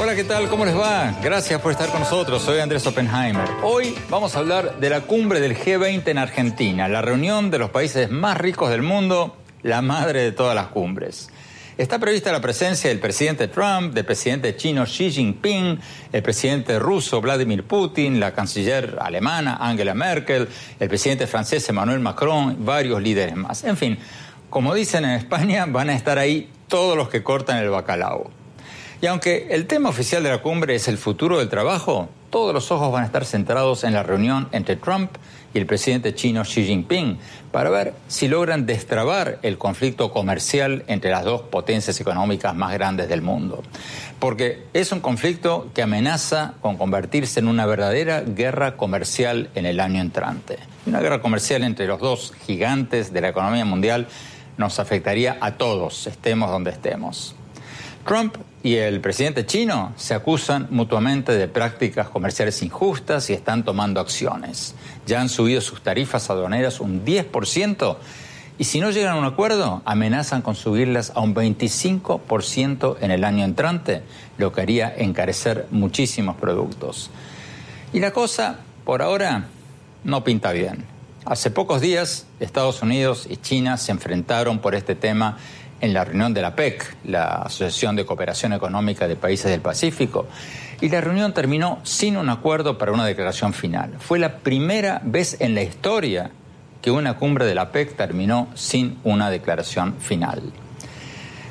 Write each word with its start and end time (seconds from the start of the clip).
Hola, 0.00 0.14
¿qué 0.14 0.24
tal? 0.24 0.48
¿Cómo 0.48 0.64
les 0.64 0.76
va? 0.76 1.16
Gracias 1.20 1.60
por 1.60 1.72
estar 1.72 1.88
con 1.90 2.00
nosotros. 2.00 2.40
Soy 2.42 2.60
Andrés 2.60 2.86
Oppenheimer. 2.86 3.48
Hoy 3.64 3.94
vamos 4.08 4.36
a 4.36 4.38
hablar 4.38 4.78
de 4.78 4.88
la 4.88 5.00
cumbre 5.00 5.40
del 5.40 5.56
G20 5.56 6.06
en 6.06 6.18
Argentina, 6.18 6.88
la 6.88 7.02
reunión 7.02 7.50
de 7.50 7.58
los 7.58 7.70
países 7.70 8.08
más 8.08 8.38
ricos 8.38 8.70
del 8.70 8.82
mundo, 8.82 9.36
la 9.62 9.82
madre 9.82 10.22
de 10.22 10.30
todas 10.32 10.54
las 10.54 10.68
cumbres. 10.68 11.28
Está 11.78 12.00
prevista 12.00 12.32
la 12.32 12.40
presencia 12.40 12.90
del 12.90 12.98
presidente 12.98 13.46
Trump, 13.46 13.94
del 13.94 14.04
presidente 14.04 14.56
chino 14.56 14.84
Xi 14.84 15.12
Jinping, 15.12 15.78
el 16.12 16.22
presidente 16.24 16.76
ruso 16.80 17.20
Vladimir 17.20 17.62
Putin, 17.62 18.18
la 18.18 18.34
canciller 18.34 18.96
alemana 19.00 19.58
Angela 19.60 19.94
Merkel, 19.94 20.48
el 20.80 20.88
presidente 20.88 21.28
francés 21.28 21.68
Emmanuel 21.68 22.00
Macron, 22.00 22.56
varios 22.64 23.00
líderes 23.00 23.36
más. 23.36 23.62
En 23.62 23.76
fin, 23.76 23.96
como 24.50 24.74
dicen 24.74 25.04
en 25.04 25.12
España, 25.12 25.66
van 25.68 25.90
a 25.90 25.94
estar 25.94 26.18
ahí 26.18 26.50
todos 26.66 26.96
los 26.96 27.10
que 27.10 27.22
cortan 27.22 27.58
el 27.58 27.70
bacalao. 27.70 28.28
Y 29.00 29.06
aunque 29.06 29.46
el 29.52 29.68
tema 29.68 29.88
oficial 29.88 30.24
de 30.24 30.30
la 30.30 30.42
cumbre 30.42 30.74
es 30.74 30.88
el 30.88 30.98
futuro 30.98 31.38
del 31.38 31.48
trabajo, 31.48 32.08
todos 32.30 32.52
los 32.52 32.72
ojos 32.72 32.90
van 32.90 33.04
a 33.04 33.06
estar 33.06 33.24
centrados 33.24 33.84
en 33.84 33.92
la 33.92 34.02
reunión 34.02 34.48
entre 34.50 34.74
Trump 34.74 35.12
el 35.58 35.66
presidente 35.66 36.14
chino 36.14 36.42
Xi 36.42 36.64
Jinping 36.64 37.18
para 37.52 37.70
ver 37.70 37.94
si 38.08 38.28
logran 38.28 38.66
destrabar 38.66 39.38
el 39.42 39.58
conflicto 39.58 40.12
comercial 40.12 40.84
entre 40.86 41.10
las 41.10 41.24
dos 41.24 41.42
potencias 41.42 42.00
económicas 42.00 42.54
más 42.54 42.72
grandes 42.72 43.08
del 43.08 43.22
mundo. 43.22 43.62
Porque 44.18 44.64
es 44.72 44.92
un 44.92 45.00
conflicto 45.00 45.70
que 45.74 45.82
amenaza 45.82 46.54
con 46.60 46.76
convertirse 46.76 47.40
en 47.40 47.48
una 47.48 47.66
verdadera 47.66 48.22
guerra 48.22 48.76
comercial 48.76 49.50
en 49.54 49.66
el 49.66 49.80
año 49.80 50.00
entrante. 50.00 50.58
Una 50.86 51.00
guerra 51.00 51.20
comercial 51.20 51.62
entre 51.62 51.86
los 51.86 52.00
dos 52.00 52.32
gigantes 52.46 53.12
de 53.12 53.20
la 53.20 53.28
economía 53.28 53.64
mundial 53.64 54.08
nos 54.56 54.78
afectaría 54.78 55.38
a 55.40 55.52
todos, 55.52 56.06
estemos 56.06 56.50
donde 56.50 56.70
estemos. 56.70 57.34
Trump 58.06 58.36
y 58.68 58.76
el 58.76 59.00
presidente 59.00 59.46
chino 59.46 59.94
se 59.96 60.12
acusan 60.12 60.66
mutuamente 60.68 61.32
de 61.32 61.48
prácticas 61.48 62.10
comerciales 62.10 62.62
injustas 62.62 63.30
y 63.30 63.32
están 63.32 63.64
tomando 63.64 63.98
acciones. 63.98 64.74
Ya 65.06 65.22
han 65.22 65.30
subido 65.30 65.62
sus 65.62 65.80
tarifas 65.80 66.28
aduaneras 66.28 66.78
un 66.78 67.02
10% 67.02 67.96
y 68.58 68.64
si 68.64 68.80
no 68.80 68.90
llegan 68.90 69.16
a 69.16 69.18
un 69.20 69.24
acuerdo, 69.24 69.80
amenazan 69.86 70.42
con 70.42 70.54
subirlas 70.54 71.12
a 71.14 71.20
un 71.20 71.34
25% 71.34 72.98
en 73.00 73.10
el 73.10 73.24
año 73.24 73.46
entrante, 73.46 74.02
lo 74.36 74.52
que 74.52 74.60
haría 74.60 74.92
encarecer 74.94 75.66
muchísimos 75.70 76.36
productos. 76.36 77.08
Y 77.94 78.00
la 78.00 78.10
cosa, 78.10 78.58
por 78.84 79.00
ahora, 79.00 79.46
no 80.04 80.24
pinta 80.24 80.52
bien. 80.52 80.84
Hace 81.24 81.50
pocos 81.50 81.80
días, 81.80 82.26
Estados 82.38 82.82
Unidos 82.82 83.26
y 83.30 83.38
China 83.38 83.78
se 83.78 83.92
enfrentaron 83.92 84.58
por 84.58 84.74
este 84.74 84.94
tema 84.94 85.38
en 85.80 85.94
la 85.94 86.04
reunión 86.04 86.34
de 86.34 86.42
la 86.42 86.54
PEC, 86.56 86.96
la 87.04 87.42
Asociación 87.42 87.96
de 87.96 88.04
Cooperación 88.04 88.52
Económica 88.52 89.06
de 89.06 89.16
Países 89.16 89.50
del 89.50 89.60
Pacífico, 89.60 90.26
y 90.80 90.88
la 90.88 91.00
reunión 91.00 91.34
terminó 91.34 91.80
sin 91.82 92.16
un 92.16 92.28
acuerdo 92.28 92.78
para 92.78 92.92
una 92.92 93.04
declaración 93.04 93.52
final. 93.52 93.94
Fue 93.98 94.18
la 94.18 94.38
primera 94.38 95.00
vez 95.04 95.40
en 95.40 95.54
la 95.54 95.62
historia 95.62 96.30
que 96.82 96.90
una 96.90 97.14
cumbre 97.14 97.46
de 97.46 97.54
la 97.54 97.72
PEC 97.72 97.96
terminó 97.96 98.48
sin 98.54 98.98
una 99.04 99.30
declaración 99.30 99.96
final. 99.98 100.42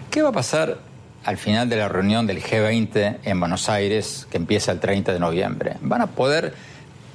¿Qué 0.09 0.21
va 0.21 0.29
a 0.29 0.33
pasar 0.33 0.77
al 1.25 1.37
final 1.37 1.67
de 1.69 1.75
la 1.75 1.89
reunión 1.89 2.25
del 2.25 2.41
G20 2.41 3.17
en 3.23 3.39
Buenos 3.39 3.67
Aires, 3.67 4.27
que 4.31 4.37
empieza 4.37 4.71
el 4.71 4.79
30 4.79 5.13
de 5.13 5.19
noviembre? 5.19 5.75
¿Van 5.81 6.01
a 6.01 6.07
poder 6.07 6.53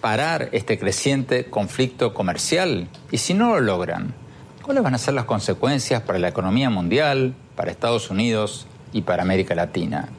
parar 0.03 0.51
este 0.53 0.79
creciente 0.79 1.47
conflicto 1.47 2.13
comercial? 2.13 2.89
Y 3.11 3.19
si 3.19 3.33
no 3.33 3.55
lo 3.55 3.61
logran, 3.61 4.15
¿Cuáles 4.63 4.85
van 4.85 4.95
a 4.95 4.99
ser 4.99 5.15
las 5.15 5.25
consecuencias 5.25 6.03
para 6.03 6.21
la 6.21 6.29
economía 6.29 6.71
mundial, 6.71 7.35
para 7.57 7.73
Estados 7.73 8.11
Unidos 8.11 8.69
y 8.93 9.03
para 9.03 9.25
América 9.25 9.57
Latina? 9.57 10.11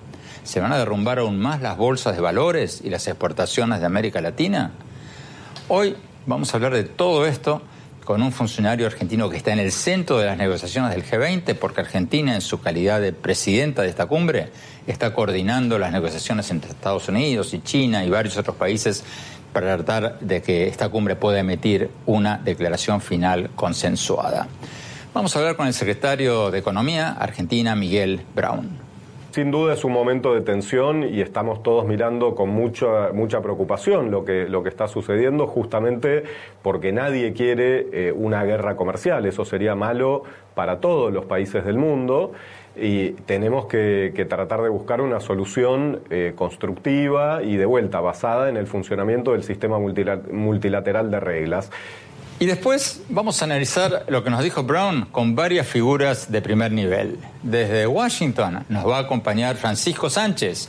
¿Se 0.44 0.60
van 0.60 0.74
a 0.74 0.78
derrumbar 0.78 1.20
aún 1.20 1.40
más 1.40 1.62
las 1.62 1.78
bolsas 1.78 2.14
de 2.14 2.22
valores 2.22 2.82
y 2.84 2.90
las 2.90 3.08
exportaciones 3.08 3.80
de 3.80 3.86
América 3.86 4.20
Latina? 4.20 4.72
Hoy 5.70 5.96
vamos 6.26 6.54
a 6.54 6.58
hablar 6.58 6.74
de 6.74 6.84
todo 6.84 7.26
esto 7.26 7.62
con 8.04 8.22
un 8.22 8.34
funcionario 8.34 8.86
argentino 8.86 9.30
que 9.30 9.38
está 9.38 9.54
en 9.54 9.60
el 9.60 9.72
centro 9.72 10.18
de 10.18 10.26
las 10.26 10.38
negociaciones 10.38 10.92
del 10.92 11.06
G20, 11.06 11.56
porque 11.58 11.80
Argentina, 11.80 12.36
en 12.36 12.42
su 12.42 12.60
calidad 12.60 13.00
de 13.00 13.14
presidenta 13.14 13.82
de 13.82 13.88
esta 13.88 14.08
cumbre, 14.08 14.52
está 14.88 15.14
coordinando 15.14 15.80
las 15.80 15.94
negociaciones 15.94 16.52
entre 16.52 16.72
Estados 16.72 17.08
Unidos 17.08 17.54
y 17.54 17.62
China 17.62 18.04
y 18.04 18.10
varios 18.10 18.36
otros 18.36 18.58
países 18.58 19.06
para 19.54 19.78
tratar 19.78 20.20
de 20.20 20.42
que 20.42 20.68
esta 20.68 20.90
cumbre 20.90 21.16
pueda 21.16 21.40
emitir 21.40 21.90
una 22.06 22.38
declaración 22.38 23.00
final 23.00 23.52
consensuada. 23.56 24.48
Vamos 25.14 25.36
a 25.36 25.40
hablar 25.40 25.56
con 25.56 25.68
el 25.68 25.74
secretario 25.74 26.50
de 26.50 26.60
Economía 26.60 27.12
Argentina, 27.12 27.76
Miguel 27.76 28.22
Brown. 28.36 28.84
Sin 29.34 29.50
duda 29.50 29.74
es 29.74 29.84
un 29.84 29.94
momento 29.94 30.36
de 30.36 30.42
tensión 30.42 31.04
y 31.04 31.20
estamos 31.20 31.64
todos 31.64 31.88
mirando 31.88 32.36
con 32.36 32.50
mucha, 32.50 33.12
mucha 33.14 33.42
preocupación 33.42 34.12
lo 34.12 34.26
que, 34.26 34.48
lo 34.48 34.62
que 34.62 34.70
está 34.70 34.88
sucediendo, 34.88 35.48
justamente 35.48 36.24
porque 36.62 36.92
nadie 36.92 37.34
quiere 37.34 37.88
eh, 37.92 38.12
una 38.12 38.44
guerra 38.44 38.76
comercial. 38.76 39.26
Eso 39.26 39.44
sería 39.44 39.74
malo 39.74 40.22
para 40.54 40.80
todos 40.80 41.12
los 41.12 41.26
países 41.26 41.66
del 41.66 41.78
mundo 41.78 42.34
y 42.76 43.12
tenemos 43.12 43.68
que, 43.68 44.26
tratar 44.30 44.62
de 44.62 44.70
buscar 44.70 45.02
una 45.02 45.20
solución 45.20 46.02
eh, 46.10 46.34
constructiva 46.36 47.44
y 47.44 47.58
de 47.58 47.66
vuelta 47.66 48.00
basada 48.00 48.50
en 48.50 48.58
el 48.58 48.68
funcionamiento 48.68 49.34
del 49.34 49.44
sistema 49.44 49.78
multilateral 49.80 51.12
de 51.12 51.20
reglas. 51.20 51.70
Y 52.40 52.46
después 52.46 53.04
vamos 53.10 53.42
a 53.42 53.46
analizar 53.46 54.06
lo 54.08 54.24
que 54.24 54.30
nos 54.30 54.44
dijo 54.44 54.64
Brown 54.64 55.06
con 55.12 55.36
varias 55.36 55.68
figuras 55.68 56.32
de 56.32 56.42
primer 56.42 56.72
nivel. 56.72 57.20
Desde 57.44 57.86
Washington 57.86 58.66
nos 58.70 58.88
va 58.88 58.98
a 58.98 59.02
acompañar 59.02 59.56
Francisco 59.56 60.10
Sánchez, 60.10 60.68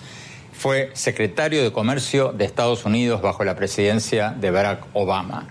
fue 0.52 0.90
secretario 0.92 1.62
de 1.62 1.72
Comercio 1.72 2.32
de 2.32 2.44
Estados 2.44 2.84
Unidos 2.84 3.22
bajo 3.22 3.44
la 3.44 3.56
presidencia 3.56 4.30
de 4.30 4.50
Barack 4.50 4.86
Obama. 4.92 5.46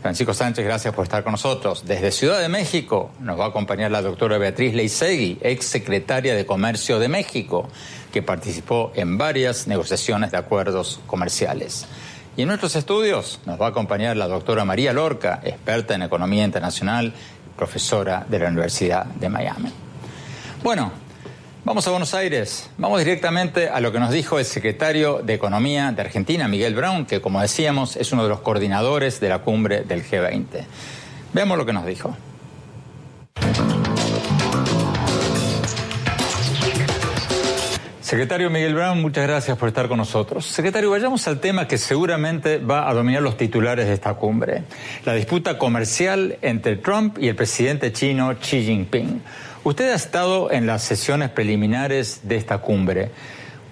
Francisco 0.00 0.32
Sánchez, 0.32 0.64
gracias 0.64 0.94
por 0.94 1.04
estar 1.04 1.22
con 1.22 1.32
nosotros. 1.32 1.84
Desde 1.86 2.10
Ciudad 2.10 2.40
de 2.40 2.48
México 2.48 3.10
nos 3.20 3.38
va 3.38 3.44
a 3.44 3.48
acompañar 3.48 3.90
la 3.90 4.00
doctora 4.00 4.38
Beatriz 4.38 4.74
Leisegui, 4.74 5.38
ex 5.42 5.66
secretaria 5.66 6.34
de 6.34 6.46
Comercio 6.46 6.98
de 6.98 7.08
México, 7.08 7.68
que 8.10 8.22
participó 8.22 8.92
en 8.94 9.18
varias 9.18 9.66
negociaciones 9.66 10.30
de 10.30 10.38
acuerdos 10.38 11.00
comerciales. 11.06 11.86
Y 12.34 12.42
en 12.42 12.48
nuestros 12.48 12.76
estudios 12.76 13.40
nos 13.44 13.60
va 13.60 13.66
a 13.66 13.68
acompañar 13.70 14.16
la 14.16 14.26
doctora 14.26 14.64
María 14.64 14.94
Lorca, 14.94 15.42
experta 15.44 15.94
en 15.94 16.02
economía 16.02 16.44
internacional, 16.44 17.12
profesora 17.54 18.24
de 18.26 18.38
la 18.38 18.48
Universidad 18.48 19.04
de 19.04 19.28
Miami. 19.28 19.70
Bueno, 20.62 20.92
Vamos 21.62 21.86
a 21.86 21.90
Buenos 21.90 22.14
Aires. 22.14 22.70
Vamos 22.78 23.00
directamente 23.00 23.68
a 23.68 23.80
lo 23.80 23.92
que 23.92 24.00
nos 24.00 24.10
dijo 24.10 24.38
el 24.38 24.46
secretario 24.46 25.20
de 25.22 25.34
Economía 25.34 25.92
de 25.92 26.00
Argentina, 26.00 26.48
Miguel 26.48 26.74
Brown, 26.74 27.04
que 27.04 27.20
como 27.20 27.42
decíamos 27.42 27.96
es 27.96 28.12
uno 28.12 28.22
de 28.22 28.30
los 28.30 28.40
coordinadores 28.40 29.20
de 29.20 29.28
la 29.28 29.40
cumbre 29.40 29.82
del 29.82 30.02
G20. 30.02 30.46
Veamos 31.34 31.58
lo 31.58 31.66
que 31.66 31.72
nos 31.74 31.84
dijo. 31.84 32.16
Secretario 38.00 38.50
Miguel 38.50 38.74
Brown, 38.74 39.00
muchas 39.00 39.24
gracias 39.24 39.56
por 39.58 39.68
estar 39.68 39.86
con 39.86 39.98
nosotros. 39.98 40.46
Secretario, 40.46 40.90
vayamos 40.90 41.28
al 41.28 41.40
tema 41.40 41.68
que 41.68 41.78
seguramente 41.78 42.58
va 42.58 42.88
a 42.88 42.94
dominar 42.94 43.22
los 43.22 43.36
titulares 43.36 43.86
de 43.86 43.92
esta 43.92 44.14
cumbre, 44.14 44.64
la 45.04 45.12
disputa 45.12 45.58
comercial 45.58 46.38
entre 46.42 46.76
Trump 46.76 47.18
y 47.20 47.28
el 47.28 47.36
presidente 47.36 47.92
chino 47.92 48.34
Xi 48.34 48.64
Jinping. 48.64 49.22
Usted 49.62 49.92
ha 49.92 49.94
estado 49.94 50.50
en 50.50 50.66
las 50.66 50.82
sesiones 50.82 51.28
preliminares 51.28 52.22
de 52.24 52.36
esta 52.36 52.58
cumbre. 52.58 53.10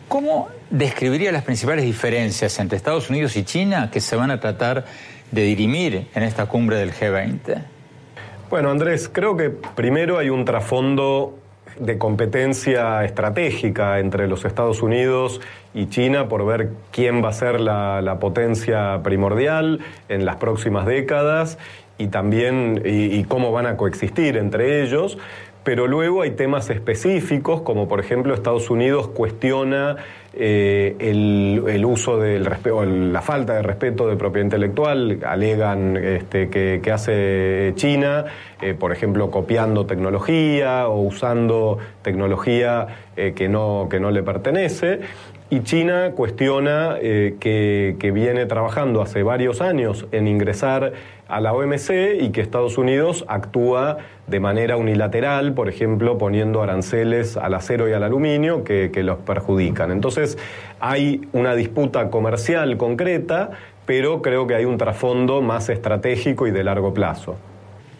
¿Cómo 0.07 0.49
describiría 0.69 1.33
las 1.33 1.45
principales 1.45 1.87
diferencias 1.87 2.59
entre 2.59 2.77
Estados 2.77 3.09
Unidos 3.09 3.37
y 3.37 3.45
China 3.45 3.91
que 3.91 4.01
se 4.03 4.15
van 4.15 4.31
a 4.31 4.39
tratar 4.39 4.85
de 5.31 5.43
dirimir 5.43 6.07
en 6.15 6.23
esta 6.25 6.45
cumbre 6.45 6.77
del 6.77 6.93
G20? 6.93 7.63
Bueno, 8.51 8.71
Andrés, 8.71 9.09
creo 9.11 9.35
que 9.35 9.49
primero 9.49 10.19
hay 10.19 10.29
un 10.29 10.45
trasfondo 10.45 11.39
de 11.81 11.97
competencia 11.97 13.03
estratégica 13.05 13.99
entre 13.99 14.29
los 14.29 14.45
Estados 14.45 14.83
Unidos 14.83 15.41
y 15.73 15.87
China 15.87 16.29
por 16.29 16.45
ver 16.45 16.71
quién 16.91 17.25
va 17.25 17.31
a 17.31 17.33
ser 17.33 17.61
la, 17.61 18.19
potencia 18.21 19.01
primordial 19.03 19.81
en 20.11 20.27
las 20.27 20.37
próximas 20.37 20.85
décadas 20.85 21.57
y 21.97 22.09
también 22.09 22.83
y 22.85 23.25
cómo 23.25 23.53
van 23.53 23.67
a 23.67 23.77
coexistir 23.77 24.37
entre 24.37 24.83
ellos 24.83 25.19
pero 25.65 25.87
luego 25.87 26.23
hay 26.23 26.31
temas 26.31 26.71
específicos, 26.71 27.61
como 27.63 27.89
por 27.89 28.01
ejemplo 28.01 28.35
Estados 28.35 28.71
Unidos 28.71 29.09
cuestiona 29.09 29.97
eh, 30.41 30.95
el, 31.01 31.85
uso 31.85 32.19
del 32.19 32.45
respeto, 32.45 32.85
la 32.85 33.23
falta 33.23 33.55
de 33.55 33.63
respeto 33.63 34.07
de 34.07 34.17
propiedad 34.17 34.45
intelectual, 34.45 35.19
alegan 35.27 35.97
este, 35.97 36.49
que, 36.49 36.93
hace 36.93 37.73
China, 37.75 38.27
eh, 38.63 38.75
por 38.75 38.93
ejemplo, 38.93 39.31
copiando 39.31 39.85
tecnología 39.87 40.87
o 40.89 41.01
usando 41.03 41.79
tecnología 42.03 42.87
eh, 43.17 43.33
que, 43.35 43.49
no, 43.49 43.89
que 43.91 44.01
no 44.01 44.11
le 44.11 44.23
pertenece. 44.23 45.01
Y 45.51 45.63
China 45.63 46.13
cuestiona 46.15 46.99
que, 47.01 47.97
que 47.99 48.11
viene 48.13 48.45
trabajando 48.45 49.01
hace 49.01 49.23
varios 49.23 49.63
años 49.63 50.07
en 50.13 50.29
ingresar 50.29 50.93
a 51.29 51.41
la 51.41 51.53
OMC 51.53 52.21
y 52.21 52.31
que 52.31 52.41
Estados 52.41 52.79
Unidos 52.79 53.25
actúa 53.29 53.99
de 54.27 54.41
manera 54.41 54.77
unilateral, 54.77 55.53
por 55.53 55.69
ejemplo, 55.69 56.19
poniendo 56.19 56.63
aranceles 56.63 57.37
al 57.37 57.55
acero 57.55 57.89
y 57.89 57.93
al 57.93 58.03
aluminio 58.03 58.65
que, 58.65 58.91
los 59.03 59.19
perjudican. 59.19 59.93
Entonces, 59.93 60.39
hay 60.81 61.29
una 61.33 61.55
disputa 61.55 62.11
comercial 62.11 62.77
concreta, 62.77 63.51
pero 63.87 64.23
creo 64.23 64.47
que 64.47 64.55
hay 64.55 64.65
un 64.65 64.77
trasfondo 64.77 65.41
más 65.41 65.69
estratégico 65.69 66.47
y 66.47 66.51
de 66.51 66.65
largo 66.65 66.93
plazo. 66.93 67.37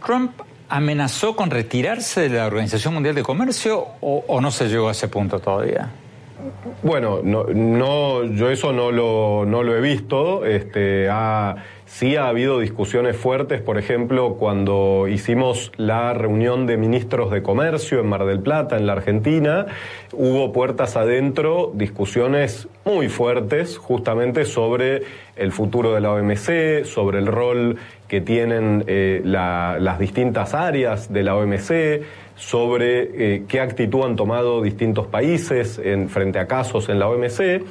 Trump 0.05 0.33
amenazó 0.69 1.37
con 1.37 1.51
retirarse 1.51 2.29
de 2.29 2.37
la 2.37 2.47
Organización 2.47 2.95
Mundial 2.95 3.15
de 3.15 3.23
Comercio 3.23 3.87
o, 4.01 4.41
no 4.41 4.51
se 4.51 4.69
llegó 4.69 4.89
a 4.89 4.93
ese 4.93 5.09
punto 5.09 5.39
todavía? 5.39 5.91
Bueno, 6.83 7.21
no, 7.23 8.25
yo 8.25 8.51
eso 8.51 8.73
no 8.73 8.93
lo, 8.93 9.45
no 9.47 9.63
lo 9.63 9.77
he 9.77 9.81
visto. 9.81 10.45
Este, 10.45 11.09
ha, 11.11 11.57
Sí 11.89 12.17
ha 12.17 12.29
habido 12.29 12.61
discusiones 12.61 13.17
fuertes, 13.17 13.63
por 13.63 13.79
ejemplo, 13.79 14.35
cuando 14.35 15.09
hicimos 15.09 15.73
la 15.79 16.13
reunión 16.13 16.67
de 16.67 16.77
ministros 16.77 17.31
de 17.31 17.43
comercio 17.43 18.01
en 18.01 18.07
Mar 18.07 18.27
del 18.27 18.41
Plata, 18.41 18.77
en 18.77 18.87
la 18.87 18.93
Argentina, 18.93 19.67
hubo 20.13 20.53
puertas 20.53 20.97
adentro 20.97 21.73
discusiones 21.75 22.69
muy 22.85 23.09
fuertes 23.09 23.79
justamente 23.79 24.45
sobre 24.45 25.03
el 25.35 25.51
futuro 25.51 25.95
de 25.95 26.03
la 26.03 26.13
OMC, 26.13 26.85
sobre 26.85 27.21
el 27.21 27.27
rol 27.27 27.79
que 28.07 28.21
tienen 28.21 28.85
eh, 28.87 29.23
las 29.25 29.99
distintas 29.99 30.53
áreas 30.53 31.11
de 31.11 31.23
la 31.23 31.37
OMC, 31.37 32.03
sobre 32.37 33.35
eh, 33.35 33.45
qué 33.49 33.61
actitud 33.61 34.05
han 34.05 34.15
tomado 34.15 34.63
distintos 34.63 35.07
países 35.07 35.81
en, 35.83 36.11
frente 36.11 36.39
a 36.39 36.47
casos 36.47 36.91
en 36.91 36.99
la 36.99 37.09
OMC. 37.09 37.65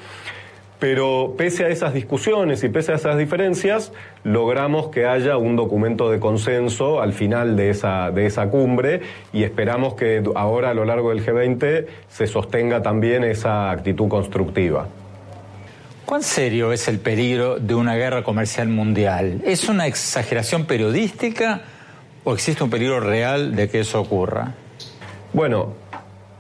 Pero 0.80 1.34
pese 1.38 1.66
a 1.66 1.70
esas 1.70 1.94
discusiones 1.94 2.64
y 2.64 2.70
pese 2.70 2.92
a 2.92 2.96
esas 2.96 3.18
diferencias, 3.18 3.92
logramos 4.24 4.90
que 4.90 5.08
haya 5.08 5.38
un 5.38 5.56
documento 5.56 6.12
de 6.12 6.20
consenso 6.20 7.02
al 7.02 7.14
final 7.14 7.56
de 7.56 7.72
esa, 7.72 8.12
de 8.12 8.28
esa 8.28 8.50
cumbre 8.50 9.02
y 9.34 9.44
esperamos 9.44 9.96
que 9.96 10.24
ahora 10.36 10.70
a 10.70 10.74
lo 10.76 10.86
largo 10.86 11.10
del 11.10 11.26
G20 11.26 11.88
se 12.10 12.28
sostenga 12.28 12.84
también 12.84 13.24
esa 13.24 13.72
actitud 13.72 14.08
constructiva. 14.08 14.88
¿Cuán 16.06 16.24
serio 16.24 16.72
es 16.72 16.88
el 16.88 17.00
peligro 17.00 17.60
de 17.60 17.76
una 17.76 17.96
guerra 17.96 18.24
comercial 18.24 18.70
mundial? 18.70 19.42
¿Es 19.44 19.68
una 19.68 19.88
exageración 19.88 20.66
periodística 20.66 21.64
o 22.24 22.34
existe 22.34 22.64
un 22.64 22.70
peligro 22.70 23.00
real 23.00 23.56
de 23.56 23.68
que 23.68 23.82
eso 23.82 24.00
ocurra? 24.00 24.54
Bueno, 25.34 25.74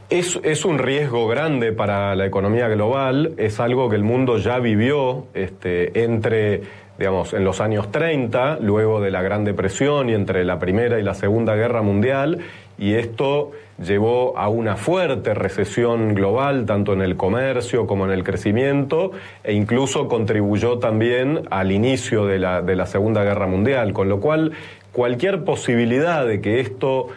es, 0.09 0.65
un 0.65 0.79
riesgo 0.79 1.27
grande 1.27 1.73
para 1.73 2.15
la 2.15 2.25
economía 2.25 2.67
global, 2.69 3.33
es 3.37 3.59
algo 3.59 3.89
que 3.89 3.97
el 3.97 4.03
mundo 4.03 4.37
ya 4.37 4.59
vivió 4.59 5.27
este, 5.33 6.03
entre, 6.03 6.61
digamos, 6.97 7.33
en 7.33 7.43
los 7.43 7.59
años 7.59 7.91
30, 7.91 8.59
luego 8.61 9.01
de 9.01 9.11
la 9.11 9.21
Gran 9.21 9.43
Depresión 9.43 10.09
y 10.09 10.13
entre 10.13 10.45
la 10.45 10.59
Primera 10.59 10.99
y 10.99 11.03
la 11.03 11.13
Segunda 11.13 11.55
Guerra 11.55 11.81
Mundial, 11.81 12.39
y 12.77 12.93
esto 12.93 13.51
llevó 13.83 14.37
a 14.37 14.49
una 14.49 14.75
fuerte 14.75 15.33
recesión 15.33 16.13
global, 16.13 16.65
tanto 16.65 16.93
en 16.93 17.01
el 17.01 17.17
comercio 17.17 17.85
como 17.85 18.05
en 18.05 18.11
el 18.11 18.23
crecimiento, 18.23 19.11
e 19.43 19.53
incluso 19.53 20.07
contribuyó 20.07 20.79
también 20.79 21.41
al 21.49 21.71
inicio 21.71 22.25
de 22.25 22.39
la, 22.39 22.61
de 22.61 22.75
la 22.75 22.85
Segunda 22.85 23.23
Guerra 23.23 23.47
Mundial, 23.47 23.93
con 23.93 24.09
lo 24.09 24.19
cual 24.19 24.53
cualquier 24.97 25.43
posibilidad 25.43 26.25
de 26.25 26.41
que 26.41 26.59
esto 26.59 27.09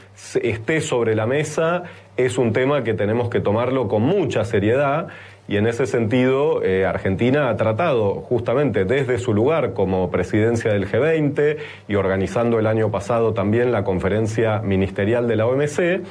esté 0.43 0.82
sobre 0.82 1.15
la 1.15 1.25
mesa 1.25 1.85
es 2.19 2.37
un 2.37 2.53
tema 2.53 2.85
que 2.85 2.93
tenemos 2.93 3.31
que 3.31 3.41
tomarlo 3.41 3.88
con 3.88 4.03
mucha 4.03 4.44
seriedad. 4.44 5.09
Y 5.49 5.56
en 5.56 5.67
ese 5.67 5.87
sentido 5.87 6.62
eh, 6.62 6.85
Argentina 6.85 7.49
ha 7.49 7.56
tratado 7.56 8.17
justamente 8.17 8.85
desde 8.85 9.17
su 9.17 9.32
lugar 9.32 9.73
como 9.73 10.11
presidencia 10.11 10.75
del 10.75 10.91
G20 10.91 11.56
y 11.88 11.94
organizando 11.94 12.59
el 12.59 12.67
año 12.67 12.91
pasado 12.91 13.32
también 13.32 13.73
la 13.73 13.82
conferencia 13.82 14.59
ministerial 14.59 15.27
de 15.27 15.37
la 15.37 15.47
OMC, 15.47 16.03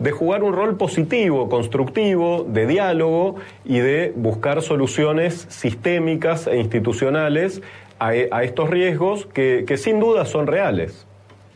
de 0.00 0.10
jugar 0.10 0.42
un 0.42 0.52
rol 0.52 0.76
positivo, 0.76 1.48
constructivo, 1.48 2.44
de 2.48 2.66
diálogo 2.66 3.36
y 3.64 3.78
de 3.78 4.12
buscar 4.16 4.62
soluciones 4.62 5.46
sistémicas 5.48 6.48
e 6.48 6.56
institucionales 6.56 7.62
a, 7.98 8.42
estos 8.42 8.70
riesgos 8.70 9.26
que 9.32 9.76
sin 9.76 10.00
duda 10.00 10.24
son 10.26 10.46
reales. 10.46 11.06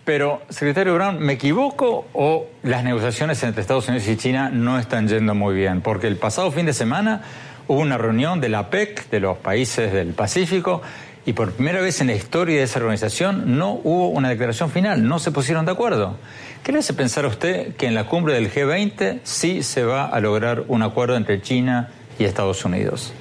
Pero, 0.09 0.41
secretario 0.49 0.95
Brown, 0.95 1.19
¿me 1.19 1.35
equivoco 1.35 2.07
o 2.15 2.47
las 2.63 2.83
negociaciones 2.83 3.43
entre 3.43 3.61
Estados 3.61 3.89
Unidos 3.89 4.09
y 4.09 4.17
China 4.17 4.49
no 4.49 4.79
están 4.79 5.07
yendo 5.07 5.35
muy 5.35 5.55
bien? 5.55 5.83
Porque 5.83 6.07
el 6.07 6.17
pasado 6.17 6.51
fin 6.51 6.65
de 6.65 6.73
semana 6.73 7.21
hubo 7.67 7.81
una 7.81 7.99
reunión 7.99 8.41
de 8.41 8.49
la 8.49 8.71
PEC, 8.71 9.11
de 9.11 9.21
los 9.21 9.37
países 9.37 9.93
del 9.93 10.15
Pacífico, 10.15 10.81
y 11.27 11.35
por 11.35 11.53
primera 11.53 11.83
vez 11.83 12.01
en 12.01 12.07
la 12.07 12.15
historia 12.15 12.57
de 12.57 12.63
esa 12.63 12.79
organización 12.79 13.59
no 13.59 13.83
hubo 13.85 14.09
una 14.09 14.31
declaración 14.31 14.71
final, 14.71 15.07
no 15.07 15.19
se 15.19 15.31
pusieron 15.31 15.67
de 15.67 15.73
acuerdo. 15.73 16.17
¿Qué 16.63 16.73
le 16.73 16.79
hace 16.79 16.95
pensar 16.95 17.27
a 17.27 17.29
usted 17.29 17.77
que 17.77 17.87
en 17.87 17.95
la 17.95 18.07
cumbre 18.07 18.33
del 18.33 18.51
G20 18.51 19.21
sí 19.25 19.63
se 19.63 19.85
va 19.85 20.07
a 20.07 20.21
lograr 20.21 20.65
un 20.69 20.83
acuerdo 20.83 21.17
entre 21.17 21.43
China 21.43 21.91
y 22.19 22.25
Estados 22.25 22.65
Unidos? 22.65 23.13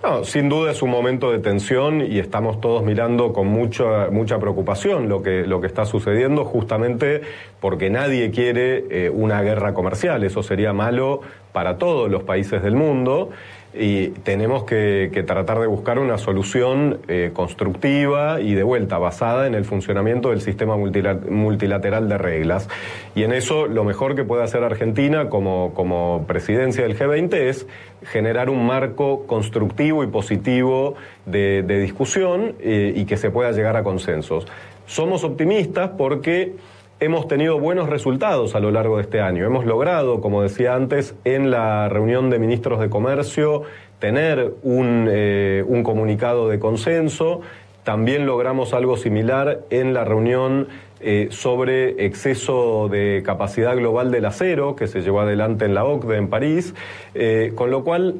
No, 0.00 0.22
sin 0.22 0.48
duda 0.48 0.70
es 0.70 0.80
un 0.80 0.90
momento 0.90 1.32
de 1.32 1.40
tensión 1.40 2.00
y 2.00 2.20
estamos 2.20 2.60
todos 2.60 2.84
mirando 2.84 3.32
con 3.32 3.48
mucha, 3.48 4.10
mucha 4.12 4.38
preocupación 4.38 5.08
lo 5.08 5.22
que, 5.22 5.44
lo 5.44 5.60
que 5.60 5.66
está 5.66 5.86
sucediendo, 5.86 6.44
justamente 6.44 7.22
porque 7.60 7.90
nadie 7.90 8.30
quiere 8.30 8.84
eh, 8.90 9.10
una 9.10 9.42
guerra 9.42 9.74
comercial. 9.74 10.22
Eso 10.22 10.44
sería 10.44 10.72
malo 10.72 11.22
para 11.52 11.78
todos 11.78 12.08
los 12.08 12.22
países 12.22 12.62
del 12.62 12.76
mundo 12.76 13.30
y 13.78 14.08
tenemos 14.24 14.64
que, 14.64 15.10
tratar 15.26 15.60
de 15.60 15.66
buscar 15.66 15.98
una 15.98 16.18
solución 16.18 16.98
eh, 17.08 17.30
constructiva 17.32 18.40
y 18.40 18.54
de 18.54 18.62
vuelta 18.62 18.98
basada 18.98 19.46
en 19.46 19.54
el 19.54 19.64
funcionamiento 19.64 20.30
del 20.30 20.40
sistema 20.40 20.76
multilateral 20.76 22.08
de 22.08 22.18
reglas. 22.18 22.68
Y 23.14 23.22
en 23.22 23.32
eso 23.32 23.66
lo 23.66 23.84
mejor 23.84 24.14
que 24.16 24.24
puede 24.24 24.42
hacer 24.42 24.64
Argentina 24.64 25.28
como, 25.28 25.72
como 25.74 26.24
presidencia 26.26 26.82
del 26.82 26.98
G20 26.98 27.34
es 27.34 27.66
generar 28.04 28.50
un 28.50 28.66
marco 28.66 29.26
constructivo 29.26 30.02
y 30.02 30.08
positivo 30.08 30.94
de, 31.26 31.62
discusión 31.62 32.54
eh, 32.60 32.92
y 32.96 33.04
que 33.04 33.16
se 33.16 33.30
pueda 33.30 33.52
llegar 33.52 33.76
a 33.76 33.82
consensos. 33.82 34.46
Somos 34.86 35.22
optimistas 35.22 35.90
porque 35.96 36.54
hemos 37.00 37.28
tenido 37.28 37.58
buenos 37.58 37.88
resultados 37.88 38.54
a 38.54 38.60
lo 38.60 38.70
largo 38.70 38.96
de 38.96 39.02
este 39.02 39.20
año. 39.20 39.44
Hemos 39.44 39.64
logrado, 39.64 40.20
como 40.20 40.42
decía 40.42 40.74
antes, 40.74 41.14
en 41.24 41.50
la 41.50 41.88
reunión 41.88 42.30
de 42.30 42.38
ministros 42.38 42.80
de 42.80 42.90
Comercio, 42.90 43.62
tener 43.98 44.54
un, 44.62 45.08
eh, 45.10 45.64
un 45.66 45.82
comunicado 45.82 46.48
de 46.48 46.58
consenso. 46.58 47.40
También 47.84 48.26
logramos 48.26 48.74
algo 48.74 48.96
similar 48.96 49.60
en 49.70 49.94
la 49.94 50.04
reunión 50.04 50.68
eh, 51.00 51.28
sobre 51.30 52.04
exceso 52.04 52.88
de 52.88 53.22
capacidad 53.24 53.76
global 53.76 54.10
del 54.10 54.24
acero 54.24 54.74
que 54.74 54.88
se 54.88 55.00
llevó 55.00 55.20
adelante 55.20 55.64
en 55.64 55.74
la 55.74 55.84
OCDE 55.84 56.16
en 56.16 56.28
París, 56.28 56.74
eh, 57.14 57.52
con 57.54 57.70
lo 57.70 57.84
cual 57.84 58.16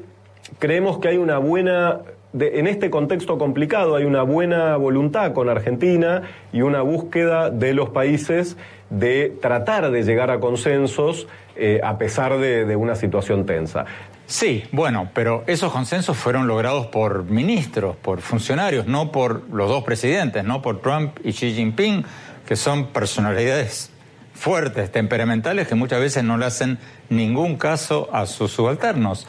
creemos 0.61 0.99
que 0.99 1.09
hay 1.09 1.17
una 1.17 1.39
buena 1.39 2.01
en 2.33 2.67
este 2.67 2.91
contexto 2.91 3.39
complicado 3.39 3.97
hay 3.97 4.05
una 4.05 4.23
buena 4.23 4.77
voluntad 4.77 5.33
con 5.33 5.49
Argentina 5.49 6.23
y 6.53 6.63
una 6.63 6.83
búsqueda 6.83 7.51
de 7.51 7.73
los 7.73 7.91
países 7.91 8.57
de 8.91 9.37
tratar 9.41 9.91
de 9.91 10.03
llegar 10.03 10.31
a 10.31 10.41
consensos 10.41 11.27
eh, 11.57 11.81
a 11.83 11.99
pesar 11.99 12.39
de, 12.39 12.77
una 12.77 12.95
situación 12.95 13.47
tensa. 13.47 13.87
Sí, 14.27 14.65
bueno, 14.73 15.09
pero 15.15 15.43
esos 15.47 15.73
consensos 15.73 16.17
fueron 16.17 16.47
logrados 16.47 16.87
por 16.87 17.25
ministros, 17.25 17.97
por 17.97 18.21
funcionarios, 18.21 18.87
no 18.87 19.11
por 19.11 19.49
los 19.51 19.69
dos 19.69 19.83
presidentes, 19.83 20.45
no 20.45 20.61
por 20.61 20.83
Trump 20.83 21.19
y 21.25 21.33
Xi 21.33 21.55
Jinping, 21.55 22.05
que 22.47 22.57
son 22.57 22.89
personalidades 22.89 23.91
fuertes, 24.35 24.93
temperamentales, 24.93 25.67
que 25.67 25.75
muchas 25.75 26.01
veces 26.01 26.23
no 26.23 26.39
le 26.39 26.47
hacen 26.47 26.79
ningún 27.09 27.57
caso 27.57 28.09
a 28.13 28.27
sus 28.27 28.53
subalternos. 28.53 29.27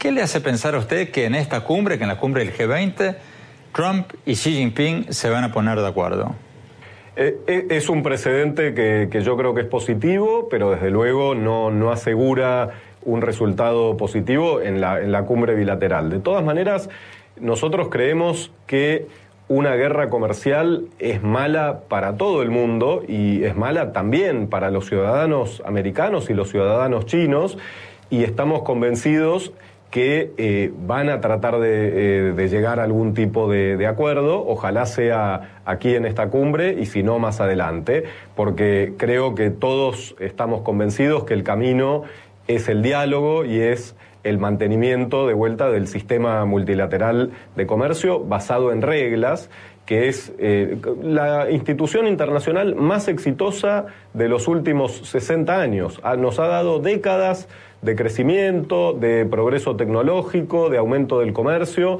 ¿Qué 0.00 0.12
le 0.12 0.22
hace 0.22 0.40
pensar 0.40 0.74
a 0.74 0.78
usted 0.78 1.10
que 1.10 1.26
en 1.26 1.34
esta 1.34 1.60
cumbre, 1.60 1.98
que 1.98 2.04
en 2.04 2.08
la 2.08 2.16
cumbre 2.16 2.42
del 2.42 2.56
G20, 2.56 3.16
Trump 3.74 4.10
y 4.24 4.32
Xi 4.32 4.52
Jinping 4.52 5.12
se 5.12 5.28
van 5.28 5.44
a 5.44 5.52
poner 5.52 5.78
de 5.78 5.86
acuerdo? 5.86 6.34
Eh, 7.16 7.36
eh, 7.46 7.66
es 7.68 7.90
un 7.90 8.02
precedente 8.02 8.72
que, 8.72 9.22
yo 9.22 9.36
creo 9.36 9.52
que 9.52 9.60
es 9.60 9.66
positivo, 9.66 10.48
pero 10.50 10.70
desde 10.70 10.90
luego 10.90 11.34
no, 11.34 11.70
no 11.70 11.92
asegura 11.92 12.70
un 13.02 13.20
resultado 13.20 13.98
positivo 13.98 14.62
en 14.62 14.80
la, 14.80 15.02
en 15.02 15.12
la 15.12 15.26
cumbre 15.26 15.54
bilateral. 15.54 16.08
De 16.08 16.18
todas 16.18 16.42
maneras, 16.42 16.88
nosotros 17.38 17.90
creemos 17.90 18.52
que 18.66 19.06
una 19.48 19.74
guerra 19.74 20.08
comercial 20.08 20.86
es 20.98 21.22
mala 21.22 21.80
para 21.88 22.16
todo 22.16 22.40
el 22.40 22.48
mundo 22.48 23.02
y 23.06 23.44
es 23.44 23.54
mala 23.54 23.92
también 23.92 24.48
para 24.48 24.70
los 24.70 24.86
ciudadanos 24.86 25.62
americanos 25.66 26.30
y 26.30 26.32
los 26.32 26.48
ciudadanos 26.48 27.04
chinos 27.04 27.58
y 28.08 28.24
estamos 28.24 28.62
convencidos 28.62 29.52
que 29.90 30.32
eh, 30.36 30.72
van 30.86 31.08
a 31.08 31.20
tratar 31.20 31.58
de, 31.58 32.30
eh, 32.30 32.48
llegar 32.48 32.78
a 32.80 32.84
algún 32.84 33.12
tipo 33.14 33.50
de, 33.50 33.76
de, 33.76 33.86
acuerdo, 33.86 34.46
ojalá 34.46 34.86
sea 34.86 35.60
aquí 35.64 35.94
en 35.94 36.06
esta 36.06 36.28
cumbre 36.28 36.76
y 36.80 36.86
si 36.86 37.02
no 37.02 37.18
más 37.18 37.40
adelante, 37.40 38.04
porque 38.36 38.94
creo 38.96 39.34
que 39.34 39.50
todos 39.50 40.14
estamos 40.20 40.62
convencidos 40.62 41.24
que 41.24 41.34
el 41.34 41.42
camino 41.42 42.04
es 42.46 42.68
el 42.68 42.82
diálogo 42.82 43.44
y 43.44 43.60
es 43.60 43.96
el 44.22 44.38
mantenimiento 44.38 45.26
de 45.26 45.34
vuelta 45.34 45.70
del 45.70 45.88
sistema 45.88 46.44
multilateral 46.44 47.32
de 47.56 47.66
comercio 47.66 48.20
basado 48.20 48.72
en 48.72 48.82
reglas 48.82 49.50
que 49.90 50.06
es 50.06 50.32
eh, 50.38 50.76
la 51.02 51.50
institución 51.50 52.06
internacional 52.06 52.76
más 52.76 53.08
exitosa 53.08 53.86
de 54.14 54.28
los 54.28 54.46
últimos 54.46 54.98
60 54.98 55.60
años. 55.60 55.98
Ah, 56.04 56.14
nos 56.14 56.38
ha 56.38 56.46
dado 56.46 56.78
décadas 56.78 57.48
de 57.82 57.96
crecimiento, 57.96 58.92
de 58.92 59.26
progreso 59.26 59.74
tecnológico, 59.74 60.70
de 60.70 60.78
aumento 60.78 61.18
del 61.18 61.32
comercio. 61.32 61.98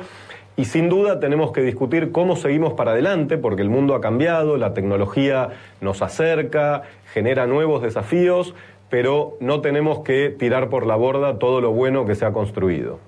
Y 0.56 0.66
sin 0.66 0.88
duda 0.88 1.18
tenemos 1.18 1.50
que 1.50 1.62
discutir 1.62 2.12
cómo 2.12 2.36
seguimos 2.36 2.74
para 2.74 2.92
adelante, 2.92 3.38
porque 3.38 3.62
el 3.62 3.70
mundo 3.70 3.96
ha 3.96 4.00
cambiado, 4.00 4.56
la 4.56 4.72
tecnología 4.72 5.48
nos 5.80 6.00
acerca, 6.00 6.82
genera 7.12 7.48
nuevos 7.48 7.82
desafíos, 7.82 8.54
pero 8.88 9.36
no 9.40 9.62
tenemos 9.62 10.04
que 10.04 10.30
tirar 10.30 10.68
por 10.68 10.86
la 10.86 10.94
borda 10.94 11.40
todo 11.40 11.60
lo 11.60 11.72
bueno 11.72 12.06
que 12.06 12.14
se 12.14 12.24
ha 12.24 12.32
construido. 12.32 13.00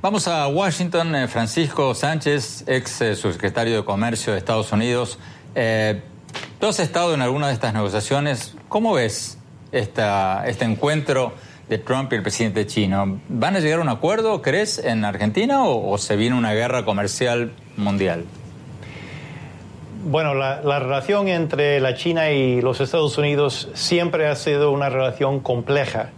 Vamos 0.00 0.28
a 0.28 0.46
Washington, 0.46 1.14
eh, 1.16 1.28
Francisco 1.28 1.92
Sánchez, 1.92 2.64
ex 2.68 3.00
eh, 3.00 3.16
subsecretario 3.16 3.76
de 3.76 3.84
Comercio 3.84 4.32
de 4.32 4.38
Estados 4.38 4.70
Unidos. 4.70 5.18
Eh, 5.56 6.00
tú 6.60 6.66
has 6.68 6.78
estado 6.78 7.14
en 7.14 7.20
alguna 7.20 7.48
de 7.48 7.54
estas 7.54 7.74
negociaciones. 7.74 8.54
¿Cómo 8.68 8.94
ves 8.94 9.38
esta, 9.72 10.46
este 10.46 10.64
encuentro 10.64 11.32
de 11.68 11.78
Trump 11.78 12.12
y 12.12 12.16
el 12.16 12.22
presidente 12.22 12.64
chino? 12.66 13.20
¿Van 13.28 13.56
a 13.56 13.60
llegar 13.60 13.80
a 13.80 13.82
un 13.82 13.88
acuerdo, 13.88 14.40
crees, 14.40 14.78
en 14.78 15.04
Argentina 15.04 15.64
o 15.64 15.98
se 15.98 16.14
viene 16.14 16.36
una 16.36 16.52
guerra 16.52 16.84
comercial 16.84 17.52
mundial? 17.76 18.24
Bueno, 20.04 20.32
la, 20.34 20.78
relación 20.78 21.28
entre 21.28 21.80
la 21.80 21.94
China 21.94 22.30
y 22.30 22.62
los 22.62 22.80
Estados 22.80 23.18
Unidos 23.18 23.68
siempre 23.74 24.28
ha 24.28 24.36
sido 24.36 24.70
una 24.70 24.88
relación 24.88 25.40
compleja. 25.40 26.10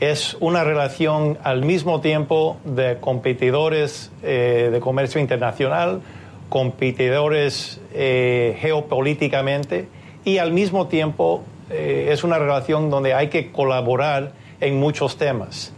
Es 0.00 0.36
una 0.40 0.62
relación 0.62 1.38
al 1.42 1.64
mismo 1.64 2.02
tiempo 2.02 2.58
de 2.64 2.98
competidores 3.00 4.12
eh, 4.22 4.68
de 4.70 4.78
comercio 4.78 5.22
internacional, 5.22 6.02
competidores 6.50 7.80
eh, 7.94 8.58
geopolíticamente 8.60 9.88
y 10.22 10.36
al 10.36 10.52
mismo 10.52 10.88
tiempo 10.88 11.44
eh, 11.70 12.10
es 12.12 12.24
una 12.24 12.38
relación 12.38 12.90
donde 12.90 13.14
hay 13.14 13.28
que 13.28 13.50
colaborar 13.50 14.32
en 14.60 14.78
muchos 14.78 15.16
temas. 15.16 15.72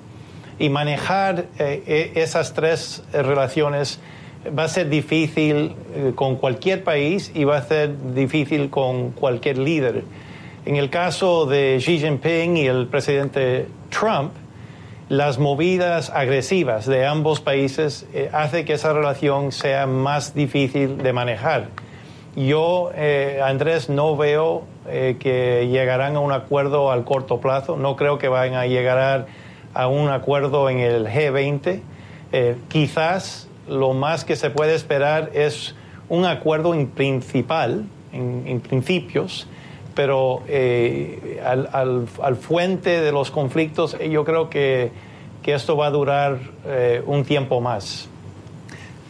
Y 0.59 0.69
manejar 0.69 1.45
e, 1.61 2.11
esas 2.17 2.55
tres 2.55 3.05
relaciones 3.13 4.01
va 4.59 4.65
a 4.65 4.69
ser 4.69 4.89
difícil 4.89 5.77
con 6.17 6.35
cualquier 6.35 6.83
país 6.83 7.31
y 7.37 7.45
va 7.45 7.59
a 7.59 7.63
ser 7.63 8.15
difícil 8.15 8.69
con 8.69 9.13
cualquier 9.13 9.59
líder. 9.59 10.03
En 10.67 10.75
el 10.75 10.91
caso 10.91 11.47
de 11.47 11.79
Xi 11.79 12.01
Jinping 12.01 12.57
y 12.57 12.67
el 12.67 12.89
presidente 12.89 13.69
Trump, 13.91 14.33
las 15.09 15.39
movidas 15.39 16.11
agresivas 16.11 16.87
de 16.87 17.07
ambos 17.07 17.41
países 17.41 18.07
eh, 18.13 18.31
hace 18.33 18.65
que 18.65 18.75
esa 18.75 18.93
relación 18.93 19.53
sea 19.53 19.87
más 19.87 20.35
difícil 20.35 20.99
de 20.99 21.13
manejar. 21.13 21.69
Yo, 22.37 22.91
eh, 22.95 23.41
Andrés, 23.43 23.89
no 23.89 24.17
veo 24.17 24.65
que 24.89 25.69
llegarán 25.71 26.17
a 26.17 26.21
un 26.21 26.33
acuerdo 26.33 26.91
al 26.91 27.05
corto 27.05 27.43
plazo, 27.43 27.77
no 27.77 27.95
creo 27.97 28.17
que 28.17 28.29
vayan 28.29 28.55
a 28.55 28.67
llegar 28.67 29.27
a 29.75 29.87
un 29.87 30.09
acuerdo 30.09 30.71
en 30.71 30.79
el 30.79 31.07
G20. 31.07 31.83
quizás 32.69 33.49
lo 33.69 33.93
más 33.93 34.25
que 34.25 34.37
se 34.37 34.51
puede 34.51 34.75
esperar 34.75 35.31
es 35.35 35.75
un 36.09 36.25
acuerdo 36.25 36.75
en 36.75 36.89
principal, 36.89 37.85
en, 38.13 38.61
principios, 38.61 39.47
pero 39.99 40.45
eh, 40.47 41.43
al, 41.45 42.37
fuente 42.37 43.01
de 43.01 43.11
los 43.11 43.33
conflictos 43.33 43.97
eh, 43.99 44.09
yo 44.09 44.25
creo 44.25 44.49
que, 44.49 44.93
esto 45.43 45.79
va 45.79 45.87
a 45.87 45.91
durar 45.91 46.39
eh, 46.67 47.03
un 47.07 47.25
tiempo 47.25 47.63
más. 47.63 48.07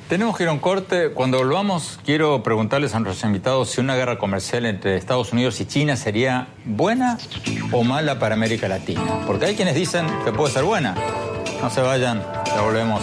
Tenemos 0.09 0.37
que 0.37 0.45
ir 0.45 0.49
a 0.49 0.53
un 0.53 0.61
corte. 0.61 1.11
Cuando 1.11 1.39
volvamos, 1.39 1.99
quiero 2.05 2.45
preguntarles 2.45 2.95
a 2.95 3.01
nuestros 3.01 3.29
invitados 3.29 3.71
si 3.71 3.81
una 3.81 3.97
guerra 3.97 4.19
comercial 4.19 4.65
entre 4.65 4.97
Estados 4.97 5.33
Unidos 5.33 5.61
y 5.61 5.67
China 5.67 5.97
sería 5.97 6.47
buena 6.65 7.19
o 7.73 7.83
mala 7.83 8.21
para 8.21 8.37
América 8.37 8.69
Latina. 8.69 9.03
Porque 9.27 9.47
hay 9.47 9.57
quienes 9.57 9.75
dicen 9.75 10.07
que 10.25 10.33
puede 10.33 10.53
ser 10.53 10.63
buena. 10.63 10.95
No 11.61 11.69
se 11.71 11.81
vayan, 11.81 12.23
ya 12.47 12.63
volvemos. 12.63 13.03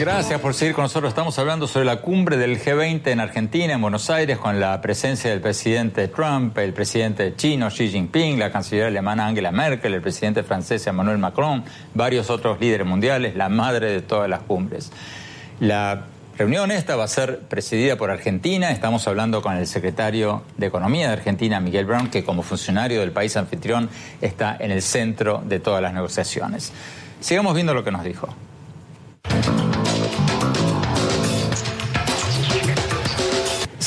Gracias 0.00 0.40
por 0.40 0.54
seguir 0.54 0.74
con 0.74 0.84
nosotros. 0.84 1.10
Estamos 1.10 1.38
hablando 1.38 1.66
sobre 1.66 1.84
la 1.84 2.00
cumbre 2.00 2.38
del 2.38 2.58
G20 2.58 3.06
en 3.08 3.20
Argentina, 3.20 3.74
en 3.74 3.82
Buenos 3.82 4.08
Aires, 4.08 4.38
con 4.38 4.58
la 4.58 4.80
presencia 4.80 5.28
del 5.28 5.42
presidente 5.42 6.08
Trump, 6.08 6.56
el 6.56 6.72
presidente 6.72 7.36
chino 7.36 7.68
Xi 7.68 7.90
Jinping, 7.90 8.38
la 8.38 8.50
canciller 8.50 8.86
alemana 8.86 9.26
Angela 9.26 9.52
Merkel, 9.52 9.92
el 9.92 10.00
presidente 10.00 10.42
francés 10.42 10.86
Emmanuel 10.86 11.18
Macron, 11.18 11.64
varios 11.92 12.30
otros 12.30 12.58
líderes 12.58 12.86
mundiales, 12.86 13.36
la 13.36 13.50
madre 13.50 13.92
de 13.92 14.00
todas 14.00 14.26
las 14.30 14.40
cumbres. 14.40 14.90
La 15.60 16.06
reunión 16.38 16.70
esta 16.70 16.96
va 16.96 17.04
a 17.04 17.08
ser 17.08 17.40
presidida 17.40 17.96
por 17.96 18.10
Argentina. 18.10 18.70
Estamos 18.70 19.06
hablando 19.06 19.42
con 19.42 19.54
el 19.54 19.66
secretario 19.66 20.44
de 20.56 20.68
Economía 20.68 21.08
de 21.08 21.12
Argentina, 21.12 21.60
Miguel 21.60 21.84
Brown, 21.84 22.08
que 22.08 22.24
como 22.24 22.42
funcionario 22.42 23.00
del 23.00 23.12
país 23.12 23.36
anfitrión 23.36 23.90
está 24.22 24.56
en 24.60 24.70
el 24.70 24.80
centro 24.80 25.42
de 25.44 25.60
todas 25.60 25.82
las 25.82 25.92
negociaciones. 25.92 26.72
Sigamos 27.20 27.54
viendo 27.54 27.74
lo 27.74 27.84
que 27.84 27.90
nos 27.90 28.02
dijo. 28.02 28.34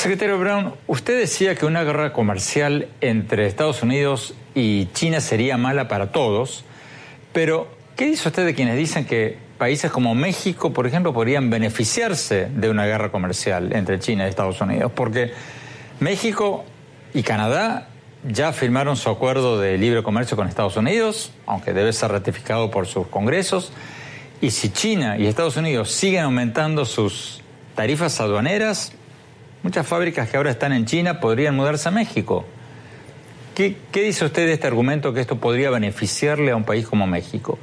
Secretario 0.04 0.38
Brown, 0.38 0.74
usted 0.86 1.18
decía 1.18 1.54
que 1.54 1.64
una 1.64 1.82
guerra 1.82 2.12
comercial 2.12 2.88
entre 3.00 3.46
Estados 3.46 3.82
Unidos 3.82 4.34
y 4.54 4.84
China 4.92 5.18
sería 5.22 5.56
mala 5.56 5.88
para 5.88 6.12
todos, 6.12 6.66
pero 7.32 7.68
¿qué 7.96 8.04
dice 8.04 8.28
usted 8.28 8.44
de 8.44 8.54
quienes 8.54 8.76
dicen 8.76 9.06
que 9.06 9.38
países 9.56 9.90
como 9.90 10.14
México, 10.14 10.74
por 10.74 10.86
ejemplo, 10.86 11.14
podrían 11.14 11.48
beneficiarse 11.48 12.50
de 12.54 12.68
una 12.68 12.84
guerra 12.84 13.10
comercial 13.10 13.74
entre 13.74 13.98
China 13.98 14.26
y 14.26 14.28
Estados 14.28 14.60
Unidos? 14.60 14.92
Porque 14.94 15.32
México 16.00 16.66
y 17.14 17.22
Canadá 17.22 17.88
ya 18.30 18.52
firmaron 18.52 18.98
su 18.98 19.08
acuerdo 19.08 19.58
de 19.58 19.78
libre 19.78 20.02
comercio 20.02 20.36
con 20.36 20.48
Estados 20.48 20.76
Unidos, 20.76 21.32
aunque 21.46 21.72
debe 21.72 21.94
ser 21.94 22.10
ratificado 22.12 22.70
por 22.70 22.86
sus 22.86 23.06
congresos, 23.06 23.72
y 24.42 24.50
si 24.50 24.68
China 24.68 25.16
y 25.16 25.28
Estados 25.28 25.56
Unidos 25.56 25.92
siguen 25.92 26.24
aumentando 26.24 26.84
sus 26.84 27.40
tarifas 27.74 28.20
aduaneras, 28.20 28.92
Muchas 29.64 29.86
fábricas 29.86 30.28
que 30.28 30.36
ahora 30.36 30.50
están 30.50 30.74
en 30.74 30.84
China 30.84 31.20
podrían 31.20 31.56
mudarse 31.56 31.88
a 31.88 31.90
México. 31.90 32.44
¿Qué, 33.54 33.74
dice 33.94 34.26
usted 34.26 34.44
de 34.44 34.52
este 34.52 34.66
argumento 34.66 35.14
que 35.14 35.22
esto 35.22 35.36
podría 35.36 35.70
beneficiarle 35.70 36.50
a 36.50 36.56
un 36.56 36.64
país 36.64 36.86
como 36.86 37.06
México? 37.06 37.58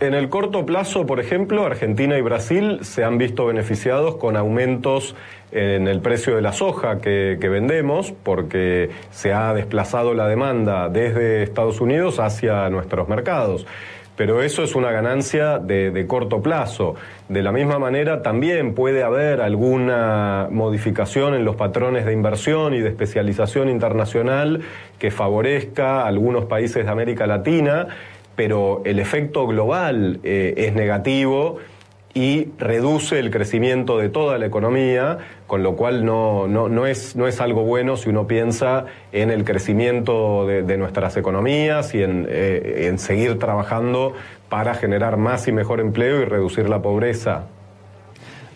En 0.00 0.14
el 0.14 0.28
corto 0.28 0.66
plazo, 0.66 1.06
por 1.06 1.20
ejemplo, 1.20 1.64
Argentina 1.64 2.18
y 2.18 2.22
Brasil 2.22 2.80
se 2.82 3.04
han 3.04 3.18
visto 3.18 3.46
beneficiados 3.46 4.16
con 4.16 4.36
aumentos 4.36 5.14
en 5.52 5.86
el 5.86 6.00
precio 6.00 6.34
de 6.34 6.42
la 6.42 6.52
soja 6.52 6.98
que, 7.00 7.38
vendemos 7.40 8.12
porque 8.24 8.90
se 9.12 9.32
ha 9.32 9.54
desplazado 9.54 10.14
la 10.14 10.26
demanda 10.26 10.88
desde 10.88 11.44
Estados 11.44 11.80
Unidos 11.80 12.18
hacia 12.18 12.68
nuestros 12.68 13.08
mercados 13.08 13.64
pero 14.16 14.42
eso 14.42 14.62
es 14.62 14.74
una 14.74 14.90
ganancia 14.90 15.58
de, 15.58 16.04
corto 16.06 16.42
plazo. 16.42 16.94
De 17.28 17.42
la 17.42 17.52
misma 17.52 17.78
manera, 17.78 18.22
también 18.22 18.74
puede 18.74 19.02
haber 19.02 19.40
alguna 19.40 20.48
modificación 20.50 21.34
en 21.34 21.44
los 21.44 21.56
patrones 21.56 22.04
de 22.04 22.12
inversión 22.12 22.74
y 22.74 22.80
de 22.80 22.90
especialización 22.90 23.68
internacional 23.68 24.60
que 24.98 25.10
favorezca 25.10 26.02
a 26.02 26.06
algunos 26.08 26.44
países 26.44 26.84
de 26.84 26.90
América 26.90 27.26
Latina, 27.26 27.88
pero 28.36 28.82
el 28.84 28.98
efecto 28.98 29.46
global 29.46 30.20
eh, 30.22 30.54
es 30.56 30.74
negativo 30.74 31.58
y 32.14 32.48
reduce 32.58 33.18
el 33.18 33.30
crecimiento 33.30 33.96
de 33.96 34.10
toda 34.10 34.36
la 34.38 34.46
economía, 34.46 35.18
con 35.46 35.62
lo 35.62 35.76
cual 35.76 36.04
no, 36.04 36.46
no, 36.46 36.86
es, 36.86 37.16
no 37.16 37.26
es 37.26 37.40
algo 37.40 37.62
bueno 37.64 37.96
si 37.96 38.10
uno 38.10 38.26
piensa 38.26 38.84
en 39.12 39.30
el 39.30 39.44
crecimiento 39.44 40.46
de, 40.46 40.76
nuestras 40.76 41.16
economías 41.16 41.94
y 41.94 42.02
en, 42.02 42.26
eh, 42.28 42.88
en 42.88 42.98
seguir 42.98 43.38
trabajando 43.38 44.14
para 44.48 44.74
generar 44.74 45.16
más 45.16 45.48
y 45.48 45.52
mejor 45.52 45.80
empleo 45.80 46.20
y 46.20 46.24
reducir 46.26 46.68
la 46.68 46.82
pobreza. 46.82 47.46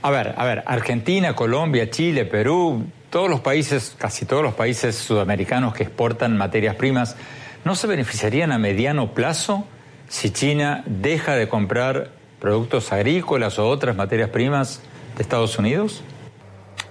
A 0.03 0.11
ver, 0.11 0.35
a 0.37 0.45
ver, 0.45 0.63
Argentina, 0.67 1.35
Colombia, 1.35 1.89
Chile, 1.91 2.27
Perú, 2.27 2.85
todos 3.09 3.31
los 3.31 3.41
países, 3.41 3.97
casi 3.99 4.27
todos 4.27 4.43
los 4.43 4.55
países 4.55 4.95
sudamericanos 4.97 5.75
que 5.75 5.85
exportan 5.85 6.37
materias 6.37 6.75
primas, 6.75 7.17
¿no 7.65 7.75
se 7.75 7.87
beneficiarían 7.87 8.53
a 8.53 8.59
mediano 8.59 9.15
plazo 9.15 9.67
si 10.09 10.31
China 10.31 10.85
deja 10.87 11.35
de 11.35 11.49
comprar 11.49 12.11
productos 12.47 12.93
agrícolas 12.93 13.59
o 13.59 13.69
otras 13.69 13.97
materias 13.97 14.31
primas 14.31 14.81
de 15.17 15.23
Estados 15.23 15.59
Unidos? 15.59 16.05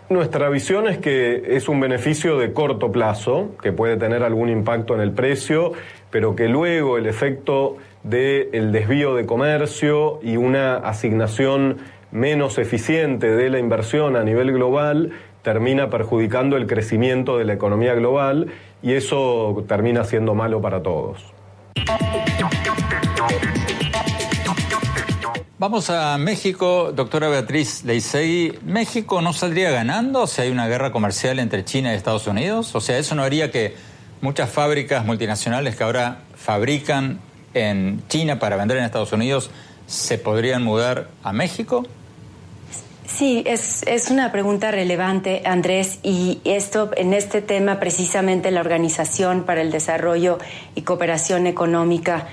Nuestra 0.10 0.50
visión 0.50 0.86
es 0.86 0.98
que 0.98 1.56
es 1.56 1.70
un 1.70 1.80
beneficio 1.80 2.38
de 2.38 2.52
corto 2.52 2.92
plazo, 2.92 3.52
que 3.64 3.72
puede 3.72 3.96
tener 3.96 4.24
algún 4.24 4.50
impacto 4.50 4.96
en 4.96 5.00
el 5.00 5.14
precio, 5.14 5.72
pero 6.12 6.36
que 6.36 6.50
luego 6.50 6.98
el 6.98 7.06
efecto 7.06 7.78
del 8.04 8.74
desvío 8.74 9.16
de 9.16 9.26
comercio 9.26 10.20
y 10.22 10.36
una 10.36 10.76
asignación 10.76 11.78
menos 12.12 12.58
eficiente 12.58 13.34
de 13.34 13.50
la 13.50 13.58
inversión 13.58 14.18
a 14.18 14.26
nivel 14.26 14.52
global 14.52 15.14
termina 15.42 15.90
perjudicando 15.90 16.58
el 16.58 16.68
crecimiento 16.68 17.38
de 17.38 17.46
la 17.46 17.54
economía 17.54 17.94
global 17.94 18.48
y 18.84 18.92
eso 18.92 19.64
termina 19.70 20.04
siendo 20.04 20.36
malo 20.36 20.60
para 20.60 20.84
todos. 20.84 21.34
Vamos 25.58 25.90
a 25.90 26.18
México, 26.18 26.92
doctora 26.94 27.30
Beatriz 27.30 27.86
Leisegui. 27.86 28.60
¿México 28.66 29.22
no 29.22 29.32
saldría 29.32 29.72
ganando 29.72 30.28
si 30.28 30.42
hay 30.42 30.50
una 30.52 30.68
guerra 30.68 30.92
comercial 30.92 31.40
entre 31.40 31.64
China 31.64 31.94
y 31.94 31.96
Estados 31.96 32.28
Unidos? 32.28 32.76
O 32.76 32.82
sea, 32.82 32.98
¿eso 32.98 33.16
no 33.16 33.24
haría 33.24 33.52
que 33.52 33.74
muchas 34.20 34.50
fábricas 34.50 35.06
multinacionales 35.06 35.78
que 35.78 35.86
ahora 35.86 36.24
fabrican 36.36 37.22
en 37.54 38.04
China 38.10 38.38
para 38.38 38.58
vender 38.58 38.80
en 38.80 38.84
Estados 38.84 39.14
Unidos 39.14 39.50
se 39.88 40.18
podrían 40.18 40.62
mudar 40.62 41.08
a 41.24 41.32
México? 41.32 41.86
Sí, 43.08 43.42
es, 43.46 43.84
es, 43.84 44.10
una 44.10 44.34
pregunta 44.34 44.72
relevante, 44.72 45.44
Andrés, 45.46 46.00
y 46.04 46.42
esto 46.44 46.92
en 46.98 47.14
este 47.14 47.42
tema 47.42 47.80
precisamente 47.80 48.52
la 48.52 48.60
Organización 48.60 49.44
para 49.44 49.62
el 49.62 49.72
Desarrollo 49.72 50.38
y 50.74 50.82
Cooperación 50.82 51.48
Económica, 51.48 52.28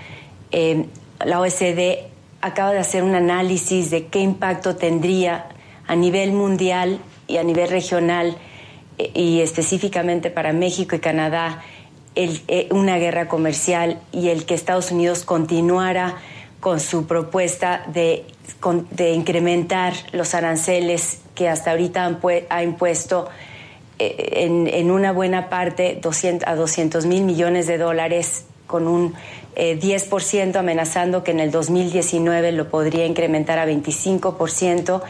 eh, 0.51 0.87
la 1.25 1.39
OSD, 1.39 2.11
acaba 2.43 2.73
de 2.73 2.81
hacer 2.81 3.05
un 3.05 3.15
análisis 3.15 3.91
de 3.91 4.09
qué 4.09 4.19
impacto 4.19 4.77
tendría 4.77 5.47
a 5.87 5.97
nivel 5.97 6.33
mundial 6.33 6.99
y 7.29 7.39
a 7.39 7.45
nivel 7.45 7.71
regional 7.71 8.37
eh, 8.99 9.11
y 9.15 9.41
específicamente 9.41 10.31
para 10.31 10.53
México 10.53 10.97
y 10.97 10.99
Canadá 10.99 11.63
eh, 12.15 12.69
una 12.71 12.99
guerra 12.99 13.27
comercial 13.27 13.99
y 14.13 14.29
el 14.29 14.45
que 14.45 14.55
Estados 14.55 14.91
Unidos 14.91 15.25
continuara 15.25 16.17
con 16.61 16.79
su 16.79 17.07
propuesta 17.07 17.85
de, 17.87 18.27
incrementar 19.15 19.95
los 20.13 20.35
aranceles 20.35 21.23
que 21.35 21.49
hasta 21.49 21.71
ahorita 21.71 22.21
ha 22.51 22.63
impuesto 22.63 23.29
eh, 23.99 24.45
en, 24.45 24.67
en, 24.69 24.91
una 24.91 25.13
buena 25.13 25.49
parte 25.49 25.99
200, 26.03 26.47
a 26.47 26.55
200 26.55 27.07
mil 27.07 27.25
millones 27.25 27.67
de 27.67 27.79
dólares 27.79 28.45
con 28.67 28.87
un 28.87 29.15
10% 29.57 30.55
eh, 30.55 30.59
amenazando 30.59 31.23
que 31.23 31.31
en 31.31 31.41
el 31.41 31.51
2019 31.51 32.53
lo 32.53 32.69
podría 32.69 33.07
incrementar 33.07 33.59
a 33.59 33.67
25% 33.67 35.03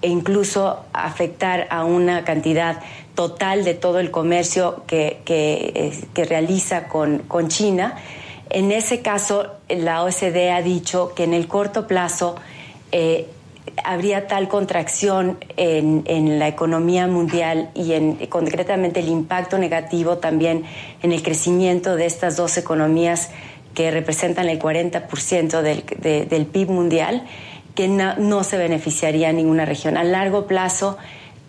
e 0.00 0.08
incluso 0.08 0.84
afectar 0.92 1.66
a 1.70 1.84
una 1.84 2.24
cantidad 2.24 2.80
total 3.14 3.64
de 3.64 3.74
todo 3.74 3.98
el 3.98 4.10
comercio 4.10 4.84
que, 4.86 5.20
que, 5.24 5.92
eh, 6.14 6.24
realiza 6.24 6.86
con, 6.86 7.18
con, 7.20 7.48
China. 7.48 7.96
En 8.48 8.70
ese 8.70 9.02
caso, 9.02 9.54
la 9.68 10.04
OCDE 10.04 10.52
ha 10.52 10.62
dicho 10.62 11.14
que 11.16 11.24
en 11.24 11.34
el 11.34 11.48
corto 11.48 11.88
plazo 11.88 12.36
eh, 12.92 13.26
habría 13.84 14.28
tal 14.28 14.48
contracción 14.48 15.38
en, 15.56 16.04
en, 16.06 16.38
la 16.38 16.46
economía 16.46 17.06
mundial 17.08 17.70
y 17.74 17.92
en 17.92 18.14
concretamente 18.26 19.00
el 19.00 19.08
impacto 19.08 19.58
negativo 19.58 20.18
también 20.18 20.64
en 21.02 21.12
el 21.12 21.22
crecimiento 21.22 21.96
de 21.96 22.06
estas 22.06 22.36
dos 22.36 22.56
economías 22.56 23.30
que 23.78 23.92
representan 23.92 24.48
el 24.48 24.58
40% 24.58 25.62
del, 25.62 25.84
del 26.28 26.46
PIB 26.46 26.68
mundial, 26.68 27.22
que 27.76 27.86
no, 27.86 28.42
se 28.42 28.58
beneficiaría 28.58 29.32
ninguna 29.32 29.66
región. 29.66 29.96
A 29.96 30.02
largo 30.02 30.48
plazo 30.48 30.98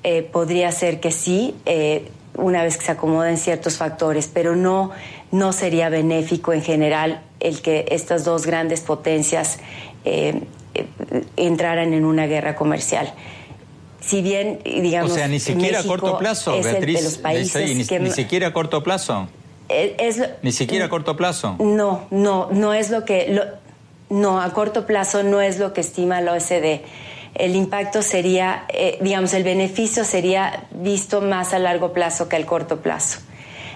eh, 0.03 0.21
podría 0.21 0.71
ser 0.71 0.99
que 0.99 1.09
sí, 1.09 1.55
eh, 1.65 2.07
una 2.35 2.61
vez 2.61 2.77
que 2.77 2.85
se 2.85 2.91
acomoden 2.91 3.37
ciertos 3.37 3.77
factores, 3.77 4.29
pero 4.31 4.55
no, 4.55 4.91
no 5.31 5.53
sería 5.53 5.89
benéfico 5.89 6.53
en 6.53 6.61
general 6.61 7.23
el 7.39 7.63
que 7.63 7.85
estas 7.89 8.25
dos 8.25 8.45
grandes 8.45 8.81
potencias 8.81 9.57
eh, 10.05 10.43
entraran 11.35 11.95
en 11.95 12.05
una 12.05 12.27
guerra 12.27 12.55
comercial 12.55 13.11
si 14.01 14.21
bien 14.21 14.59
digamos 14.63 15.11
o 15.11 15.15
sea 15.15 15.27
ni 15.27 15.39
siquiera 15.39 15.79
a 15.79 15.83
corto 15.83 16.17
plazo 16.17 16.61
Beatriz 16.61 17.03
los 17.03 17.17
países 17.17 17.75
ni, 17.75 18.11
siquiera 18.11 18.47
a 18.47 18.53
corto 18.53 18.81
plazo 18.81 19.27
ni 20.41 20.51
siquiera 20.51 20.85
a 20.85 20.89
corto 20.89 21.15
plazo. 21.15 21.55
No, 21.59 22.07
no, 22.11 22.49
no 22.51 22.73
es 22.73 22.89
lo 22.89 23.05
que... 23.05 23.41
no, 24.09 24.41
a 24.41 24.53
corto 24.53 24.85
plazo 24.85 25.23
no 25.23 25.41
es 25.41 25.59
lo 25.59 25.73
que 25.73 25.81
estima 25.81 26.21
la 26.21 26.33
OSD. 26.33 26.81
El 27.35 27.55
impacto 27.55 28.01
sería, 28.01 28.65
eh, 28.69 28.97
digamos, 29.01 29.33
el 29.33 29.43
beneficio 29.43 30.03
sería 30.03 30.67
visto 30.71 31.21
más 31.21 31.53
a 31.53 31.59
largo 31.59 31.93
plazo 31.93 32.27
que 32.27 32.35
al 32.35 32.45
corto 32.45 32.81
plazo. 32.81 33.19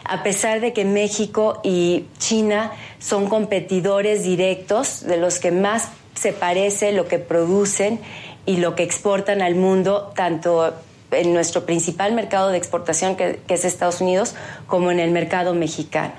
A 0.06 0.24
pesar 0.24 0.60
de 0.60 0.74
que 0.74 0.84
México 0.84 1.62
y 1.64 2.06
China 2.18 2.72
son 3.00 3.28
competidores 3.28 4.24
directos, 4.24 5.06
de 5.06 5.18
los 5.18 5.40
que 5.40 5.52
más 5.52 5.90
se 6.16 6.34
parece 6.34 6.92
lo 6.92 7.08
que 7.08 7.20
producen 7.20 8.00
y 8.46 8.58
lo 8.58 8.76
que 8.76 8.84
exportan 8.84 9.42
al 9.42 9.56
mundo, 9.56 10.12
tanto 10.16 10.74
en 11.14 11.34
nuestro 11.34 11.66
principal 11.66 12.14
mercado 12.14 12.50
de 12.50 12.58
exportación, 12.58 13.16
que, 13.16 13.40
es 13.48 13.66
Estados 13.66 14.02
Unidos, 14.02 14.36
como 14.68 14.92
en 14.92 15.00
el 15.00 15.12
mercado 15.12 15.54
mexicano. 15.54 16.14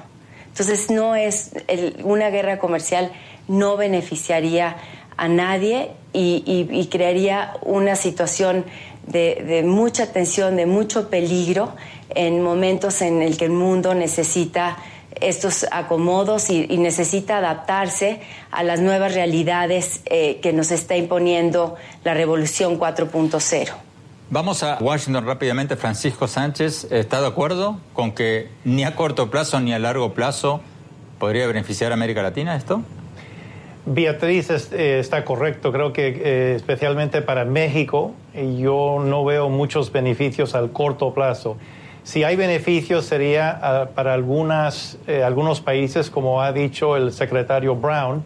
Entonces, 0.48 0.90
no 0.90 1.16
es 1.16 1.50
una 2.04 2.30
guerra 2.30 2.59
comercial 2.59 3.11
no 3.48 3.76
beneficiaría 3.76 4.76
a 5.16 5.28
nadie 5.28 5.90
y, 6.12 6.88
crearía 6.90 7.54
una 7.62 7.96
situación 7.96 8.64
de, 9.07 9.62
mucha 9.64 10.12
tensión, 10.12 10.57
de 10.57 10.66
mucho 10.66 11.09
peligro 11.11 11.74
en 12.14 12.42
momentos 12.42 13.02
en 13.02 13.22
el 13.22 13.37
que 13.37 13.46
el 13.46 13.52
mundo 13.52 13.94
necesita 13.94 14.78
estos 15.20 15.66
acomodos 15.70 16.50
y, 16.50 16.66
necesita 16.78 17.38
adaptarse 17.38 18.20
a 18.50 18.62
las 18.62 18.80
nuevas 18.80 19.14
realidades 19.14 20.00
eh, 20.07 20.40
que 20.42 20.52
nos 20.52 20.70
está 20.70 20.96
imponiendo 20.96 21.76
la 22.02 22.14
revolución 22.14 22.78
4.0. 22.78 23.84
Vamos 24.31 24.63
a 24.63 24.79
Washington 24.81 25.27
rápidamente. 25.27 25.77
Francisco 25.77 26.27
Sánchez, 26.27 26.89
¿está 26.91 27.21
de 27.21 27.27
acuerdo 27.27 27.79
con 27.93 28.13
que 28.13 28.49
ni 28.65 28.85
a 28.85 28.97
corto 28.97 29.31
plazo 29.31 29.61
ni 29.61 29.73
a 29.75 29.79
largo 29.79 30.15
plazo 30.15 30.61
podría 31.19 31.47
beneficiar 31.47 31.93
a 31.93 31.95
América 31.95 32.23
Latina 32.23 32.57
esto? 32.57 32.83
Beatriz 33.87 34.49
eh, 34.73 34.99
está 34.99 35.25
correcto. 35.25 35.73
Creo 35.73 35.93
que 35.93 36.09
eh, 36.09 36.55
especialmente 36.57 37.21
para 37.21 37.45
México 37.45 38.15
yo 38.59 39.03
no 39.05 39.25
veo 39.25 39.51
muchos 39.51 39.93
beneficios 39.93 40.55
al 40.55 40.73
corto 40.73 41.13
plazo. 41.13 41.59
Si 42.03 42.25
hay 42.25 42.37
beneficios 42.37 43.05
sería 43.05 43.59
ah, 43.63 43.89
para 43.95 44.15
algunas, 44.15 44.99
eh, 45.07 45.23
algunos 45.23 45.61
países, 45.61 46.09
como 46.09 46.41
ha 46.41 46.53
dicho 46.53 46.97
el 46.97 47.13
secretario 47.13 47.77
Brown, 47.77 48.25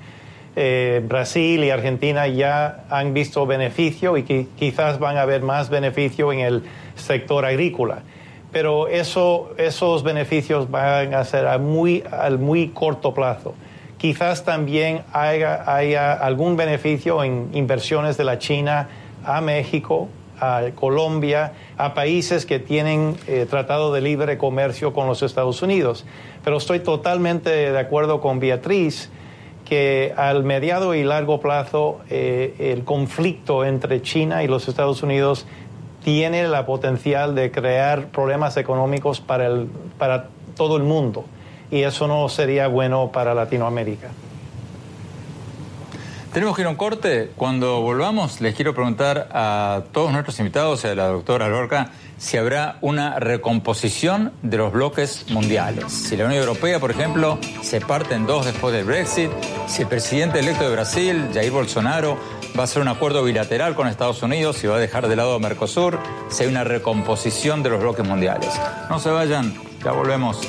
eh, 0.57 1.03
Brasil 1.07 1.63
y 1.63 1.71
Argentina 1.71 2.27
ya 2.27 2.85
han 2.91 3.15
visto 3.15 3.47
beneficio 3.47 4.17
y 4.17 4.25
que 4.25 4.47
quizás 4.57 4.99
van 4.99 5.17
a 5.17 5.25
ver 5.25 5.43
más 5.43 5.71
beneficio 5.71 6.33
en 6.33 6.41
el 6.41 6.65
sector 6.97 7.45
agrícola. 7.45 8.03
Pero 8.51 8.89
eso, 8.89 9.51
esos 9.59 10.03
beneficios 10.03 10.71
van 10.71 11.15
a 11.15 11.25
ser 11.25 11.47
a 11.47 11.59
muy, 11.59 12.03
al 12.11 12.39
muy 12.39 12.69
corto 12.69 13.13
plazo. 13.15 13.55
quizás 13.99 14.45
también 14.45 15.03
haya, 15.13 16.13
algún 16.13 16.57
beneficio 16.57 17.23
en 17.25 17.51
inversiones 17.53 18.17
de 18.17 18.25
la 18.25 18.39
China 18.39 18.89
a 19.25 19.41
México, 19.41 20.09
a 20.41 20.63
Colombia, 20.75 21.53
a 21.77 21.95
países 21.95 22.47
que 22.47 22.61
tienen 22.61 23.17
eh, 23.27 23.47
tratado 23.51 23.93
de 23.93 24.01
libre 24.01 24.39
comercio 24.39 24.93
con 24.93 25.09
los 25.09 25.23
Estados 25.23 25.63
Unidos. 25.63 26.07
Pero 26.45 26.57
estoy 26.57 26.81
totalmente 26.81 27.51
de 27.51 27.79
acuerdo 27.79 28.21
con 28.21 28.39
Beatriz 28.39 29.11
que 29.68 30.14
al 30.16 30.44
mediado 30.44 30.94
y 30.94 31.04
largo 31.04 31.40
plazo 31.40 32.00
eh, 32.09 32.54
el 32.59 32.85
conflicto 32.85 33.64
entre 33.64 34.00
China 34.00 34.42
y 34.42 34.48
los 34.48 34.66
Estados 34.68 35.02
Unidos 35.02 35.46
tiene 36.02 36.48
la 36.48 36.64
potencial 36.64 37.35
de 37.35 37.50
crear 37.50 38.07
problemas 38.07 38.57
económicos 38.57 39.20
para, 39.20 39.46
el, 39.46 39.68
para 39.98 40.28
todo 40.57 40.76
el 40.76 40.85
mundo 40.85 41.24
y 41.70 41.83
eso 41.83 42.09
no 42.09 42.28
sería 42.28 42.66
bueno 42.68 43.12
para 43.12 43.35
Latinoamérica. 43.35 44.09
Tenemos 46.33 46.54
que 46.57 46.62
ir 46.62 46.66
a 46.66 46.70
un 46.70 46.76
corte. 46.76 47.31
Cuando 47.37 47.81
volvamos, 47.81 48.40
les 48.40 48.54
quiero 48.54 48.74
preguntar 48.74 49.28
a 49.33 49.83
todos 49.92 50.12
nuestros 50.12 50.38
invitados 50.38 50.85
a 50.85 50.94
la 50.94 51.09
doctora 51.09 51.48
Lorca 51.48 51.90
si 52.18 52.37
habrá 52.37 52.78
una 52.81 53.18
recomposición 53.18 54.33
de 54.42 54.59
los 54.59 54.72
bloques 54.72 55.26
mundiales. 55.31 55.92
Si 55.92 56.16
la 56.16 56.26
Unión 56.26 56.42
Europea, 56.42 56.78
por 56.78 56.90
ejemplo, 56.90 57.38
se 57.62 57.81
parte 57.81 58.14
en 58.14 58.26
dos 58.26 58.44
después 58.44 58.74
del 58.74 58.85
Brexit, 58.85 59.31
si 59.66 59.83
el 59.83 59.88
presidente 59.88 60.40
electo 60.40 60.64
de 60.64 60.72
Brasil, 60.72 61.31
Jair 61.33 61.50
Bolsonaro, 61.50 62.18
va 62.57 62.62
a 62.62 62.64
hacer 62.64 62.83
un 62.83 62.88
acuerdo 62.88 63.22
bilateral 63.22 63.74
con 63.74 63.87
Estados 63.87 64.22
Unidos 64.22 64.62
y 64.64 64.66
va 64.66 64.76
a 64.76 64.81
dejar 64.81 65.09
de 65.09 65.16
lado 65.16 65.35
a 65.35 65.38
Mercosur, 65.38 65.98
si 66.28 66.42
hay 66.42 66.48
una 66.48 66.64
recomposición 66.64 67.62
de 67.62 67.70
los 67.70 67.81
bloques 67.81 68.07
mundiales. 68.07 68.50
No 68.90 68.98
se 68.98 69.11
vayan, 69.11 69.54
ya 69.85 69.92
volvemos. 69.92 70.40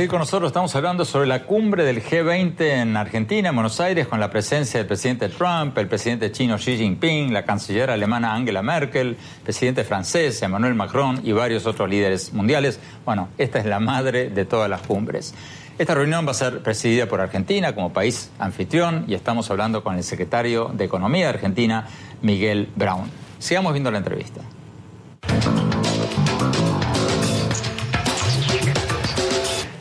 Seguir 0.00 0.10
con 0.12 0.20
nosotros. 0.20 0.48
Estamos 0.48 0.74
hablando 0.74 1.04
sobre 1.04 1.26
la 1.26 1.42
cumbre 1.42 1.84
del 1.84 2.02
G20 2.02 2.58
en 2.58 2.96
Argentina, 2.96 3.50
en 3.50 3.54
Buenos 3.54 3.80
Aires, 3.80 4.08
con 4.08 4.18
la 4.18 4.30
presencia 4.30 4.80
del 4.80 4.86
presidente 4.86 5.28
Trump, 5.28 5.76
el 5.76 5.88
presidente 5.88 6.32
chino 6.32 6.56
Xi 6.56 6.78
Jinping, 6.78 7.34
la 7.34 7.44
canciller 7.44 7.90
alemana 7.90 8.32
Angela 8.32 8.62
Merkel, 8.62 9.08
el 9.08 9.16
presidente 9.44 9.84
francés 9.84 10.40
Emmanuel 10.40 10.74
Macron 10.74 11.20
y 11.22 11.32
varios 11.32 11.66
otros 11.66 11.90
líderes 11.90 12.32
mundiales. 12.32 12.80
Bueno, 13.04 13.28
esta 13.36 13.58
es 13.58 13.66
la 13.66 13.78
madre 13.78 14.30
de 14.30 14.46
todas 14.46 14.70
las 14.70 14.80
cumbres. 14.80 15.34
Esta 15.76 15.94
reunión 15.94 16.26
va 16.26 16.30
a 16.30 16.34
ser 16.34 16.62
presidida 16.62 17.04
por 17.04 17.20
Argentina 17.20 17.74
como 17.74 17.92
país 17.92 18.30
anfitrión 18.38 19.04
y 19.06 19.12
estamos 19.12 19.50
hablando 19.50 19.84
con 19.84 19.96
el 19.96 20.02
secretario 20.02 20.70
de 20.72 20.82
Economía 20.82 21.24
de 21.24 21.34
Argentina, 21.34 21.86
Miguel 22.22 22.70
Brown. 22.74 23.10
Sigamos 23.38 23.74
viendo 23.74 23.90
la 23.90 23.98
entrevista. 23.98 24.40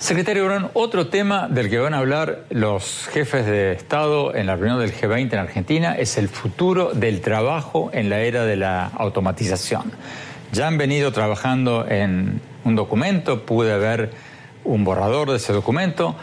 Secretario 0.10 0.45
Brown, 0.45 0.72
otro 0.74 1.06
tema 1.06 1.48
del 1.48 1.69
que 1.69 1.78
van 1.78 1.93
a 1.93 2.00
hablar 2.00 2.45
los 2.50 3.08
jefes 3.13 3.45
de 3.45 3.74
Estado 3.74 4.34
en 4.34 4.48
la 4.48 4.56
reunión 4.56 4.80
del 4.80 4.91
G20 4.91 5.34
en 5.34 5.38
Argentina 5.38 5.93
es 5.93 6.17
el 6.17 6.30
futuro 6.30 6.93
del 6.95 7.22
trabajo 7.22 7.91
en 7.93 8.10
la 8.10 8.22
era 8.22 8.43
de 8.43 8.56
la 8.56 8.88
automatización. 8.88 9.91
Ya 10.52 10.65
han 10.65 10.80
venido 10.80 11.12
trabajando 11.12 11.86
en 11.88 12.41
un 12.63 12.76
documento, 12.76 13.45
pude 13.45 13.78
ver 13.78 14.10
un 14.63 14.84
borrador 14.84 15.30
de 15.30 15.36
ese 15.36 15.54
documento, 15.54 16.15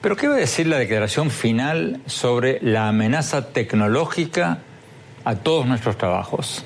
pero 0.00 0.16
¿qué 0.16 0.26
va 0.26 0.36
a 0.36 0.38
decir 0.38 0.66
la 0.66 0.78
declaración 0.78 1.30
final 1.30 2.00
sobre 2.06 2.60
la 2.62 2.88
amenaza 2.88 3.52
tecnológica 3.52 4.60
a 5.22 5.34
todos 5.34 5.66
nuestros 5.66 5.98
trabajos? 5.98 6.64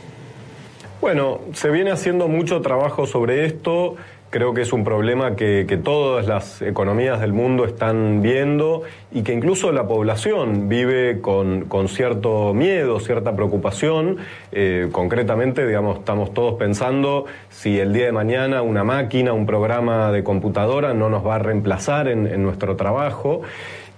Bueno, 1.01 1.41
se 1.55 1.71
viene 1.71 1.91
haciendo 1.93 2.29
mucho 2.29 2.61
trabajo 2.61 3.07
sobre 3.07 3.47
esto. 3.47 3.97
Creo 4.31 4.53
que 4.53 4.61
es 4.61 4.75
un 4.75 4.85
problema 4.85 5.37
que, 5.37 5.64
todas 5.83 6.27
las 6.27 6.61
economías 6.61 7.19
del 7.19 7.33
mundo 7.33 7.64
están 7.64 8.21
viendo 8.21 8.83
y 9.11 9.23
que 9.23 9.33
incluso 9.33 9.73
la 9.73 9.87
población 9.87 10.69
vive 10.69 11.23
con, 11.23 11.67
cierto 11.88 12.53
miedo, 12.53 13.01
cierta 13.01 13.35
preocupación. 13.35 14.19
Eh, 14.53 14.88
concretamente, 14.93 15.67
digamos, 15.67 16.01
estamos 16.01 16.35
todos 16.35 16.55
pensando 16.59 17.25
si 17.49 17.81
el 17.81 17.95
día 17.95 18.05
de 18.05 18.12
mañana 18.12 18.61
una 18.61 18.85
máquina, 18.85 19.33
un 19.33 19.47
programa 19.47 20.12
de 20.12 20.23
computadora 20.23 20.93
no 20.93 21.09
nos 21.09 21.27
va 21.27 21.37
a 21.37 21.38
reemplazar 21.38 22.07
en, 22.09 22.43
nuestro 22.43 22.77
trabajo. 22.77 23.41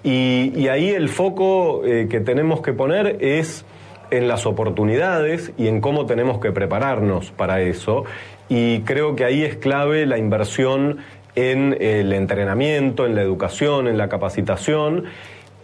Y, 0.05 0.69
ahí 0.69 0.91
el 0.91 1.09
foco 1.09 1.85
eh, 1.85 2.07
que 2.09 2.21
tenemos 2.21 2.63
que 2.63 2.73
poner 2.73 3.17
es 3.19 3.65
en 4.13 4.29
las 4.29 4.47
oportunidades 4.47 5.53
y 5.59 5.67
en 5.67 5.81
cómo 5.81 6.07
tenemos 6.07 6.39
que 6.39 6.53
prepararnos 6.53 7.33
para 7.33 7.63
eso 7.63 8.05
y 8.51 8.81
creo 8.81 9.15
que 9.17 9.25
ahí 9.25 9.45
es 9.45 9.57
clave 9.57 10.05
la 10.05 10.19
inversión 10.19 10.99
en 11.37 11.77
el 11.81 12.13
entrenamiento, 12.13 13.07
en 13.07 13.15
la 13.15 13.23
educación, 13.23 13.87
en 13.87 13.97
la 13.97 14.09
capacitación 14.09 15.05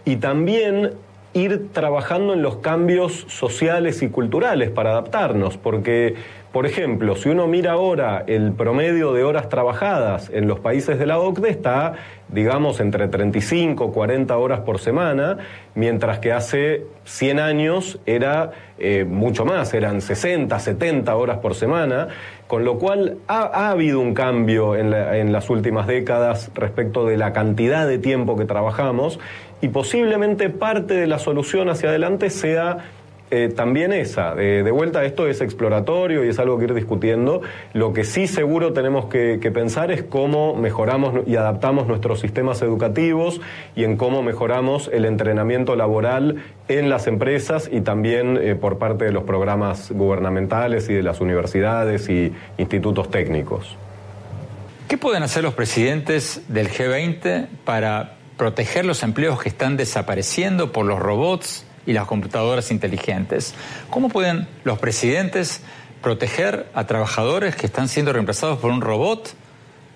y 0.05 0.15
también 0.15 0.93
ir 1.33 1.67
trabajando 1.73 2.33
en 2.33 2.41
los 2.41 2.57
cambios 2.57 3.25
sociales 3.27 4.01
y 4.01 4.09
culturales 4.09 4.71
para 4.71 4.91
adaptarnos, 4.91 5.57
porque, 5.57 6.15
por 6.57 6.65
ejemplo, 6.65 7.15
si 7.15 7.29
uno 7.29 7.45
mira 7.45 7.73
ahora 7.73 8.23
el 8.25 8.51
promedio 8.51 9.13
de 9.13 9.23
horas 9.23 9.47
trabajadas 9.47 10.31
en 10.33 10.47
los 10.47 10.59
países 10.59 10.97
de 10.97 11.05
la 11.05 11.19
OCDE 11.19 11.51
está, 11.51 11.93
digamos, 12.29 12.79
entre 12.79 13.07
35 13.07 13.89
y 13.89 13.93
40 13.93 14.35
horas 14.35 14.61
por 14.61 14.79
semana, 14.79 15.37
mientras 15.75 16.17
que 16.17 16.33
hace 16.33 16.85
100 17.03 17.39
años 17.39 17.99
era 18.07 18.53
eh, 18.79 19.05
mucho 19.07 19.45
más, 19.45 19.71
eran 19.75 20.01
60, 20.01 20.57
70 20.57 21.15
horas 21.15 21.37
por 21.37 21.53
semana. 21.53 22.07
Con 22.47 22.65
lo 22.65 22.79
cual 22.79 23.17
ha, 23.27 23.69
habido 23.69 23.99
un 23.99 24.15
cambio 24.15 24.75
en, 24.75 25.31
las 25.31 25.49
últimas 25.51 25.85
décadas 25.85 26.49
respecto 26.55 27.05
de 27.05 27.17
la 27.17 27.33
cantidad 27.33 27.85
de 27.85 27.99
tiempo 27.99 28.35
que 28.35 28.45
trabajamos 28.45 29.19
y 29.61 29.67
posiblemente 29.67 30.49
parte 30.49 30.95
de 30.95 31.05
la 31.05 31.19
solución 31.19 31.69
hacia 31.69 31.89
adelante 31.89 32.29
sea 32.29 32.77
eh, 33.29 33.51
también 33.55 33.93
esa. 33.93 34.35
de 34.35 34.71
vuelta, 34.71 35.03
esto 35.03 35.27
es 35.27 35.41
exploratorio 35.41 36.23
y 36.23 36.29
es 36.29 36.39
algo 36.39 36.57
que 36.57 36.65
ir 36.65 36.73
discutiendo. 36.73 37.41
Lo 37.73 37.93
que 37.93 38.03
sí 38.03 38.27
seguro 38.27 38.73
tenemos 38.73 39.05
que, 39.05 39.37
pensar 39.53 39.91
es 39.91 40.03
cómo 40.03 40.55
mejoramos 40.55 41.27
y 41.27 41.35
adaptamos 41.35 41.87
nuestros 41.87 42.19
sistemas 42.19 42.61
educativos 42.61 43.41
y 43.75 43.83
en 43.83 43.97
cómo 43.97 44.23
mejoramos 44.23 44.89
el 44.93 45.05
entrenamiento 45.05 45.75
laboral 45.75 46.43
en 46.67 46.89
las 46.89 47.07
empresas 47.07 47.69
y 47.71 47.81
también 47.81 48.37
eh, 48.41 48.55
por 48.55 48.77
parte 48.77 49.05
de 49.05 49.11
los 49.11 49.23
programas 49.23 49.91
gubernamentales 49.91 50.89
y 50.89 50.93
de 50.93 51.03
las 51.03 51.21
universidades 51.21 52.09
y 52.09 52.33
institutos 52.57 53.09
técnicos. 53.09 53.75
¿Qué 54.87 54.97
pueden 54.97 55.23
hacer 55.23 55.43
los 55.43 55.53
presidentes 55.53 56.41
del 56.47 56.69
G20 56.69 57.47
para 57.65 58.15
proteger 58.37 58.85
los 58.85 59.03
empleos 59.03 59.41
que 59.41 59.49
están 59.49 59.75
desapareciendo 59.75 60.71
por 60.71 60.85
los 60.85 60.99
robots 60.99 61.66
y 61.87 61.93
las 61.93 62.05
computadoras 62.05 62.69
inteligentes. 62.69 63.55
¿Cómo 63.89 64.09
pueden 64.09 64.47
los 64.65 64.77
presidentes 64.77 65.61
proteger 66.03 66.67
a 66.75 66.85
trabajadores 66.85 67.55
que 67.55 67.65
están 67.65 67.87
siendo 67.87 68.13
reemplazados 68.13 68.59
por 68.59 68.69
un 68.69 68.81
robot? 68.81 69.33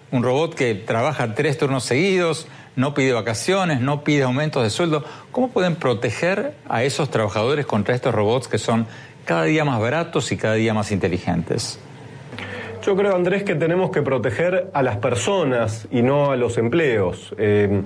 Un 0.09 0.23
robot 0.23 0.55
que 0.55 0.73
trabaja 0.73 1.35
tres 1.35 1.57
turnos 1.57 1.83
seguidos, 1.83 2.47
no 2.75 2.93
pide 2.93 3.11
vacaciones, 3.11 3.81
no 3.81 4.03
pide 4.03 4.23
aumentos 4.23 4.63
de 4.63 4.69
sueldo. 4.69 5.03
¿Cómo 5.31 5.49
pueden 5.49 5.75
proteger 5.75 6.55
a 6.67 6.83
esos 6.83 7.11
trabajadores 7.11 7.65
contra 7.65 7.93
estos 7.93 8.15
robots 8.15 8.47
que 8.47 8.57
son 8.57 8.87
cada 9.25 9.43
día 9.43 9.65
más 9.65 9.79
baratos 9.79 10.31
y 10.31 10.37
cada 10.37 10.55
día 10.55 10.73
más 10.73 10.91
inteligentes? 10.91 11.77
Yo 12.83 12.95
creo, 12.95 13.15
Andrés, 13.15 13.43
que 13.43 13.53
tenemos 13.53 13.91
que 13.91 14.01
proteger 14.01 14.71
a 14.73 14.81
las 14.81 14.97
personas 14.97 15.87
y 15.91 16.01
no 16.01 16.31
a 16.31 16.35
los 16.35 16.57
empleos. 16.57 17.35
Eh, 17.37 17.83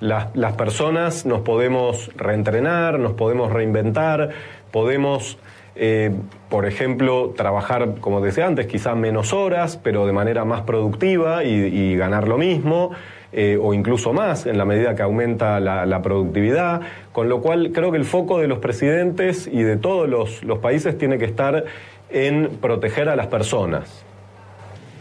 las, 0.00 0.52
personas 0.54 1.26
nos 1.26 1.40
podemos 1.40 2.10
reentrenar, 2.16 2.98
nos 2.98 3.12
podemos 3.12 3.52
reinventar, 3.52 4.30
podemos, 4.70 5.38
eh, 5.74 6.12
por 6.48 6.66
ejemplo, 6.66 7.34
trabajar, 7.36 7.96
como 8.00 8.20
decía 8.20 8.46
antes, 8.46 8.66
quizás 8.66 8.96
menos 8.96 9.32
horas, 9.32 9.78
pero 9.82 10.06
de 10.06 10.12
manera 10.12 10.44
más 10.44 10.62
productiva 10.62 11.44
y, 11.44 11.96
ganar 11.96 12.28
lo 12.28 12.38
mismo. 12.38 12.90
Eh, 13.30 13.58
o 13.60 13.74
incluso 13.74 14.14
más 14.14 14.46
en 14.46 14.56
la 14.56 14.64
medida 14.64 14.94
que 14.94 15.02
aumenta 15.02 15.60
la, 15.60 16.00
productividad, 16.00 16.80
con 17.12 17.28
lo 17.28 17.42
cual 17.42 17.72
creo 17.74 17.90
que 17.90 17.98
el 17.98 18.06
foco 18.06 18.38
de 18.38 18.48
los 18.48 18.58
presidentes 18.58 19.46
y 19.46 19.62
de 19.62 19.76
todos 19.76 20.08
los, 20.08 20.58
países 20.60 20.96
tiene 20.96 21.18
que 21.18 21.26
estar 21.26 21.66
en 22.08 22.48
proteger 22.58 23.10
a 23.10 23.16
las 23.16 23.26
personas. 23.26 24.02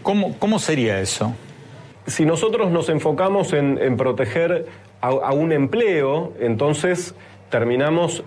¿Cómo, 0.04 0.60
sería 0.60 1.00
eso? 1.00 1.34
Si 2.06 2.26
nosotros 2.26 2.70
nos 2.70 2.90
enfocamos 2.90 3.54
en 3.54 3.96
proteger 3.96 4.66
a, 5.02 5.34
un 5.34 5.52
empleo, 5.52 6.34
entonces 6.40 7.16
terminamos 7.50 8.24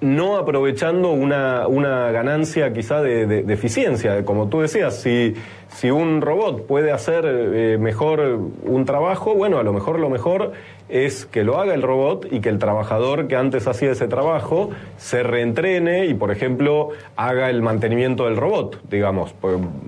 no 0.00 0.36
aprovechando 0.36 1.12
una, 1.12 1.66
una 1.66 2.10
ganancia 2.10 2.72
quizá 2.72 3.00
de, 3.00 3.40
eficiencia. 3.52 4.24
Como 4.24 4.48
tú 4.48 4.60
decías, 4.60 5.00
si, 5.00 5.34
si 5.68 5.90
un 5.90 6.20
robot 6.20 6.66
puede 6.66 6.92
hacer 6.92 7.24
eh, 7.26 7.78
mejor 7.78 8.20
un 8.64 8.84
trabajo, 8.84 9.34
bueno, 9.34 9.58
a 9.58 9.62
lo 9.62 9.72
mejor 9.72 9.98
lo 9.98 10.10
mejor 10.10 10.52
es 10.88 11.24
que 11.24 11.42
lo 11.42 11.58
haga 11.58 11.72
el 11.74 11.82
robot 11.82 12.26
y 12.30 12.40
que 12.40 12.50
el 12.50 12.58
trabajador 12.58 13.26
que 13.28 13.36
antes 13.36 13.66
hacía 13.66 13.92
ese 13.92 14.06
trabajo 14.06 14.70
se 14.98 15.22
reentrene 15.22 16.06
y, 16.06 16.14
por 16.14 16.30
ejemplo, 16.30 16.90
haga 17.16 17.48
el 17.48 17.62
mantenimiento 17.62 18.26
del 18.26 18.36
robot, 18.36 18.82
digamos, 18.88 19.34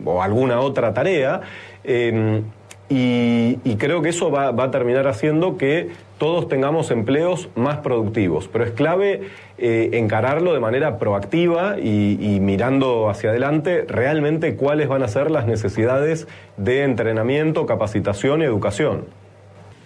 o 0.04 0.22
alguna 0.22 0.60
otra 0.60 0.94
tarea. 0.94 1.42
Em, 1.84 2.42
y, 2.88 3.76
creo 3.78 4.00
que 4.00 4.10
eso 4.10 4.30
va, 4.30 4.48
a 4.48 4.70
terminar 4.70 5.08
haciendo 5.08 5.56
que 5.58 5.90
todos 6.18 6.48
tengamos 6.48 6.90
empleos 6.90 7.48
más 7.56 7.78
productivos. 7.78 8.48
Pero 8.48 8.64
es 8.64 8.70
clave 8.70 9.28
eh, 9.58 9.90
encararlo 9.94 10.54
de 10.54 10.60
manera 10.60 10.98
proactiva 10.98 11.78
y, 11.80 12.38
mirando 12.40 13.10
hacia 13.10 13.30
adelante 13.30 13.84
realmente 13.88 14.54
cuáles 14.54 14.88
van 14.88 15.02
a 15.02 15.08
ser 15.08 15.30
las 15.30 15.46
necesidades 15.46 16.28
de 16.56 16.84
entrenamiento, 16.84 17.66
capacitación 17.66 18.42
y 18.42 18.44
educación. 18.44 19.06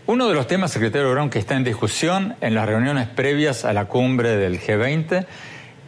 Uno 0.06 0.28
de 0.28 0.34
los 0.34 0.46
temas, 0.46 0.72
secretario 0.72 1.10
Brown, 1.10 1.30
que 1.30 1.38
está 1.38 1.56
en 1.56 1.64
discusión 1.64 2.34
en 2.40 2.54
las 2.54 2.68
reuniones 2.68 3.08
previas 3.08 3.64
a 3.64 3.72
la 3.72 3.86
cumbre 3.86 4.36
del 4.36 4.60
G20 4.60 5.24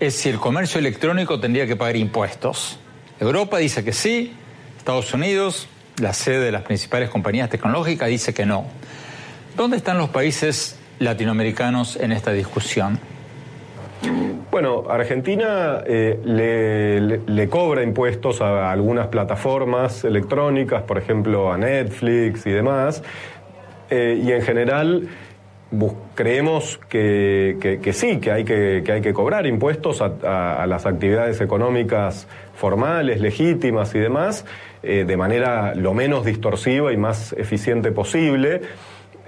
es 0.01 0.15
si 0.15 0.29
el 0.29 0.39
comercio 0.39 0.79
electrónico 0.79 1.39
tendría 1.41 1.67
que 1.67 1.77
pagar 1.77 1.97
impuestos. 1.97 2.79
Europa 3.21 3.59
dice 3.59 3.85
que 3.85 3.93
sí, 3.93 4.33
Estados 4.79 5.15
Unidos, 5.15 5.69
la 6.01 6.13
sede 6.13 6.41
de 6.41 6.53
las 6.53 6.63
principales 6.63 7.11
compañías 7.11 7.51
tecnológicas, 7.51 8.09
dice 8.09 8.33
que 8.33 8.47
no. 8.47 8.67
¿Dónde 9.57 9.77
están 9.77 9.99
los 9.99 10.09
países 10.09 10.79
latinoamericanos 10.99 11.97
en 11.97 12.13
esta 12.13 12.33
discusión? 12.33 12.99
Bueno, 14.51 14.85
Argentina 14.89 15.83
eh, 15.87 17.21
le, 17.27 17.49
cobra 17.49 17.83
impuestos 17.83 18.43
a 18.43 18.71
algunas 18.71 19.07
plataformas 19.07 20.05
electrónicas, 20.05 20.83
por 20.83 20.99
ejemplo 20.99 21.53
a 21.53 21.57
Netflix 21.57 22.47
y 22.47 22.51
demás, 22.51 23.03
eh, 23.89 24.21
y 24.23 24.31
en 24.33 24.43
general 24.43 25.09
creemos 26.15 26.79
que, 26.89 27.57
sí, 27.93 28.19
que 28.19 28.31
hay 28.31 28.45
que, 28.45 28.85
hay 28.87 29.01
que 29.01 29.13
cobrar 29.13 29.47
impuestos 29.47 30.03
a, 30.03 30.67
las 30.67 30.87
actividades 30.87 31.41
económicas 31.41 32.27
formales, 32.55 33.21
legítimas 33.21 33.95
y 33.95 33.99
demás, 33.99 34.45
eh, 34.83 35.05
de 35.07 35.17
manera 35.17 35.75
lo 35.75 35.95
menos 35.95 36.25
distorsiva 36.25 36.93
y 36.93 36.97
más 36.97 37.33
eficiente 37.33 37.93
posible. 37.93 38.61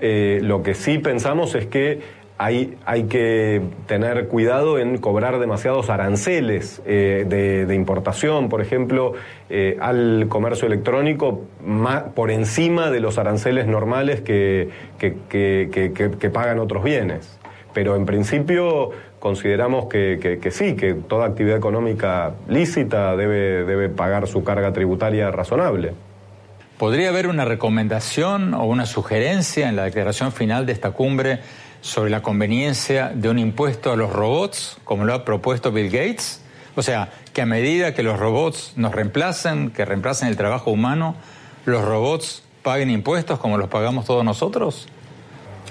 Eh, 0.00 0.40
lo 0.42 0.62
que 0.62 0.74
sí 0.74 0.98
pensamos 0.98 1.54
es 1.54 1.66
que 1.66 2.00
hay, 2.44 3.04
que 3.04 3.62
tener 3.86 4.28
cuidado 4.28 4.78
en 4.78 4.98
cobrar 4.98 5.38
demasiados 5.38 5.88
aranceles 5.88 6.82
eh, 6.84 7.24
de, 7.26 7.74
importación, 7.74 8.50
por 8.50 8.60
ejemplo, 8.60 9.14
eh, 9.48 9.78
al 9.80 10.26
comercio 10.28 10.66
electrónico 10.66 11.46
por 12.14 12.30
encima 12.30 12.90
de 12.90 13.00
los 13.00 13.16
aranceles 13.16 13.66
normales 13.66 14.20
que, 14.20 14.68
pagan 16.32 16.58
otros 16.58 16.84
bienes. 16.84 17.38
Pero 17.72 17.96
en 17.96 18.04
principio 18.04 18.90
consideramos 19.20 19.86
que, 19.86 20.38
sí, 20.50 20.76
que 20.76 20.92
toda 20.92 21.26
actividad 21.26 21.56
económica 21.56 22.34
lícita 22.46 23.16
debe 23.16 23.88
pagar 23.88 24.28
su 24.28 24.44
carga 24.44 24.72
tributaria 24.72 25.30
razonable. 25.30 25.94
¿Podría 26.78 27.08
haber 27.08 27.28
una 27.28 27.44
recomendación 27.44 28.52
o 28.52 28.64
una 28.64 28.84
sugerencia 28.84 29.68
en 29.68 29.76
la 29.76 29.84
declaración 29.84 30.32
final 30.32 30.66
de 30.66 30.72
esta 30.72 30.90
cumbre 30.90 31.38
sobre 31.84 32.08
la 32.08 32.22
conveniencia 32.22 33.12
de 33.14 33.28
un 33.28 33.38
impuesto 33.38 33.92
a 33.92 33.96
los 33.96 34.10
robots, 34.10 34.78
como 34.84 35.04
lo 35.04 35.12
ha 35.12 35.22
propuesto 35.22 35.70
Bill 35.70 35.90
Gates? 35.90 36.40
O 36.76 36.82
sea, 36.82 37.12
que 37.34 37.42
a 37.42 37.46
medida 37.46 37.92
que 37.92 38.02
los 38.02 38.18
robots 38.18 38.72
nos 38.76 38.94
reemplacen, 38.94 39.70
que 39.70 39.84
reemplacen 39.84 40.28
el 40.28 40.36
trabajo 40.38 40.70
humano, 40.70 41.14
los 41.66 41.84
robots 41.84 42.42
paguen 42.62 42.88
impuestos 42.88 43.38
como 43.38 43.58
los 43.58 43.68
pagamos 43.68 44.06
todos 44.06 44.24
nosotros? 44.24 44.88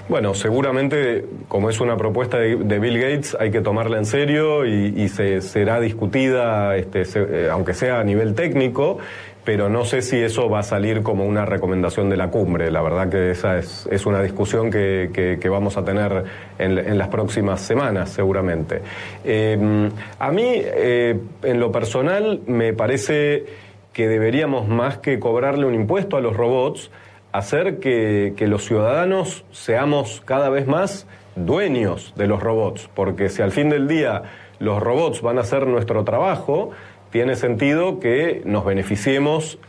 Bueno, 0.08 0.34
seguramente, 0.34 1.24
como 1.48 1.68
es 1.68 1.80
una 1.80 1.96
propuesta 1.96 2.38
de, 2.38 2.78
Bill 2.78 3.00
Gates, 3.00 3.36
hay 3.40 3.50
que 3.50 3.60
tomarla 3.60 3.98
en 3.98 4.06
serio 4.06 4.64
y, 4.66 5.08
se, 5.08 5.40
será 5.40 5.80
discutida, 5.80 6.76
este, 6.76 7.02
eh, 7.16 7.48
aunque 7.50 7.74
sea 7.74 7.98
a 7.98 8.04
nivel 8.04 8.34
técnico, 8.36 8.98
pero 9.44 9.68
no 9.68 9.84
sé 9.84 10.00
si 10.00 10.16
eso 10.16 10.48
va 10.48 10.60
a 10.60 10.62
salir 10.62 11.02
como 11.02 11.24
una 11.26 11.44
recomendación 11.44 12.08
de 12.08 12.16
la 12.16 12.30
cumbre. 12.30 12.70
La 12.70 12.80
verdad 12.80 13.10
que 13.10 13.30
esa 13.30 13.58
es, 13.58 14.06
una 14.06 14.22
discusión 14.22 14.70
que, 14.70 15.48
vamos 15.50 15.76
a 15.76 15.84
tener 15.84 16.24
en, 16.58 16.98
las 16.98 17.08
próximas 17.08 17.60
semanas, 17.60 18.10
seguramente. 18.10 18.80
Eh, 19.24 19.90
a 20.18 20.32
mí, 20.32 20.50
eh, 20.54 21.18
en 21.42 21.60
lo 21.60 21.70
personal, 21.70 22.40
me 22.46 22.72
parece 22.72 23.44
que 23.92 24.08
deberíamos, 24.08 24.66
más 24.66 24.98
que 24.98 25.18
cobrarle 25.18 25.66
un 25.66 25.74
impuesto 25.74 26.16
a 26.16 26.20
los 26.20 26.36
robots, 26.36 26.90
hacer 27.32 27.78
que, 27.80 28.32
que 28.36 28.46
los 28.46 28.64
ciudadanos 28.64 29.44
seamos 29.52 30.22
cada 30.24 30.48
vez 30.48 30.66
más 30.66 31.06
dueños 31.36 32.14
de 32.16 32.26
los 32.26 32.42
robots, 32.42 32.88
porque 32.94 33.28
si 33.28 33.42
al 33.42 33.52
fin 33.52 33.68
del 33.68 33.88
día 33.88 34.22
los 34.58 34.80
robots 34.80 35.20
van 35.20 35.38
a 35.38 35.42
hacer 35.42 35.66
nuestro 35.66 36.04
trabajo, 36.04 36.70
tiene 37.14 37.36
sentido 37.36 38.00
que 38.00 38.42
nos 38.44 38.64
beneficiemos 38.64 39.60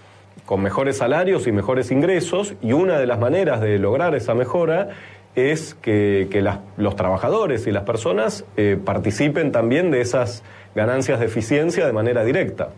con 0.48 0.64
mejores 0.64 0.98
salarios 0.98 1.46
y 1.46 1.52
mejores 1.52 1.92
ingresos 1.92 2.56
y 2.64 2.74
una 2.74 2.98
de 2.98 3.06
las 3.06 3.20
maneras 3.20 3.62
de 3.62 3.78
lograr 3.78 4.16
esa 4.16 4.34
mejora 4.34 4.90
es 5.36 5.76
que, 5.76 6.28
los 6.78 6.96
trabajadores 6.96 7.68
y 7.68 7.72
las 7.72 7.84
personas 7.84 8.46
eh, 8.58 8.80
participen 8.84 9.52
también 9.52 9.92
de 9.92 10.02
esas 10.02 10.42
ganancias 10.74 11.20
de 11.20 11.28
eficiencia 11.28 11.86
de 11.86 11.94
manera 11.94 12.24
directa. 12.24 12.70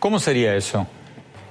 ¿Cómo 0.00 0.18
sería 0.18 0.54
eso? 0.54 0.86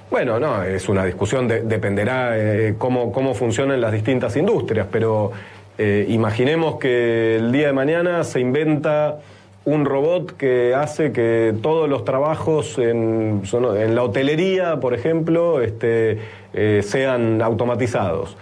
Bueno, 0.08 0.38
no, 0.38 0.62
es 0.62 0.88
una 0.88 1.04
discusión, 1.04 1.48
dependerá 1.48 2.38
eh, 2.38 2.76
cómo, 2.78 3.10
cómo 3.10 3.34
funcionan 3.34 3.80
las 3.80 3.90
distintas 3.90 4.36
industrias, 4.36 4.86
pero 4.92 5.32
eh, 5.76 6.06
imaginemos 6.08 6.76
que 6.76 7.34
el 7.34 7.50
día 7.50 7.66
de 7.66 7.72
mañana 7.72 8.22
se 8.22 8.38
inventa 8.38 9.18
un 9.64 9.86
robot 9.86 10.36
que 10.36 10.74
hace 10.74 11.12
que 11.12 11.54
todos 11.62 11.88
los 11.88 12.04
trabajos 12.04 12.78
en, 12.78 13.42
en 13.52 13.94
la 13.94 14.02
hotelería, 14.02 14.78
por 14.78 14.94
ejemplo, 14.94 15.62
este, 15.62 16.18
eh, 16.52 16.82
sean 16.82 17.40
automatizados. 17.40 18.36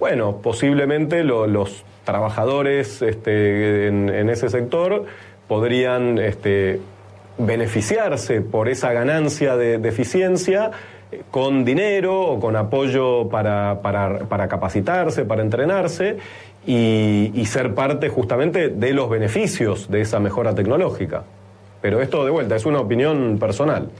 Bueno, 0.00 0.38
posiblemente 0.42 1.24
los 1.24 1.84
trabajadores 2.04 3.02
este, 3.02 3.86
en, 3.86 4.28
ese 4.30 4.48
sector 4.48 5.04
podrían 5.46 6.18
este, 6.18 6.80
beneficiarse 7.38 8.40
por 8.40 8.68
esa 8.68 8.92
ganancia 8.92 9.56
de, 9.56 9.74
eficiencia 9.88 10.70
eh, 11.12 11.22
con 11.30 11.64
dinero 11.64 12.22
o 12.22 12.40
con 12.40 12.56
apoyo 12.56 13.28
para, 13.28 13.80
para 13.82 14.48
capacitarse, 14.48 15.24
para 15.24 15.42
entrenarse, 15.42 16.16
y, 16.66 17.44
ser 17.46 17.74
parte 17.74 18.08
justamente 18.08 18.68
de 18.68 18.92
los 18.92 19.10
beneficios 19.10 19.90
de 19.90 20.00
esa 20.00 20.20
mejora 20.20 20.54
tecnológica. 20.54 21.24
Pero 21.80 22.00
esto 22.00 22.24
de 22.24 22.30
vuelta 22.30 22.56
es 22.56 22.64
una 22.64 22.80
opinión 22.80 23.38
personal. 23.38 23.90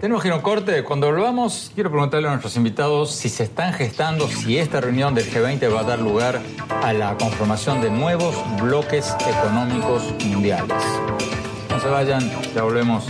Tenemos 0.00 0.22
que 0.22 0.28
ir 0.28 0.34
un 0.34 0.40
corte. 0.40 0.84
Cuando 0.84 1.10
volvamos, 1.10 1.70
quiero 1.74 1.90
preguntarle 1.90 2.28
a 2.28 2.30
nuestros 2.30 2.56
invitados 2.56 3.12
si 3.12 3.28
se 3.28 3.44
están 3.44 3.72
gestando, 3.72 4.28
si 4.28 4.58
esta 4.58 4.80
reunión 4.80 5.14
del 5.14 5.30
G20 5.30 5.74
va 5.74 5.80
a 5.80 5.84
dar 5.84 5.98
lugar 5.98 6.40
a 6.82 6.92
la 6.92 7.16
conformación 7.16 7.80
de 7.80 7.90
nuevos 7.90 8.36
bloques 8.62 9.14
económicos 9.28 10.14
mundiales. 10.24 10.82
No 11.70 11.80
se 11.80 11.88
vayan, 11.88 12.30
ya 12.54 12.62
volvemos. 12.62 13.08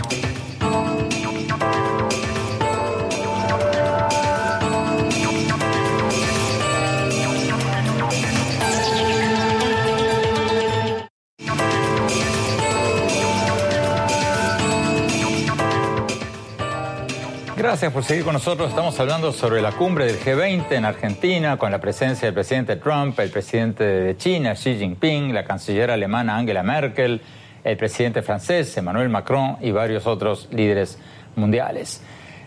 Gracias 17.67 17.91
por 17.91 18.05
seguir 18.05 18.23
con 18.23 18.31
nosotros. 18.31 18.69
Estamos 18.69 18.97
hablando 18.97 19.33
sobre 19.33 19.61
la 19.61 19.73
cumbre 19.73 20.05
del 20.05 20.17
G20 20.17 20.71
en 20.71 20.85
Argentina, 20.85 21.57
con 21.57 21.69
la 21.69 21.81
presencia 21.81 22.25
del 22.25 22.33
presidente 22.33 22.77
Trump, 22.77 23.19
el 23.19 23.29
presidente 23.29 23.83
de 23.83 24.15
China, 24.15 24.53
Xi 24.53 24.77
Jinping, 24.77 25.33
la 25.33 25.43
canciller 25.43 25.91
alemana 25.91 26.37
Angela 26.37 26.63
Merkel, 26.63 27.19
el 27.65 27.75
presidente 27.75 28.21
francés 28.21 28.77
Emmanuel 28.77 29.09
Macron 29.09 29.57
y 29.59 29.71
varios 29.71 30.07
otros 30.07 30.47
líderes 30.49 30.97
mundiales. 31.35 32.01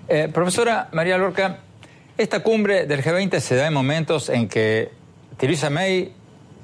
Eh, 0.09 0.31
profesora 0.33 0.89
María 0.93 1.19
Lorca, 1.19 1.59
esta 2.17 2.43
cumbre 2.43 2.87
del 2.87 3.05
G20 3.05 3.41
se 3.41 3.57
da 3.57 3.67
en 3.67 3.75
momentos 3.75 4.31
en 4.31 4.49
que 4.49 4.91
Theresa 5.37 5.69
May 5.69 6.15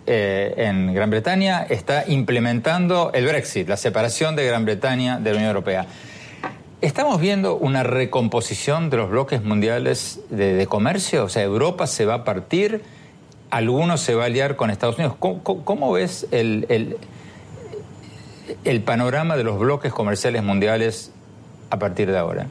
eh, 0.06 0.54
en 0.56 0.94
Gran 0.94 1.10
Bretaña 1.10 1.66
está 1.68 2.04
implementando 2.06 3.10
el 3.12 3.26
Brexit, 3.26 3.68
la 3.68 3.76
separación 3.76 4.34
de 4.34 4.46
Gran 4.46 4.64
Bretaña 4.64 5.18
de 5.18 5.30
la 5.30 5.36
Unión 5.36 5.50
Europea. 5.50 5.86
¿Estamos 6.86 7.20
viendo 7.20 7.56
una 7.56 7.82
recomposición 7.82 8.90
de 8.90 8.96
los 8.96 9.10
bloques 9.10 9.42
mundiales 9.42 10.20
de, 10.30 10.64
comercio? 10.68 11.24
O 11.24 11.28
sea, 11.28 11.42
Europa 11.42 11.88
se 11.88 12.04
va 12.04 12.14
a 12.14 12.24
partir 12.24 12.80
alguno 13.50 13.96
se 13.96 14.14
va 14.14 14.22
a 14.22 14.26
aliar 14.26 14.54
con 14.54 14.70
Estados 14.70 14.96
Unidos. 14.96 15.16
¿Cómo, 15.18 15.90
ves 15.90 16.28
el, 16.30 16.96
el 18.62 18.80
panorama 18.82 19.36
de 19.36 19.42
los 19.42 19.58
bloques 19.58 19.92
comerciales 19.92 20.44
mundiales 20.44 21.10
a 21.70 21.78
partir 21.80 22.08
de 22.08 22.18
ahora? 22.18 22.46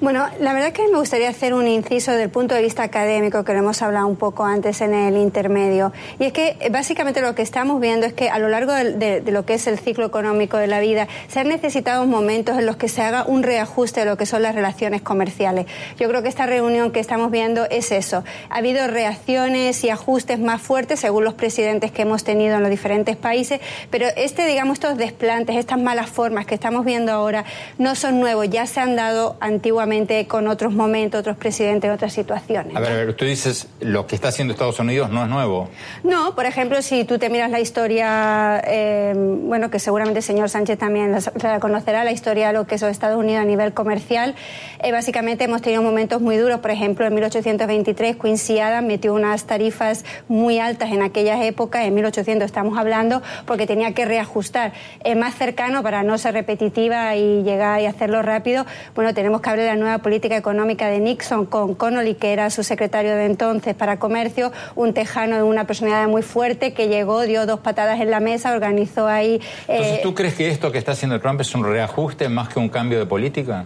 Bueno, 0.00 0.26
la 0.40 0.54
verdad 0.54 0.72
que 0.72 0.88
me 0.88 0.96
gustaría 0.96 1.28
hacer 1.28 1.52
un 1.52 1.68
inciso 1.68 2.12
desde 2.12 2.24
el 2.24 2.30
punto 2.30 2.54
de 2.54 2.62
vista 2.62 2.82
académico, 2.82 3.44
que 3.44 3.52
lo 3.52 3.58
hemos 3.58 3.82
hablado 3.82 4.06
un 4.06 4.16
poco 4.16 4.46
antes 4.46 4.80
en 4.80 4.94
el 4.94 5.18
intermedio. 5.18 5.92
Y 6.18 6.24
es 6.24 6.32
que 6.32 6.56
eh, 6.58 6.70
básicamente 6.70 7.20
lo 7.20 7.34
que 7.34 7.42
estamos 7.42 7.82
viendo 7.82 8.06
es 8.06 8.14
que 8.14 8.30
a 8.30 8.38
lo 8.38 8.48
largo 8.48 8.72
de, 8.72 9.22
lo 9.26 9.44
que 9.44 9.52
es 9.52 9.66
el 9.66 9.78
ciclo 9.78 10.06
económico 10.06 10.56
de 10.56 10.68
la 10.68 10.80
vida, 10.80 11.06
se 11.28 11.40
han 11.40 11.48
necesitado 11.48 12.06
momentos 12.06 12.58
en 12.58 12.64
los 12.64 12.76
que 12.76 12.88
se 12.88 13.02
haga 13.02 13.24
un 13.24 13.42
reajuste 13.42 14.00
de 14.00 14.06
lo 14.06 14.16
que 14.16 14.24
son 14.24 14.40
las 14.40 14.54
relaciones 14.54 15.02
comerciales. 15.02 15.66
Yo 15.98 16.08
creo 16.08 16.22
que 16.22 16.30
esta 16.30 16.46
reunión 16.46 16.92
que 16.92 17.00
estamos 17.00 17.30
viendo 17.30 17.66
es 17.68 17.92
eso. 17.92 18.24
Ha 18.48 18.56
habido 18.56 18.86
reacciones 18.86 19.84
y 19.84 19.90
ajustes 19.90 20.38
más 20.38 20.62
fuertes 20.62 21.00
según 21.00 21.24
los 21.24 21.34
presidentes 21.34 21.92
que 21.92 22.02
hemos 22.02 22.24
tenido 22.24 22.56
en 22.56 22.62
los 22.62 22.70
diferentes 22.70 23.18
países, 23.18 23.60
pero 23.90 24.06
este, 24.16 24.46
digamos, 24.46 24.78
estos 24.78 24.96
desplantes, 24.96 25.56
estas 25.56 25.78
malas 25.78 26.08
formas 26.08 26.46
que 26.46 26.54
estamos 26.54 26.86
viendo 26.86 27.12
ahora, 27.12 27.44
no 27.76 27.94
son 27.94 28.18
nuevos, 28.18 28.48
ya 28.48 28.64
se 28.64 28.80
han 28.80 28.96
dado 28.96 29.36
antiguamente 29.40 29.89
con 30.28 30.46
otros 30.46 30.72
momentos, 30.72 31.20
otros 31.20 31.36
presidentes, 31.36 31.90
otras 31.90 32.12
situaciones. 32.12 32.76
A 32.76 32.80
ver, 32.80 32.92
a 32.92 32.94
ver, 32.94 33.14
tú 33.14 33.24
dices, 33.24 33.66
lo 33.80 34.06
que 34.06 34.14
está 34.14 34.28
haciendo 34.28 34.52
Estados 34.52 34.78
Unidos 34.78 35.10
no 35.10 35.24
es 35.24 35.28
nuevo. 35.28 35.68
No, 36.04 36.34
por 36.36 36.46
ejemplo, 36.46 36.80
si 36.80 37.04
tú 37.04 37.18
te 37.18 37.28
miras 37.28 37.50
la 37.50 37.58
historia, 37.58 38.62
eh, 38.66 39.12
bueno, 39.16 39.68
que 39.70 39.78
seguramente 39.80 40.20
el 40.20 40.22
señor 40.22 40.48
Sánchez 40.48 40.78
también 40.78 41.16
la 41.42 41.60
conocerá, 41.60 42.04
la 42.04 42.12
historia 42.12 42.48
de 42.48 42.52
lo 42.52 42.66
que 42.66 42.76
es 42.76 42.82
Estados 42.82 43.18
Unidos 43.18 43.42
a 43.42 43.44
nivel 43.44 43.72
comercial, 43.72 44.34
eh, 44.82 44.92
básicamente 44.92 45.44
hemos 45.44 45.60
tenido 45.60 45.82
momentos 45.82 46.20
muy 46.20 46.36
duros. 46.36 46.60
Por 46.60 46.70
ejemplo, 46.70 47.04
en 47.06 47.14
1823 47.14 48.16
Quincy 48.16 48.60
Adams 48.60 48.86
metió 48.86 49.12
unas 49.12 49.44
tarifas 49.44 50.04
muy 50.28 50.58
altas 50.60 50.92
en 50.92 51.02
aquellas 51.02 51.42
épocas, 51.42 51.84
en 51.84 51.94
1800 51.94 52.46
estamos 52.46 52.78
hablando, 52.78 53.22
porque 53.44 53.66
tenía 53.66 53.92
que 53.92 54.04
reajustar. 54.04 54.72
Eh, 55.04 55.16
más 55.16 55.34
cercano, 55.34 55.82
para 55.82 56.02
no 56.02 56.16
ser 56.16 56.34
repetitiva 56.34 57.16
y 57.16 57.42
llegar 57.42 57.80
y 57.80 57.86
hacerlo 57.86 58.22
rápido, 58.22 58.66
bueno, 58.94 59.14
tenemos 59.14 59.40
que 59.40 59.50
hablar 59.50 59.66
de 59.66 59.72
la 59.72 59.79
nueva 59.80 59.98
política 59.98 60.36
económica 60.36 60.88
de 60.88 61.00
Nixon 61.00 61.46
con 61.46 61.74
Connolly, 61.74 62.14
que 62.14 62.32
era 62.32 62.50
su 62.50 62.62
secretario 62.62 63.16
de 63.16 63.26
entonces 63.26 63.74
para 63.74 63.98
comercio, 63.98 64.52
un 64.76 64.94
tejano 64.94 65.36
de 65.36 65.42
una 65.42 65.66
personalidad 65.66 66.06
muy 66.08 66.22
fuerte 66.22 66.72
que 66.72 66.88
llegó, 66.88 67.22
dio 67.22 67.46
dos 67.46 67.60
patadas 67.60 68.00
en 68.00 68.10
la 68.10 68.20
mesa, 68.20 68.52
organizó 68.52 69.08
ahí. 69.08 69.40
Entonces, 69.66 69.98
eh, 69.98 70.00
¿tú 70.02 70.14
crees 70.14 70.34
que 70.34 70.48
esto 70.48 70.70
que 70.70 70.78
está 70.78 70.92
haciendo 70.92 71.20
Trump 71.20 71.40
es 71.40 71.54
un 71.54 71.64
reajuste 71.64 72.28
más 72.28 72.48
que 72.48 72.58
un 72.58 72.68
cambio 72.68 72.98
de 72.98 73.06
política? 73.06 73.64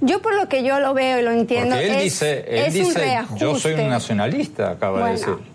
Yo 0.00 0.20
por 0.20 0.34
lo 0.34 0.48
que 0.48 0.62
yo 0.62 0.80
lo 0.80 0.92
veo 0.94 1.18
y 1.18 1.22
lo 1.22 1.30
entiendo, 1.30 1.76
él 1.76 1.98
dice, 2.00 2.44
él 2.46 2.72
dice 2.72 3.18
yo 3.36 3.58
soy 3.58 3.74
un 3.74 3.88
nacionalista, 3.88 4.70
acaba 4.70 5.06
de 5.06 5.12
decir. 5.12 5.54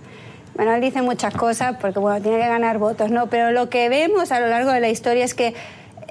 Bueno, 0.56 0.74
él 0.76 0.82
dice 0.82 1.02
muchas 1.02 1.34
cosas 1.34 1.78
porque 1.80 2.00
bueno, 2.00 2.22
tiene 2.22 2.38
que 2.38 2.48
ganar 2.48 2.80
votos, 2.80 3.12
¿no? 3.12 3.28
Pero 3.28 3.52
lo 3.52 3.70
que 3.70 3.88
vemos 3.88 4.32
a 4.34 4.42
lo 4.42 4.48
largo 4.48 4.72
de 4.72 4.82
la 4.82 4.90
historia 4.90 5.24
es 5.24 5.34
que 5.34 5.54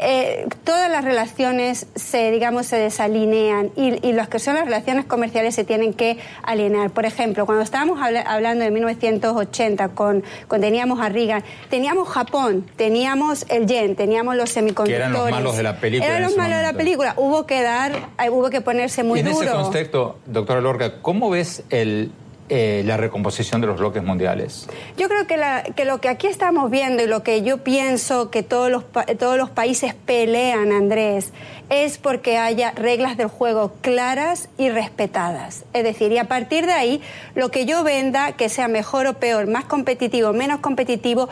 eh, 0.00 0.46
todas 0.64 0.90
las 0.90 1.04
relaciones 1.04 1.86
se, 1.94 2.30
digamos, 2.30 2.66
se 2.66 2.76
desalinean 2.76 3.70
y, 3.76 4.06
y 4.06 4.12
las 4.12 4.28
que 4.28 4.38
son 4.38 4.54
las 4.54 4.64
relaciones 4.64 5.04
comerciales 5.04 5.54
se 5.54 5.64
tienen 5.64 5.92
que 5.94 6.18
alinear. 6.42 6.90
Por 6.90 7.06
ejemplo, 7.06 7.46
cuando 7.46 7.62
estábamos 7.64 8.00
hablando 8.00 8.64
de 8.64 8.70
1980, 8.70 9.88
con, 9.90 10.24
cuando 10.46 10.66
teníamos 10.66 11.00
a 11.00 11.08
Reagan, 11.08 11.44
teníamos 11.70 12.08
Japón, 12.08 12.66
teníamos 12.76 13.46
el 13.48 13.66
yen, 13.66 13.96
teníamos 13.96 14.36
los 14.36 14.50
semiconductores. 14.50 14.88
Que 14.88 14.96
eran 14.96 15.12
los 15.12 15.30
malos 15.30 15.56
de 15.56 15.62
la 15.62 15.76
película. 15.80 16.10
Eran 16.10 16.22
los 16.22 16.36
malos 16.36 16.56
de 16.58 16.62
la 16.62 16.72
película. 16.72 17.14
Hubo 17.16 17.46
que 17.46 17.62
dar, 17.62 17.92
eh, 18.22 18.30
hubo 18.30 18.50
que 18.50 18.60
ponerse 18.60 19.02
muy 19.02 19.22
duro. 19.22 19.42
En 19.42 19.48
ese 19.48 19.56
contexto, 19.56 20.18
doctora 20.26 20.60
Lorca, 20.60 21.00
¿cómo 21.02 21.30
ves 21.30 21.62
el 21.70 22.12
eh, 22.48 22.82
la 22.84 22.96
recomposición 22.96 23.60
de 23.60 23.66
los 23.66 23.78
bloques 23.78 24.02
mundiales? 24.02 24.68
Yo 24.96 25.08
creo 25.08 25.26
que, 25.26 25.36
la, 25.36 25.62
que, 25.62 25.84
lo 25.84 26.00
que 26.00 26.08
aquí 26.08 26.26
estamos 26.26 26.70
viendo 26.70 27.02
y 27.02 27.06
lo 27.06 27.22
que 27.22 27.42
yo 27.42 27.58
pienso 27.58 28.30
que 28.30 28.42
todos 28.42 28.70
los, 28.70 28.84
todos 29.18 29.36
los 29.36 29.50
países 29.50 29.94
pelean, 29.94 30.72
Andrés, 30.72 31.32
es 31.70 31.98
porque 31.98 32.38
haya 32.38 32.70
reglas 32.72 33.16
del 33.16 33.28
juego 33.28 33.72
claras 33.82 34.48
y 34.56 34.70
respetadas. 34.70 35.64
Es 35.72 35.84
decir, 35.84 36.12
y 36.12 36.18
a 36.18 36.24
partir 36.24 36.66
de 36.66 36.72
ahí, 36.72 37.02
lo 37.34 37.50
que 37.50 37.66
yo 37.66 37.84
venda, 37.84 38.32
que 38.32 38.48
sea 38.48 38.68
mejor 38.68 39.06
o 39.06 39.14
peor, 39.14 39.46
más 39.46 39.64
competitivo, 39.64 40.32
menos 40.32 40.60
competitivo, 40.60 41.28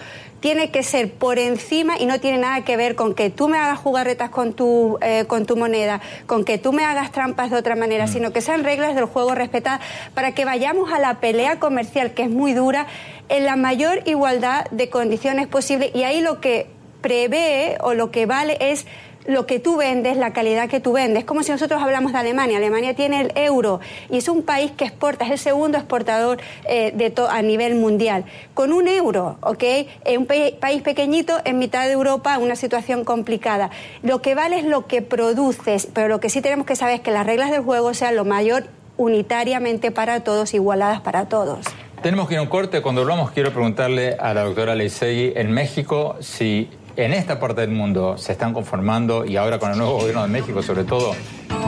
tiene 0.47 0.71
que 0.71 0.85
ser 0.85 1.11
por 1.11 1.41
encima 1.41 1.99
y 1.99 2.07
no 2.07 2.21
tiene 2.21 2.39
nada 2.39 2.61
que 2.65 2.77
ver 2.77 2.95
con 2.95 3.17
que 3.17 3.31
tú 3.31 3.49
me 3.49 3.59
hagas 3.59 3.81
jugarretas 3.81 4.31
con 4.31 4.53
tu, 4.53 4.97
eh, 5.03 5.25
con 5.27 5.45
tu 5.45 5.57
moneda, 5.57 6.01
con 6.27 6.45
que 6.45 6.57
tú 6.57 6.73
me 6.73 6.85
hagas 6.85 7.11
trampas 7.11 7.51
de 7.51 7.57
otra 7.57 7.75
manera, 7.75 8.05
mm. 8.05 8.09
sino 8.09 8.33
que 8.33 8.41
sean 8.41 8.63
reglas 8.63 8.95
del 8.95 9.07
juego 9.07 9.35
respetadas 9.35 9.81
para 10.15 10.37
que 10.37 10.45
vayamos 10.45 10.93
a 10.93 11.01
la 11.01 11.19
pelea 11.19 11.59
comercial, 11.59 12.13
que 12.13 12.23
es 12.23 12.31
muy 12.31 12.53
dura, 12.53 12.87
en 13.29 13.45
la 13.45 13.57
mayor 13.57 14.03
igualdad 14.07 14.67
de 14.71 14.89
condiciones 14.89 15.49
posible. 15.49 15.91
Y 15.93 16.05
ahí 16.05 16.21
lo 16.21 16.41
que 16.41 16.69
prevé 17.01 17.77
o 17.81 17.95
lo 17.95 18.13
que 18.13 18.27
vale 18.27 18.57
es 18.61 18.87
lo 19.27 19.47
que 19.47 19.59
tú 19.59 19.77
vendes, 19.77 20.17
la 20.17 20.33
calidad 20.33 20.69
que 20.69 20.81
tú 20.81 20.93
vendes. 20.93 21.21
Es 21.21 21.25
como 21.25 21.43
si 21.43 21.53
nosotros 21.53 21.83
hablamos 21.83 22.13
de 22.13 22.19
Alemania. 22.19 22.59
Alemania 22.59 22.95
tiene 22.95 23.21
el 23.21 23.33
euro 23.35 23.81
y 24.11 24.19
es 24.19 24.29
un 24.29 24.43
país 24.43 24.73
que 24.73 24.85
exporta, 24.85 25.25
es 25.25 25.31
el 25.33 25.39
segundo 25.39 25.79
exportador 25.79 26.39
eh, 26.69 27.13
a 27.29 27.43
nivel 27.43 27.75
mundial. 27.75 28.25
Con 28.55 28.73
un 28.73 28.89
euro, 28.89 29.39
¿ok? 29.41 29.65
En 30.05 30.21
un 30.21 30.27
país 30.27 30.83
pequeñito 30.83 31.39
en 31.45 31.59
mitad 31.59 31.87
de 31.87 31.93
Europa, 31.93 32.39
una 32.39 32.57
situación 32.57 33.05
complicada. 33.05 33.71
Lo 34.03 34.23
que 34.23 34.35
vale 34.35 34.59
es 34.59 34.65
lo 34.65 34.87
que 34.87 35.03
produces, 35.03 35.89
pero 35.93 36.09
lo 36.09 36.21
que 36.21 36.31
sí 36.31 36.41
tenemos 36.41 36.67
que 36.67 36.77
saber 36.77 36.97
es 36.97 37.01
que 37.01 37.11
las 37.11 37.27
reglas 37.27 37.51
del 37.51 37.63
juego 37.63 37.95
sean 37.95 38.17
lo 38.17 38.25
mayor 38.25 38.67
unitariamente 38.97 39.91
para 39.91 40.21
todos, 40.21 40.55
igualadas 40.55 41.01
para 41.01 41.29
todos. 41.29 41.67
Tenemos 42.03 42.29
que 42.29 42.35
ir 42.35 42.39
a 42.39 42.43
un 42.43 42.49
corte. 42.49 42.83
Cuando 42.83 43.03
volvamos, 43.03 43.31
quiero 43.31 43.51
preguntarle 43.53 44.17
a 44.19 44.33
la 44.35 44.45
doctora 44.45 44.75
Leisegui 44.75 45.33
en 45.35 45.51
México 45.51 46.17
si 46.21 46.69
en 46.97 47.13
esta 47.13 47.39
parte 47.39 47.61
del 47.61 47.71
mundo 47.71 48.17
se 48.17 48.33
están 48.33 48.55
conformando, 48.55 49.25
y 49.25 49.37
ahora 49.37 49.59
con 49.59 49.71
el 49.71 49.79
nuevo 49.79 49.99
gobierno 49.99 50.23
de 50.23 50.29
México 50.29 50.63
sobre 50.63 50.85
todo, 50.85 51.15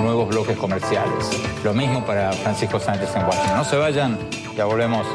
nuevos 0.01 0.29
bloques 0.29 0.57
comerciales. 0.57 1.29
Lo 1.65 1.75
mismo 1.75 2.05
para 2.05 2.33
Francisco 2.33 2.81
Sánchez 2.81 3.15
en 3.15 3.25
Washington. 3.25 3.57
No 3.57 3.65
se 3.65 3.77
vayan, 3.77 4.19
ya 4.57 4.65
volvemos. 4.65 5.07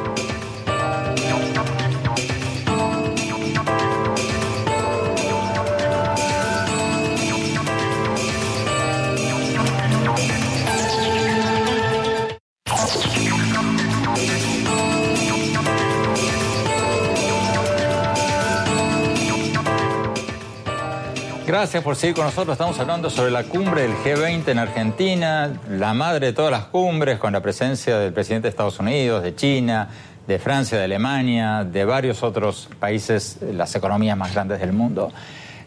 Gracias 21.53 21.83
por 21.83 21.95
seguir 21.95 22.15
con 22.15 22.25
nosotros. 22.25 22.55
Estamos 22.55 22.79
hablando 22.79 23.11
sobre 23.11 23.29
la 23.29 23.43
cumbre 23.43 23.83
del 23.83 23.93
G20 23.97 24.47
en 24.47 24.57
Argentina, 24.57 25.53
la 25.69 25.93
madre 25.93 26.25
de 26.25 26.33
todas 26.33 26.49
las 26.49 26.63
cumbres, 26.63 27.19
con 27.19 27.31
la 27.31 27.41
presencia 27.41 27.99
del 27.99 28.11
presidente 28.11 28.47
de 28.47 28.49
Estados 28.49 28.79
Unidos, 28.79 29.21
de 29.21 29.35
China, 29.35 29.87
de 30.25 30.39
Francia, 30.39 30.79
de 30.79 30.85
Alemania, 30.85 31.63
de 31.63 31.85
varios 31.85 32.23
otros 32.23 32.69
países, 32.79 33.37
las 33.53 33.75
economías 33.75 34.17
más 34.17 34.33
grandes 34.33 34.61
del 34.61 34.73
mundo. 34.73 35.11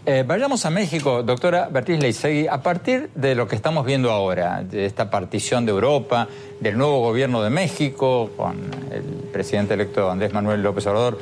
Eh, 0.04 0.24
vayamos 0.26 0.66
a 0.66 0.70
México, 0.70 1.22
doctora 1.22 1.68
Bertiz 1.68 2.00
Leisegui, 2.00 2.48
a 2.48 2.60
partir 2.60 3.08
de 3.14 3.36
lo 3.36 3.46
que 3.46 3.54
estamos 3.54 3.86
viendo 3.86 4.10
ahora, 4.10 4.64
de 4.64 4.86
esta 4.86 5.08
partición 5.08 5.66
de 5.66 5.70
Europa, 5.70 6.26
del 6.58 6.76
nuevo 6.76 6.98
gobierno 6.98 7.44
de 7.44 7.50
México, 7.50 8.32
con 8.36 8.56
el 8.90 9.04
presidente 9.32 9.74
electo 9.74 10.10
Andrés 10.10 10.32
Manuel 10.32 10.64
López 10.64 10.84
Obrador, 10.88 11.16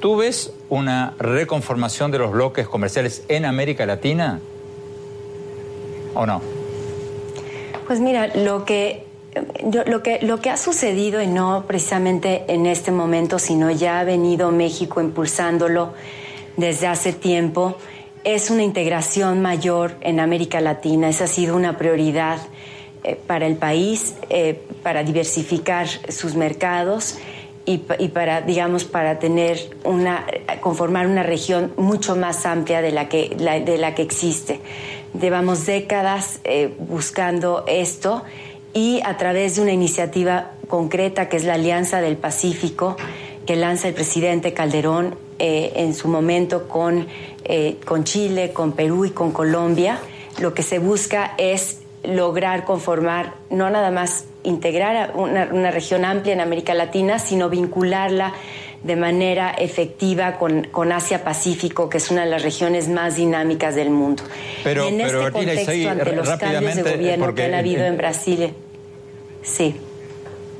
¿Tú 0.00 0.16
ves 0.16 0.50
una 0.70 1.14
reconformación 1.18 2.10
de 2.10 2.18
los 2.18 2.32
bloques 2.32 2.66
comerciales 2.66 3.24
en 3.28 3.44
América 3.44 3.84
Latina 3.84 4.40
o 6.14 6.24
no? 6.24 6.40
Pues 7.86 8.00
mira, 8.00 8.28
lo 8.28 8.64
que, 8.64 9.04
lo 9.84 10.02
que, 10.02 10.20
lo 10.22 10.40
que 10.40 10.50
ha 10.50 10.56
sucedido, 10.56 11.20
y 11.20 11.26
no 11.26 11.64
precisamente 11.66 12.44
en 12.48 12.66
este 12.66 12.92
momento, 12.92 13.38
sino 13.38 13.70
ya 13.70 14.00
ha 14.00 14.04
venido 14.04 14.52
México 14.52 15.00
impulsándolo 15.00 15.92
desde 16.56 16.86
hace 16.86 17.12
tiempo, 17.12 17.76
es 18.22 18.50
una 18.50 18.62
integración 18.62 19.42
mayor 19.42 19.96
en 20.02 20.20
América 20.20 20.60
Latina. 20.60 21.08
Esa 21.08 21.24
ha 21.24 21.26
sido 21.26 21.56
una 21.56 21.78
prioridad 21.78 22.38
eh, 23.02 23.18
para 23.26 23.46
el 23.46 23.56
país, 23.56 24.14
eh, 24.28 24.60
para 24.82 25.02
diversificar 25.02 25.88
sus 25.88 26.36
mercados 26.36 27.18
y, 27.66 27.78
para, 27.78 28.40
digamos, 28.40 28.84
para 28.84 29.18
tener 29.18 29.76
una, 29.84 30.26
conformar 30.60 31.06
una 31.06 31.22
región 31.22 31.72
mucho 31.76 32.16
más 32.16 32.44
amplia 32.46 32.82
de 32.82 32.90
la 32.90 33.08
que, 33.08 33.28
de 33.64 33.78
la 33.78 33.94
que 33.94 34.02
existe. 34.02 34.60
Llevamos 35.20 35.66
décadas 35.66 36.40
eh, 36.44 36.74
buscando 36.78 37.64
esto 37.68 38.24
y 38.72 39.00
a 39.04 39.16
través 39.16 39.56
de 39.56 39.62
una 39.62 39.72
iniciativa 39.72 40.52
concreta 40.68 41.28
que 41.28 41.36
es 41.36 41.44
la 41.44 41.54
Alianza 41.54 42.00
del 42.00 42.16
Pacífico, 42.16 42.96
que 43.46 43.56
lanza 43.56 43.88
el 43.88 43.94
presidente 43.94 44.52
Calderón 44.52 45.16
eh, 45.38 45.72
en 45.76 45.94
su 45.94 46.08
momento 46.08 46.68
con, 46.68 47.06
eh, 47.44 47.76
con 47.84 48.04
Chile, 48.04 48.52
con 48.52 48.72
Perú 48.72 49.04
y 49.04 49.10
con 49.10 49.32
Colombia, 49.32 49.98
lo 50.38 50.54
que 50.54 50.62
se 50.62 50.78
busca 50.78 51.34
es 51.38 51.79
lograr 52.02 52.64
conformar 52.64 53.34
no 53.50 53.68
nada 53.70 53.90
más 53.90 54.24
integrar 54.42 55.12
una, 55.14 55.70
región 55.70 56.04
amplia 56.04 56.32
en 56.32 56.40
América 56.40 56.74
Latina, 56.74 57.18
sino 57.18 57.50
vincularla 57.50 58.32
de 58.82 58.96
manera 58.96 59.50
efectiva 59.50 60.38
con, 60.38 60.64
con 60.64 60.90
Asia-Pacífico, 60.92 61.90
que 61.90 61.98
es 61.98 62.10
una 62.10 62.24
de 62.24 62.30
las 62.30 62.42
regiones 62.42 62.88
más 62.88 63.16
dinámicas 63.16 63.74
del 63.74 63.90
mundo. 63.90 64.22
Pero, 64.64 64.88
en 64.88 64.96
pero, 64.96 65.20
este 65.20 65.32
contexto, 65.32 65.90
ante 65.90 66.12
los 66.16 66.28
cambios 66.30 66.76
de 66.76 66.82
gobierno 66.82 67.24
porque- 67.26 67.42
que 67.42 67.48
han 67.48 67.54
habido 67.54 67.84
en 67.84 67.98
Brasil, 67.98 68.54
sí. 69.42 69.76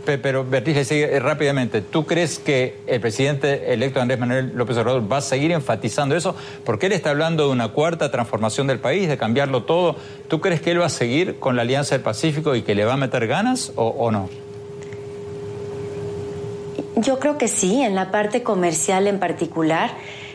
Pe- 0.04 0.18
Pero 0.18 0.44
Beatriz, 0.44 0.86
sigue 0.88 1.14
eh, 1.16 1.20
rápidamente, 1.20 1.80
¿tú 1.82 2.06
crees 2.06 2.38
que 2.38 2.76
el 2.86 3.00
presidente 3.00 3.72
electo 3.72 4.00
Andrés 4.00 4.18
Manuel 4.18 4.52
López 4.54 4.76
Obrador 4.78 5.10
va 5.10 5.18
a 5.18 5.20
seguir 5.20 5.52
enfatizando 5.52 6.16
eso? 6.16 6.34
Porque 6.64 6.86
él 6.86 6.92
está 6.92 7.10
hablando 7.10 7.46
de 7.46 7.52
una 7.52 7.68
cuarta 7.68 8.10
transformación 8.10 8.66
del 8.66 8.78
país, 8.78 9.08
de 9.08 9.16
cambiarlo 9.18 9.64
todo. 9.64 9.96
¿Tú 10.28 10.40
crees 10.40 10.60
que 10.60 10.70
él 10.70 10.80
va 10.80 10.86
a 10.86 10.90
seguir 10.90 11.38
con 11.38 11.56
la 11.56 11.62
Alianza 11.62 11.94
del 11.94 12.02
Pacífico 12.02 12.54
y 12.54 12.62
que 12.62 12.74
le 12.74 12.84
va 12.84 12.94
a 12.94 12.96
meter 12.96 13.26
ganas 13.26 13.72
o 13.76 14.10
no? 14.10 14.28
Yo 16.96 17.18
creo 17.18 17.38
que 17.38 17.48
sí, 17.48 17.80
en 17.82 17.94
la 17.94 18.10
parte 18.10 18.42
comercial 18.42 19.06
en 19.06 19.18
particular. 19.18 19.90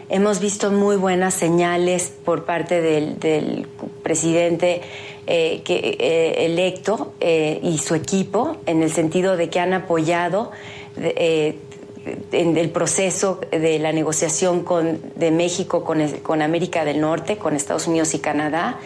Hemos 0.08 0.40
visto 0.40 0.72
muy 0.72 0.98
buenas 0.98 1.34
señales 1.34 2.14
por 2.24 2.46
parte 2.46 2.80
del, 2.80 3.68
presidente 4.04 4.82
eh, 5.26 5.64
eh, 5.68 6.36
electo 6.46 7.14
eh, 7.20 7.60
y 7.64 7.80
su 7.80 7.96
equipo, 7.96 8.58
en 8.68 8.84
el 8.84 8.92
sentido 8.92 9.36
de 9.36 9.50
que 9.50 9.60
han 9.60 9.74
apoyado 9.74 10.52
el 10.96 12.70
proceso 12.70 13.42
de 13.50 13.80
la 13.80 13.92
negociación 13.92 14.64
con, 14.64 15.02
de 15.16 15.32
México 15.32 15.84
con, 15.84 16.08
con 16.20 16.44
América 16.44 16.86
del 16.86 17.02
Norte, 17.02 17.38
con 17.38 17.56
Estados 17.56 17.88
Unidos 17.88 18.14
y 18.14 18.20
Canadá. 18.20 18.80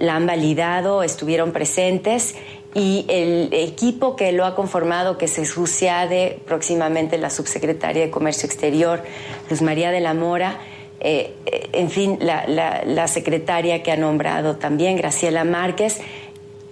La 0.00 0.16
han 0.16 0.26
validado, 0.26 1.02
estuvieron 1.02 1.52
presentes 1.52 2.34
y 2.76 3.06
el 3.08 3.48
equipo 3.54 4.16
que 4.16 4.32
lo 4.32 4.44
ha 4.44 4.54
conformado, 4.54 5.16
que 5.16 5.28
se 5.28 5.46
sucede 5.46 6.38
próximamente 6.44 7.16
la 7.16 7.30
subsecretaria 7.30 8.02
de 8.02 8.10
Comercio 8.10 8.44
Exterior, 8.44 9.02
Luz 9.50 9.62
María 9.62 9.90
de 9.90 10.00
la 10.00 10.14
Mora, 10.14 10.58
eh, 11.00 11.34
eh, 11.46 11.68
en 11.72 11.90
fin, 11.90 12.18
la, 12.20 13.08
secretaria 13.08 13.82
que 13.82 13.92
ha 13.92 13.96
nombrado 13.96 14.56
también, 14.56 14.96
Graciela 14.96 15.44
Márquez, 15.44 15.98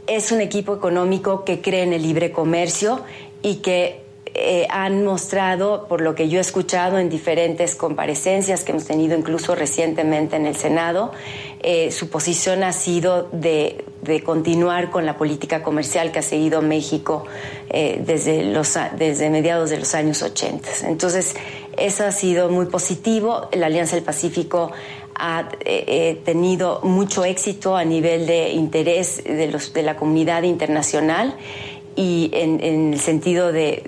es 0.07 0.33
un 0.33 0.41
equipo 0.41 0.75
económico 0.75 1.45
que 1.45 1.61
cree 1.61 1.83
en 1.83 1.93
el 1.93 2.03
libre 2.03 2.31
comercio 2.33 3.01
y 3.43 3.57
que 3.57 4.03
eh, 4.35 4.67
han 4.71 5.05
mostrado, 5.05 5.87
por 5.89 6.01
lo 6.01 6.15
que 6.15 6.29
yo 6.29 6.39
he 6.39 6.41
escuchado 6.41 6.99
en 6.99 7.09
diferentes 7.09 7.75
comparecencias 7.75 8.65
que 8.65 8.73
hemos 8.73 8.85
tenido 8.85 9.17
incluso 9.17 9.55
recientemente 9.55 10.37
en 10.37 10.47
el 10.47 10.57
Senado, 10.57 11.13
su 11.91 12.11
posición 12.11 12.63
ha 12.63 12.75
sido 12.75 13.27
de, 13.33 13.85
continuar 14.23 14.91
con 14.91 15.07
la 15.07 15.17
política 15.17 15.63
comercial 15.63 16.13
que 16.13 16.19
ha 16.19 16.23
seguido 16.23 16.61
México 16.61 17.25
desde, 17.71 18.53
desde 18.99 19.31
mediados 19.31 19.71
de 19.71 19.79
los 19.79 19.95
años 19.95 20.21
80. 20.21 20.69
Entonces, 20.89 21.35
eso 21.79 22.05
ha 22.05 22.13
sido 22.13 22.49
muy 22.49 22.67
positivo. 22.67 23.49
La 23.53 23.67
Alianza 23.67 23.97
del 23.97 24.05
Pacífico 24.05 24.73
ha 25.15 25.49
eh, 25.65 26.21
tenido 26.25 26.81
mucho 26.83 27.25
éxito 27.25 27.77
a 27.77 27.85
nivel 27.85 28.27
de 28.27 28.51
interés 28.51 29.23
de, 29.25 29.49
los, 29.49 29.73
de 29.73 29.83
la 29.83 29.97
comunidad 29.97 30.43
internacional 30.43 31.37
y 31.97 32.31
en, 32.33 32.93
el 32.93 32.99
sentido 32.99 33.53
de, 33.53 33.83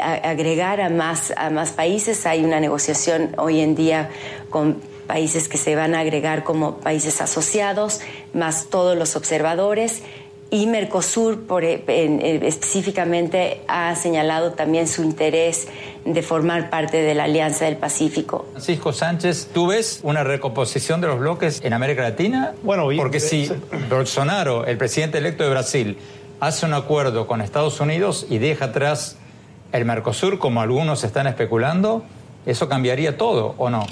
agregar 0.00 0.80
a 0.80 0.90
más, 0.90 1.32
a 1.36 1.50
más 1.50 1.72
países. 1.72 2.26
Hay 2.26 2.44
una 2.44 2.60
negociación 2.60 3.34
hoy 3.38 3.60
en 3.60 3.74
día 3.74 4.10
con 4.50 4.80
países 5.06 5.48
que 5.48 5.56
se 5.56 5.76
van 5.76 5.94
a 5.94 6.00
agregar 6.00 6.44
como 6.44 6.78
países 6.78 7.20
asociados, 7.20 8.00
más 8.34 8.66
todos 8.66 8.96
los 8.96 9.16
observadores. 9.16 10.02
Y 10.50 10.66
Mercosur 10.66 11.44
en, 11.88 12.44
específicamente 12.44 13.62
ha 13.66 13.94
señalado 13.96 14.52
también 14.52 14.86
su 14.86 15.02
interés 15.02 15.66
de 16.06 16.22
formar 16.22 16.70
parte 16.70 17.02
de 17.02 17.14
la 17.14 17.24
Alianza 17.24 17.64
del 17.64 17.76
Pacífico. 17.76 18.46
Francisco 18.52 18.92
Sánchez, 18.92 19.50
¿tú 19.52 19.66
ves 19.66 20.00
una 20.02 20.22
recomposición 20.24 21.00
de 21.00 21.08
los 21.08 21.18
bloques 21.18 21.60
en 21.64 21.72
América 21.72 22.02
Latina? 22.02 22.54
Bueno, 22.62 22.88
porque 22.96 23.20
si 23.20 23.50
Bolsonaro, 23.90 24.64
el 24.64 24.78
presidente 24.78 25.18
electo 25.18 25.42
de 25.42 25.50
Brasil, 25.50 25.98
hace 26.40 26.64
un 26.64 26.74
acuerdo 26.74 27.26
con 27.26 27.40
Estados 27.40 27.80
Unidos 27.80 28.26
y 28.30 28.38
deja 28.38 28.66
atrás 28.66 29.18
el 29.72 29.84
Mercosur, 29.84 30.38
como 30.38 30.60
algunos 30.60 31.02
están 31.02 31.26
especulando, 31.26 32.04
¿eso 32.46 32.68
cambiaría 32.68 33.16
todo 33.16 33.54
o 33.58 33.68
no? 33.68 33.84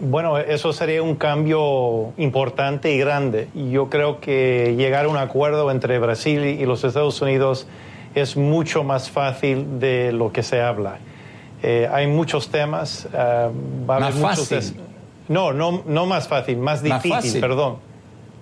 Bueno, 0.00 0.38
eso 0.38 0.72
sería 0.72 1.02
un 1.02 1.16
cambio 1.16 2.12
importante 2.16 2.92
y 2.92 2.98
grande. 2.98 3.48
Yo 3.54 3.90
creo 3.90 4.20
que 4.20 4.74
llegar 4.76 5.06
a 5.06 5.08
un 5.08 5.16
acuerdo 5.16 5.70
entre 5.70 5.98
Brasil 5.98 6.44
y 6.44 6.64
los 6.64 6.84
Estados 6.84 7.20
Unidos 7.22 7.66
es 8.14 8.36
mucho 8.36 8.84
más 8.84 9.10
fácil 9.10 9.80
de 9.80 10.12
lo 10.12 10.32
que 10.32 10.42
se 10.42 10.60
habla. 10.60 10.98
Eh, 11.62 11.88
hay 11.90 12.06
muchos 12.06 12.48
temas. 12.48 13.08
Uh, 13.10 13.16
va 13.88 13.96
a 13.96 14.00
más 14.00 14.10
haber 14.10 14.14
muchos 14.14 14.48
fácil. 14.48 14.76
No, 15.28 15.52
no, 15.52 15.82
no 15.86 16.06
más 16.06 16.28
fácil, 16.28 16.58
más 16.58 16.82
difícil, 16.82 17.10
más 17.10 17.36
perdón. 17.36 17.76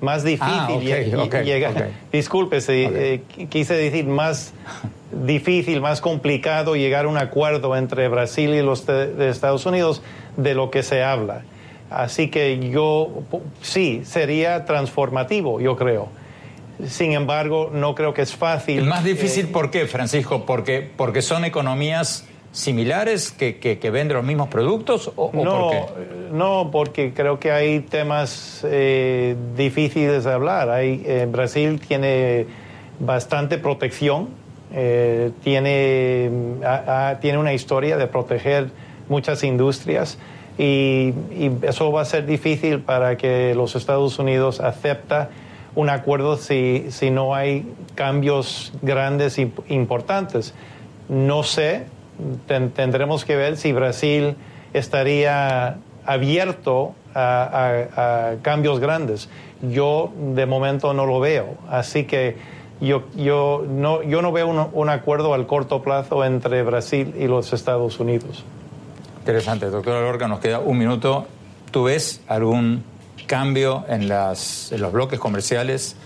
Más 0.01 0.25
difícil 0.25 0.53
ah, 0.53 0.69
okay, 0.73 1.15
okay, 1.15 1.45
llegar. 1.45 1.71
Okay. 1.71 1.93
Disculpe, 2.11 2.59
eh, 2.67 3.23
quise 3.49 3.75
decir 3.75 4.05
más 4.07 4.53
difícil, 5.13 5.81
más 5.81 6.01
complicado 6.01 6.75
llegar 6.75 7.05
a 7.05 7.09
un 7.09 7.19
acuerdo 7.19 7.77
entre 7.77 8.09
Brasil 8.09 8.51
y 8.51 8.63
los 8.63 8.85
de 8.85 9.29
Estados 9.29 9.65
Unidos 9.65 10.03
de 10.37 10.55
lo 10.55 10.73
que 10.73 10.83
se 10.83 11.05
habla. 11.05 11.43
Así 11.89 12.29
que 12.29 12.71
yo 12.71 13.23
sí, 13.61 14.03
sería 14.05 14.65
transformativo, 14.65 15.61
yo 15.61 15.77
creo. 15.77 16.09
Sin 16.87 17.13
embargo, 17.13 17.71
no 17.73 17.95
creo 17.95 18.15
que 18.15 18.23
es 18.23 18.35
fácil. 18.35 18.85
¿Más 18.85 19.05
difícil 19.05 19.47
eh, 19.47 19.51
por 19.53 19.71
qué, 19.71 19.87
Francisco? 19.87 20.45
¿Porque, 20.47 20.89
porque 20.97 21.23
son 21.23 21.45
economías 21.45 22.27
similares 22.53 23.33
que, 23.33 23.57
que, 23.57 23.79
que 23.79 23.91
venden 23.91 24.17
los 24.17 24.27
mismos 24.27 24.49
productos? 24.49 25.11
¿O, 25.17 25.27
o 25.27 25.45
no, 25.45 25.61
por 25.61 25.71
qué? 25.71 25.85
no, 26.33 26.71
porque 26.71 27.13
creo 27.15 27.39
que 27.41 27.51
hay 27.51 27.81
temas 27.81 28.61
eh, 28.65 29.35
difíciles 29.57 30.25
de 30.25 30.33
hablar. 30.33 30.71
Hay, 30.71 31.03
eh, 31.07 31.27
Brasil 31.31 31.81
tiene 31.81 32.47
bastante 33.01 33.59
protección, 33.59 34.29
eh, 34.73 35.31
tiene, 35.43 36.31
a, 36.65 37.09
a, 37.09 37.21
tiene 37.21 37.39
una 37.39 37.53
historia 37.53 37.97
de 37.97 38.07
proteger 38.07 38.71
muchas 39.09 39.43
industrias. 39.43 40.19
Y, 40.59 41.15
y, 41.31 41.51
eso 41.63 41.91
va 41.91 42.03
a 42.03 42.05
ser 42.05 42.27
difícil 42.27 42.81
para 42.81 43.17
que 43.17 43.55
los 43.55 43.75
Estados 43.75 44.19
Unidos 44.19 44.61
acepta 44.61 45.31
un 45.75 45.89
acuerdo 45.89 46.37
si, 46.37 46.87
si 46.91 47.11
no 47.11 47.35
hay 47.35 47.67
cambios 47.95 48.73
grandes 48.83 49.39
e 49.39 49.51
importantes. 49.69 50.55
No 51.09 51.43
sé, 51.43 51.87
ten, 52.47 52.71
tendremos 52.71 53.25
que 53.25 53.37
ver 53.37 53.57
si 53.57 53.73
Brasil 53.73 54.37
estaría 54.73 55.79
abierto 56.05 56.95
a, 57.15 58.35
cambios 58.43 58.81
grandes. 58.81 59.29
Yo 59.63 60.13
de 60.35 60.47
momento 60.47 60.93
no 60.93 61.07
lo 61.07 61.21
veo, 61.21 61.57
así 61.71 62.05
que 62.05 62.37
yo, 62.81 63.05
yo, 63.15 63.65
no, 63.69 64.03
yo 64.03 64.23
no 64.23 64.33
veo 64.33 64.49
un, 64.49 64.69
un 64.73 64.89
acuerdo 64.89 65.35
al 65.35 65.47
corto 65.47 65.83
plazo 65.83 66.25
entre 66.25 66.63
Brasil 66.65 67.15
y 67.17 67.29
los 67.29 67.53
Estados 67.53 68.01
Unidos. 68.01 68.45
Interesante, 69.21 69.67
doctora 69.67 70.01
Lorca, 70.01 70.27
nos 70.27 70.41
queda 70.41 70.59
un 70.59 70.79
minuto. 70.79 71.27
¿Tú 71.71 71.85
ves 71.85 72.21
algún 72.27 72.83
cambio 73.27 73.85
en, 73.89 74.09
las, 74.09 74.73
en 74.73 74.81
los 74.81 74.93
bloques 74.93 75.19
comerciales 75.19 75.97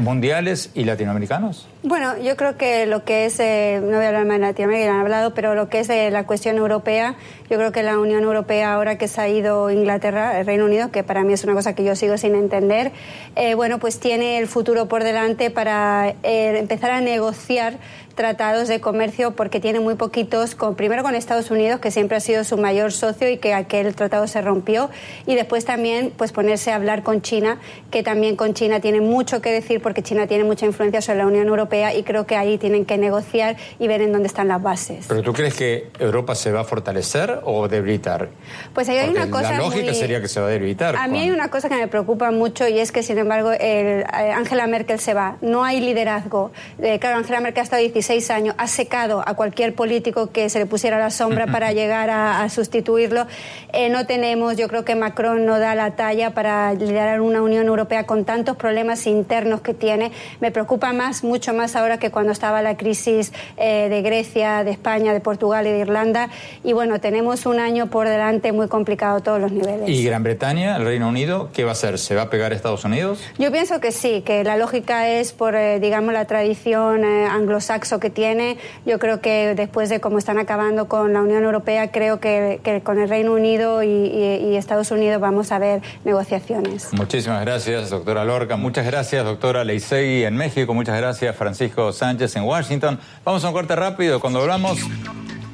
mundiales 0.00 0.70
y 0.74 0.84
latinoamericanos? 0.84 1.66
Bueno, 1.88 2.18
yo 2.18 2.36
creo 2.36 2.56
que 2.56 2.84
lo 2.86 3.04
que 3.04 3.26
es, 3.26 3.38
eh, 3.38 3.78
no 3.80 3.98
voy 3.98 4.04
a 4.04 4.08
hablar 4.08 4.26
más 4.26 4.40
de 4.40 4.46
Latinoamérica, 4.46 4.92
han 4.92 5.00
hablado, 5.02 5.34
pero 5.34 5.54
lo 5.54 5.68
que 5.68 5.78
es 5.78 5.88
eh, 5.88 6.10
la 6.10 6.26
cuestión 6.26 6.56
europea, 6.56 7.14
yo 7.48 7.58
creo 7.58 7.70
que 7.70 7.84
la 7.84 8.00
Unión 8.00 8.24
Europea, 8.24 8.74
ahora 8.74 8.98
que 8.98 9.06
se 9.06 9.20
ha 9.20 9.28
ido 9.28 9.70
Inglaterra, 9.70 10.40
el 10.40 10.46
Reino 10.46 10.64
Unido, 10.64 10.90
que 10.90 11.04
para 11.04 11.22
mí 11.22 11.32
es 11.32 11.44
una 11.44 11.54
cosa 11.54 11.76
que 11.76 11.84
yo 11.84 11.94
sigo 11.94 12.18
sin 12.18 12.34
entender, 12.34 12.90
eh, 13.36 13.54
bueno, 13.54 13.78
pues 13.78 14.00
tiene 14.00 14.38
el 14.38 14.48
futuro 14.48 14.88
por 14.88 15.04
delante 15.04 15.48
para 15.52 16.12
empezar 16.24 16.90
a 16.90 17.00
negociar 17.00 17.78
tratados 18.16 18.66
de 18.66 18.80
comercio 18.80 19.36
porque 19.36 19.60
tiene 19.60 19.78
muy 19.78 19.94
poquitos, 19.94 20.54
con, 20.54 20.74
primero 20.74 21.02
con 21.02 21.14
Estados 21.14 21.50
Unidos, 21.50 21.80
que 21.80 21.90
siempre 21.90 22.16
ha 22.16 22.20
sido 22.20 22.42
su 22.42 22.56
mayor 22.56 22.90
socio 22.90 23.28
y 23.30 23.36
que 23.36 23.52
aquel 23.52 23.94
tratado 23.94 24.26
se 24.26 24.40
rompió, 24.40 24.90
y 25.26 25.34
después 25.36 25.64
también 25.66 26.12
pues 26.16 26.32
ponerse 26.32 26.72
a 26.72 26.76
hablar 26.76 27.04
con 27.04 27.22
China, 27.22 27.58
que 27.90 28.02
también 28.02 28.34
con 28.34 28.54
China 28.54 28.80
tiene 28.80 29.00
mucho 29.02 29.40
que 29.40 29.52
decir 29.52 29.80
porque 29.82 30.02
China 30.02 30.26
tiene 30.26 30.44
mucha 30.44 30.66
influencia 30.66 31.00
sobre 31.00 31.18
la 31.18 31.26
Unión 31.26 31.46
Europea 31.46 31.75
y 31.94 32.02
creo 32.02 32.26
que 32.26 32.36
ahí 32.36 32.58
tienen 32.58 32.84
que 32.84 32.98
negociar 32.98 33.56
y 33.78 33.88
ver 33.88 34.02
en 34.02 34.12
dónde 34.12 34.26
están 34.26 34.48
las 34.48 34.62
bases. 34.62 35.06
¿Pero 35.08 35.22
tú 35.22 35.32
crees 35.32 35.54
que 35.54 35.90
Europa 35.98 36.34
se 36.34 36.52
va 36.52 36.60
a 36.60 36.64
fortalecer 36.64 37.40
o 37.44 37.68
debilitar? 37.68 38.28
Pues 38.74 38.88
ahí 38.88 38.98
hay 38.98 39.06
porque 39.06 39.22
una 39.22 39.30
cosa 39.30 39.52
La 39.52 39.58
lógica 39.58 39.86
muy... 39.86 39.94
sería 39.94 40.20
que 40.20 40.28
se 40.28 40.40
va 40.40 40.46
a 40.46 40.50
debilitar. 40.50 40.96
A 40.96 41.08
mí 41.08 41.20
hay 41.20 41.30
una 41.30 41.48
cosa 41.48 41.68
que 41.68 41.76
me 41.76 41.88
preocupa 41.88 42.30
mucho 42.30 42.66
y 42.68 42.78
es 42.78 42.92
que, 42.92 43.02
sin 43.02 43.18
embargo, 43.18 43.52
el, 43.52 44.04
Angela 44.12 44.66
Merkel 44.66 45.00
se 45.00 45.14
va. 45.14 45.36
No 45.40 45.64
hay 45.64 45.80
liderazgo. 45.80 46.52
Eh, 46.80 46.98
claro, 46.98 47.18
Angela 47.18 47.40
Merkel 47.40 47.60
ha 47.60 47.64
estado 47.64 47.82
16 47.82 48.30
años, 48.30 48.54
ha 48.58 48.66
secado 48.66 49.22
a 49.26 49.34
cualquier 49.34 49.74
político 49.74 50.30
que 50.30 50.48
se 50.48 50.58
le 50.58 50.66
pusiera 50.66 50.98
la 50.98 51.10
sombra 51.10 51.46
para 51.52 51.72
llegar 51.72 52.10
a, 52.10 52.42
a 52.42 52.48
sustituirlo. 52.48 53.26
Eh, 53.72 53.88
no 53.88 54.06
tenemos, 54.06 54.56
yo 54.56 54.68
creo 54.68 54.84
que 54.84 54.94
Macron 54.94 55.44
no 55.46 55.58
da 55.58 55.74
la 55.74 55.96
talla 55.96 56.30
para 56.30 56.72
liderar 56.74 57.20
una 57.20 57.42
Unión 57.42 57.66
Europea 57.66 58.04
con 58.04 58.24
tantos 58.24 58.56
problemas 58.56 59.06
internos 59.06 59.60
que 59.60 59.74
tiene. 59.74 60.12
Me 60.40 60.50
preocupa 60.50 60.92
más, 60.92 61.24
mucho 61.24 61.52
más 61.52 61.65
más 61.66 61.74
ahora 61.74 61.98
que 61.98 62.12
cuando 62.12 62.30
estaba 62.30 62.62
la 62.62 62.76
crisis 62.76 63.32
eh, 63.56 63.88
de 63.88 64.00
Grecia, 64.00 64.62
de 64.62 64.70
España, 64.70 65.12
de 65.12 65.18
Portugal 65.18 65.66
y 65.66 65.70
de 65.72 65.80
Irlanda. 65.80 66.28
Y 66.62 66.74
bueno, 66.74 67.00
tenemos 67.00 67.44
un 67.44 67.58
año 67.58 67.88
por 67.88 68.08
delante 68.08 68.52
muy 68.52 68.68
complicado 68.68 69.16
a 69.16 69.20
todos 69.20 69.40
los 69.40 69.50
niveles. 69.50 69.88
¿Y 69.88 70.04
Gran 70.04 70.22
Bretaña, 70.22 70.76
el 70.76 70.84
Reino 70.84 71.08
Unido, 71.08 71.48
qué 71.52 71.64
va 71.64 71.70
a 71.70 71.72
hacer? 71.72 71.98
¿Se 71.98 72.14
va 72.14 72.22
a 72.22 72.30
pegar 72.30 72.52
a 72.52 72.54
Estados 72.54 72.84
Unidos? 72.84 73.18
Yo 73.36 73.50
pienso 73.50 73.80
que 73.80 73.90
sí, 73.90 74.22
que 74.22 74.44
la 74.44 74.56
lógica 74.56 75.08
es 75.08 75.32
por, 75.32 75.56
eh, 75.56 75.80
digamos, 75.80 76.14
la 76.14 76.26
tradición 76.26 77.04
eh, 77.04 77.26
anglosaxo 77.26 77.98
que 77.98 78.10
tiene. 78.10 78.58
Yo 78.84 79.00
creo 79.00 79.20
que 79.20 79.56
después 79.56 79.88
de 79.88 79.98
cómo 79.98 80.18
están 80.18 80.38
acabando 80.38 80.86
con 80.86 81.12
la 81.14 81.20
Unión 81.20 81.42
Europea, 81.42 81.90
creo 81.90 82.20
que, 82.20 82.60
con 82.84 83.00
el 83.00 83.08
Reino 83.08 83.32
Unido 83.32 83.82
y, 83.82 83.88
y 83.88 84.54
Estados 84.54 84.92
Unidos 84.92 85.20
vamos 85.20 85.50
a 85.50 85.58
ver 85.58 85.82
negociaciones. 86.04 86.92
Muchísimas 86.92 87.40
gracias, 87.44 87.90
doctora 87.90 88.24
Lorca. 88.24 88.56
Muchas 88.56 88.86
gracias, 88.86 89.24
doctora 89.24 89.64
Leisegui 89.64 90.22
en 90.22 90.36
México. 90.36 90.72
Muchas 90.72 90.96
gracias, 90.96 91.34
Francisco 91.34 91.45
Sánchez 91.92 92.36
en 92.36 92.44
Washington. 92.44 92.98
Vamos 93.24 93.44
a 93.44 93.48
un 93.48 93.54
corte 93.54 93.76
rápido. 93.76 94.20
Cuando 94.20 94.40
hablamos, 94.40 94.78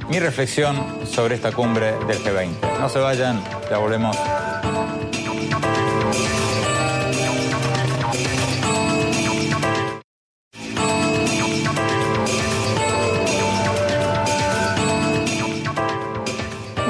mi 0.08 0.18
reflexión 0.18 0.76
sobre 1.06 1.34
esta 1.34 1.52
cumbre 1.52 1.92
del 2.06 2.18
G20. 2.18 2.78
No 2.80 2.88
se 2.88 2.98
vayan, 2.98 3.42
ya 3.70 3.78
volvemos. 3.78 4.16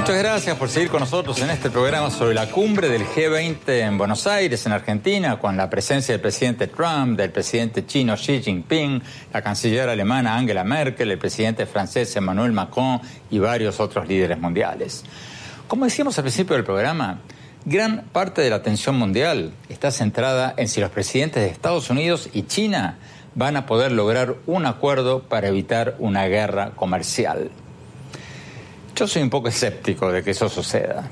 Muchas 0.03 0.19
gracias 0.19 0.57
por 0.57 0.69
seguir 0.69 0.91
con 0.91 0.99
nosotros 0.99 1.41
en 1.43 1.51
este 1.51 1.71
programa 1.71 2.11
sobre 2.11 2.35
la 2.35 2.51
cumbre 2.51 2.89
del 2.89 3.07
G20 3.07 3.69
en 3.69 3.97
Buenos 3.97 4.27
Aires, 4.27 4.67
en 4.67 4.73
Argentina, 4.73 5.39
con 5.39 5.57
la 5.57 5.71
presencia 5.71 6.13
del 6.13 6.21
presidente 6.21 6.67
Trump, 6.67 7.17
del 7.17 7.31
presidente 7.31 7.87
chino 7.87 8.17
Xi 8.17 8.43
Jinping, 8.43 9.01
la 9.33 9.43
canciller 9.43 9.89
alemana 9.89 10.35
Angela 10.35 10.65
Merkel, 10.65 11.13
el 11.13 11.19
presidente 11.19 11.67
francés 11.67 12.17
Emmanuel 12.17 12.51
Macron 12.51 13.01
y 13.31 13.39
varios 13.39 13.79
otros 13.79 14.09
líderes 14.09 14.41
mundiales. 14.41 15.05
Como 15.69 15.85
decíamos 15.85 16.19
al 16.19 16.25
principio 16.25 16.57
del 16.57 16.65
programa, 16.65 17.21
gran 17.65 18.03
parte 18.07 18.43
de 18.43 18.51
la 18.51 18.57
atención 18.57 18.99
mundial 18.99 19.53
está 19.69 19.93
centrada 19.93 20.53
en 20.57 20.67
si 20.67 20.81
los 20.81 20.91
presidentes 20.91 21.45
de 21.45 21.49
Estados 21.49 21.91
Unidos 21.91 22.29
y 22.33 22.43
China 22.43 22.99
van 23.37 23.57
a 23.57 23.67
poder 23.67 23.93
lograr 23.93 24.35
un 24.47 24.67
acuerdo 24.67 25.23
para 25.23 25.47
evitar 25.47 25.95
una 26.01 26.27
guerra 26.27 26.73
comercial. 26.75 27.53
Yo 28.95 29.09
soy 29.09 29.23
un 29.23 29.31
poco 29.31 29.49
escéptico 29.49 30.13
de 30.13 30.23
que 30.23 30.33
eso 30.33 30.51
suceda. 30.51 31.09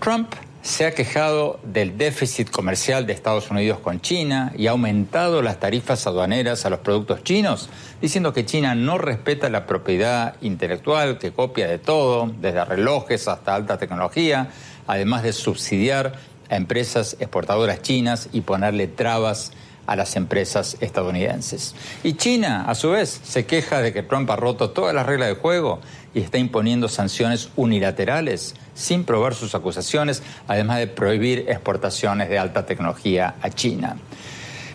Trump 0.00 0.32
se 0.62 0.86
ha 0.86 0.94
quejado 0.94 1.58
del 1.64 1.98
déficit 1.98 2.50
comercial 2.50 3.04
de 3.04 3.12
Estados 3.12 3.50
Unidos 3.50 3.80
con 3.80 4.00
China 4.00 4.52
y 4.56 4.68
ha 4.68 4.70
aumentado 4.70 5.42
las 5.42 5.58
tarifas 5.58 6.06
aduaneras 6.06 6.64
a 6.66 6.70
los 6.70 6.78
productos 6.80 7.24
chinos, 7.24 7.68
diciendo 8.00 8.32
que 8.32 8.46
China 8.46 8.76
no 8.76 8.96
respeta 8.96 9.50
la 9.50 9.66
propiedad 9.66 10.36
intelectual, 10.40 11.18
que 11.18 11.32
copia 11.32 11.66
de 11.66 11.78
todo, 11.78 12.30
desde 12.40 12.64
relojes 12.64 13.26
hasta 13.26 13.56
alta 13.56 13.76
tecnología, 13.76 14.50
además 14.86 15.24
de 15.24 15.32
subsidiar 15.32 16.12
a 16.48 16.56
empresas 16.56 17.16
exportadoras 17.18 17.82
chinas 17.82 18.28
y 18.32 18.42
ponerle 18.42 18.86
trabas 18.86 19.52
a 19.90 19.96
las 19.96 20.14
empresas 20.14 20.76
estadounidenses. 20.80 21.74
Y 22.04 22.12
China, 22.12 22.64
a 22.68 22.76
su 22.76 22.90
vez, 22.90 23.20
se 23.24 23.44
queja 23.44 23.82
de 23.82 23.92
que 23.92 24.04
Trump 24.04 24.30
ha 24.30 24.36
roto 24.36 24.70
todas 24.70 24.94
las 24.94 25.04
reglas 25.04 25.30
de 25.30 25.34
juego 25.34 25.80
y 26.14 26.20
está 26.20 26.38
imponiendo 26.38 26.88
sanciones 26.88 27.50
unilaterales 27.56 28.54
sin 28.74 29.04
probar 29.04 29.34
sus 29.34 29.54
acusaciones, 29.54 30.22
además 30.48 30.78
de 30.78 30.86
prohibir 30.86 31.46
exportaciones 31.48 32.28
de 32.28 32.38
alta 32.38 32.66
tecnología 32.66 33.36
a 33.40 33.50
China. 33.50 33.96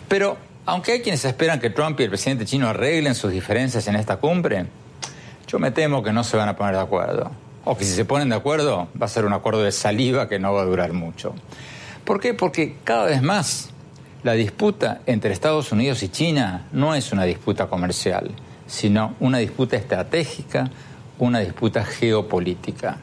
Pero, 0.08 0.36
aunque 0.64 0.92
hay 0.92 1.00
quienes 1.00 1.24
esperan 1.24 1.60
que 1.60 1.70
Trump 1.70 1.98
y 2.00 2.04
el 2.04 2.10
presidente 2.10 2.44
chino 2.44 2.68
arreglen 2.68 3.14
sus 3.14 3.32
diferencias 3.32 3.86
en 3.88 3.96
esta 3.96 4.16
cumbre, 4.16 4.66
yo 5.46 5.58
me 5.58 5.70
temo 5.70 6.02
que 6.02 6.12
no 6.12 6.24
se 6.24 6.36
van 6.36 6.48
a 6.48 6.56
poner 6.56 6.74
de 6.74 6.80
acuerdo. 6.80 7.30
O 7.64 7.76
que 7.76 7.84
si 7.84 7.94
se 7.94 8.04
ponen 8.04 8.28
de 8.28 8.36
acuerdo, 8.36 8.88
va 9.00 9.06
a 9.06 9.08
ser 9.08 9.24
un 9.24 9.32
acuerdo 9.32 9.62
de 9.62 9.72
saliva 9.72 10.28
que 10.28 10.38
no 10.38 10.52
va 10.52 10.62
a 10.62 10.64
durar 10.64 10.92
mucho. 10.92 11.34
¿Por 12.04 12.20
qué? 12.20 12.34
Porque 12.34 12.76
cada 12.84 13.06
vez 13.06 13.22
más 13.22 13.70
la 14.22 14.32
disputa 14.32 15.00
entre 15.06 15.32
Estados 15.32 15.72
Unidos 15.72 16.02
y 16.02 16.08
China 16.08 16.66
no 16.72 16.94
es 16.94 17.12
una 17.12 17.24
disputa 17.24 17.66
comercial, 17.66 18.30
sino 18.66 19.14
una 19.20 19.38
disputa 19.38 19.76
estratégica, 19.76 20.70
una 21.18 21.40
disputa 21.40 21.84
geopolítica. 21.84 22.98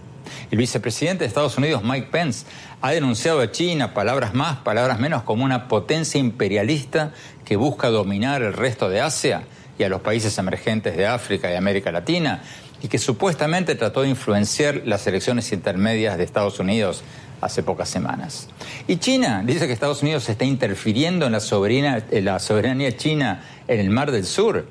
El 0.51 0.57
vicepresidente 0.57 1.23
de 1.23 1.27
Estados 1.27 1.57
Unidos, 1.57 1.83
Mike 1.83 2.07
Pence, 2.11 2.45
ha 2.81 2.91
denunciado 2.91 3.41
a 3.41 3.51
China, 3.51 3.93
palabras 3.93 4.33
más, 4.33 4.59
palabras 4.59 4.99
menos, 4.99 5.23
como 5.23 5.43
una 5.43 5.67
potencia 5.67 6.19
imperialista 6.19 7.11
que 7.45 7.55
busca 7.55 7.89
dominar 7.89 8.41
el 8.41 8.53
resto 8.53 8.89
de 8.89 9.01
Asia 9.01 9.43
y 9.77 9.83
a 9.83 9.89
los 9.89 10.01
países 10.01 10.37
emergentes 10.37 10.95
de 10.95 11.07
África 11.07 11.51
y 11.51 11.55
América 11.55 11.91
Latina, 11.91 12.43
y 12.81 12.87
que 12.87 12.99
supuestamente 12.99 13.75
trató 13.75 14.01
de 14.01 14.09
influenciar 14.09 14.81
las 14.85 15.07
elecciones 15.07 15.51
intermedias 15.53 16.17
de 16.17 16.23
Estados 16.23 16.59
Unidos 16.59 17.03
hace 17.39 17.63
pocas 17.63 17.89
semanas. 17.89 18.49
Y 18.87 18.97
China 18.97 19.41
dice 19.45 19.67
que 19.67 19.73
Estados 19.73 20.01
Unidos 20.01 20.27
está 20.29 20.45
interfiriendo 20.45 21.25
en 21.25 21.31
la, 21.31 22.03
en 22.11 22.25
la 22.25 22.39
soberanía 22.39 22.95
china 22.95 23.43
en 23.67 23.79
el 23.79 23.89
Mar 23.89 24.11
del 24.11 24.25
Sur 24.25 24.67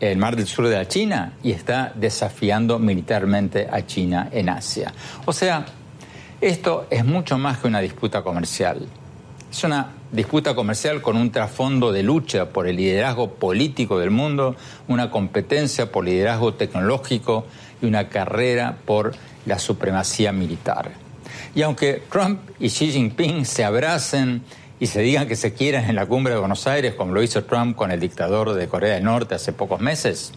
el 0.00 0.18
mar 0.18 0.36
del 0.36 0.46
sur 0.46 0.68
de 0.68 0.76
la 0.76 0.88
China 0.88 1.32
y 1.42 1.52
está 1.52 1.92
desafiando 1.94 2.78
militarmente 2.78 3.68
a 3.70 3.86
China 3.86 4.28
en 4.32 4.48
Asia. 4.48 4.92
O 5.24 5.32
sea, 5.32 5.64
esto 6.40 6.86
es 6.90 7.04
mucho 7.04 7.38
más 7.38 7.58
que 7.58 7.68
una 7.68 7.80
disputa 7.80 8.22
comercial. 8.22 8.86
Es 9.50 9.64
una 9.64 9.92
disputa 10.10 10.54
comercial 10.54 11.00
con 11.00 11.16
un 11.16 11.30
trasfondo 11.30 11.92
de 11.92 12.02
lucha 12.02 12.50
por 12.50 12.66
el 12.66 12.76
liderazgo 12.76 13.34
político 13.34 13.98
del 13.98 14.10
mundo, 14.10 14.56
una 14.88 15.10
competencia 15.10 15.90
por 15.90 16.04
liderazgo 16.04 16.54
tecnológico 16.54 17.46
y 17.80 17.86
una 17.86 18.08
carrera 18.08 18.78
por 18.84 19.12
la 19.46 19.58
supremacía 19.58 20.32
militar. 20.32 20.90
Y 21.54 21.62
aunque 21.62 22.02
Trump 22.10 22.40
y 22.58 22.68
Xi 22.68 22.90
Jinping 22.90 23.44
se 23.44 23.64
abracen 23.64 24.42
y 24.80 24.86
se 24.86 25.00
digan 25.00 25.28
que 25.28 25.36
se 25.36 25.54
quieren 25.54 25.84
en 25.88 25.96
la 25.96 26.06
cumbre 26.06 26.34
de 26.34 26.40
Buenos 26.40 26.66
Aires, 26.66 26.94
como 26.94 27.12
lo 27.12 27.22
hizo 27.22 27.44
Trump 27.44 27.76
con 27.76 27.90
el 27.90 28.00
dictador 28.00 28.54
de 28.54 28.68
Corea 28.68 28.94
del 28.94 29.04
Norte 29.04 29.34
hace 29.34 29.52
pocos 29.52 29.80
meses, 29.80 30.32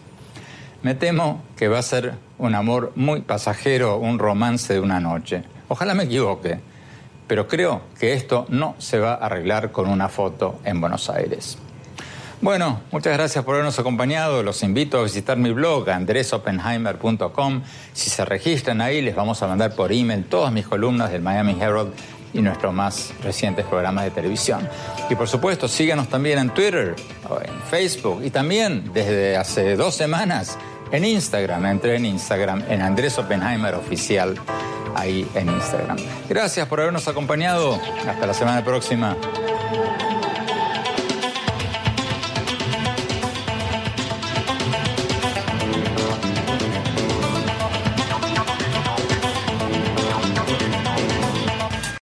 me 0.84 0.94
temo 0.94 1.44
que 1.56 1.68
va 1.68 1.80
a 1.80 1.84
ser 1.84 2.14
un 2.38 2.54
amor 2.54 2.94
muy 2.96 3.22
pasajero, 3.22 3.98
un 3.98 4.20
romance 4.20 4.74
de 4.74 4.80
una 4.80 5.00
noche. 5.00 5.44
Ojalá 5.70 5.94
me 5.94 6.04
equivoque, 6.04 6.60
pero 7.28 7.48
creo 7.48 7.82
que 8.00 8.14
esto 8.14 8.46
no 8.50 8.76
se 8.78 9.00
va 9.00 9.14
a 9.14 9.26
arreglar 9.26 9.72
con 9.72 9.90
una 9.90 10.08
foto 10.08 10.60
en 10.64 10.80
Buenos 10.80 11.10
Aires. 11.10 11.58
Bueno, 12.40 12.82
muchas 12.92 13.14
gracias 13.14 13.44
por 13.44 13.56
habernos 13.56 13.80
acompañado. 13.80 14.44
Los 14.44 14.62
invito 14.62 15.00
a 15.00 15.04
visitar 15.04 15.38
mi 15.38 15.52
blog 15.52 15.90
andresopenheimer.com. 15.90 17.64
Si 17.94 18.12
se 18.12 18.24
registran 18.26 18.80
ahí, 18.80 19.02
les 19.02 19.16
vamos 19.16 19.42
a 19.42 19.48
mandar 19.48 19.74
por 19.74 19.92
email 19.92 20.24
todas 20.26 20.54
mis 20.54 20.68
columnas 20.68 21.12
del 21.12 21.24
Miami 21.24 21.58
Herald 21.60 21.94
y 22.34 22.42
nuestros 22.42 22.74
más 22.74 23.14
recientes 23.24 23.66
programas 23.66 24.06
de 24.06 24.12
televisión. 24.12 24.68
Y 25.10 25.16
por 25.16 25.28
supuesto, 25.28 25.68
síganos 25.68 26.08
también 26.10 26.40
en 26.40 26.50
Twitter, 26.50 26.96
en 27.44 27.62
Facebook 27.70 28.22
y 28.24 28.30
también 28.30 28.92
desde 28.94 29.38
hace 29.38 29.76
dos 29.76 29.96
semanas 29.96 30.58
en 30.92 31.06
Instagram. 31.06 31.66
Entré 31.66 31.96
en 31.96 32.06
Instagram 32.06 32.64
en 32.70 32.82
Andrés 32.82 33.18
Oppenheimer 33.18 33.76
Oficial, 33.76 34.36
ahí 34.96 35.28
en 35.36 35.50
Instagram. 35.50 35.98
Gracias 36.30 36.68
por 36.68 36.80
habernos 36.80 37.08
acompañado. 37.08 37.80
Hasta 38.08 38.26
la 38.26 38.34
semana 38.34 38.64
próxima. 38.64 39.16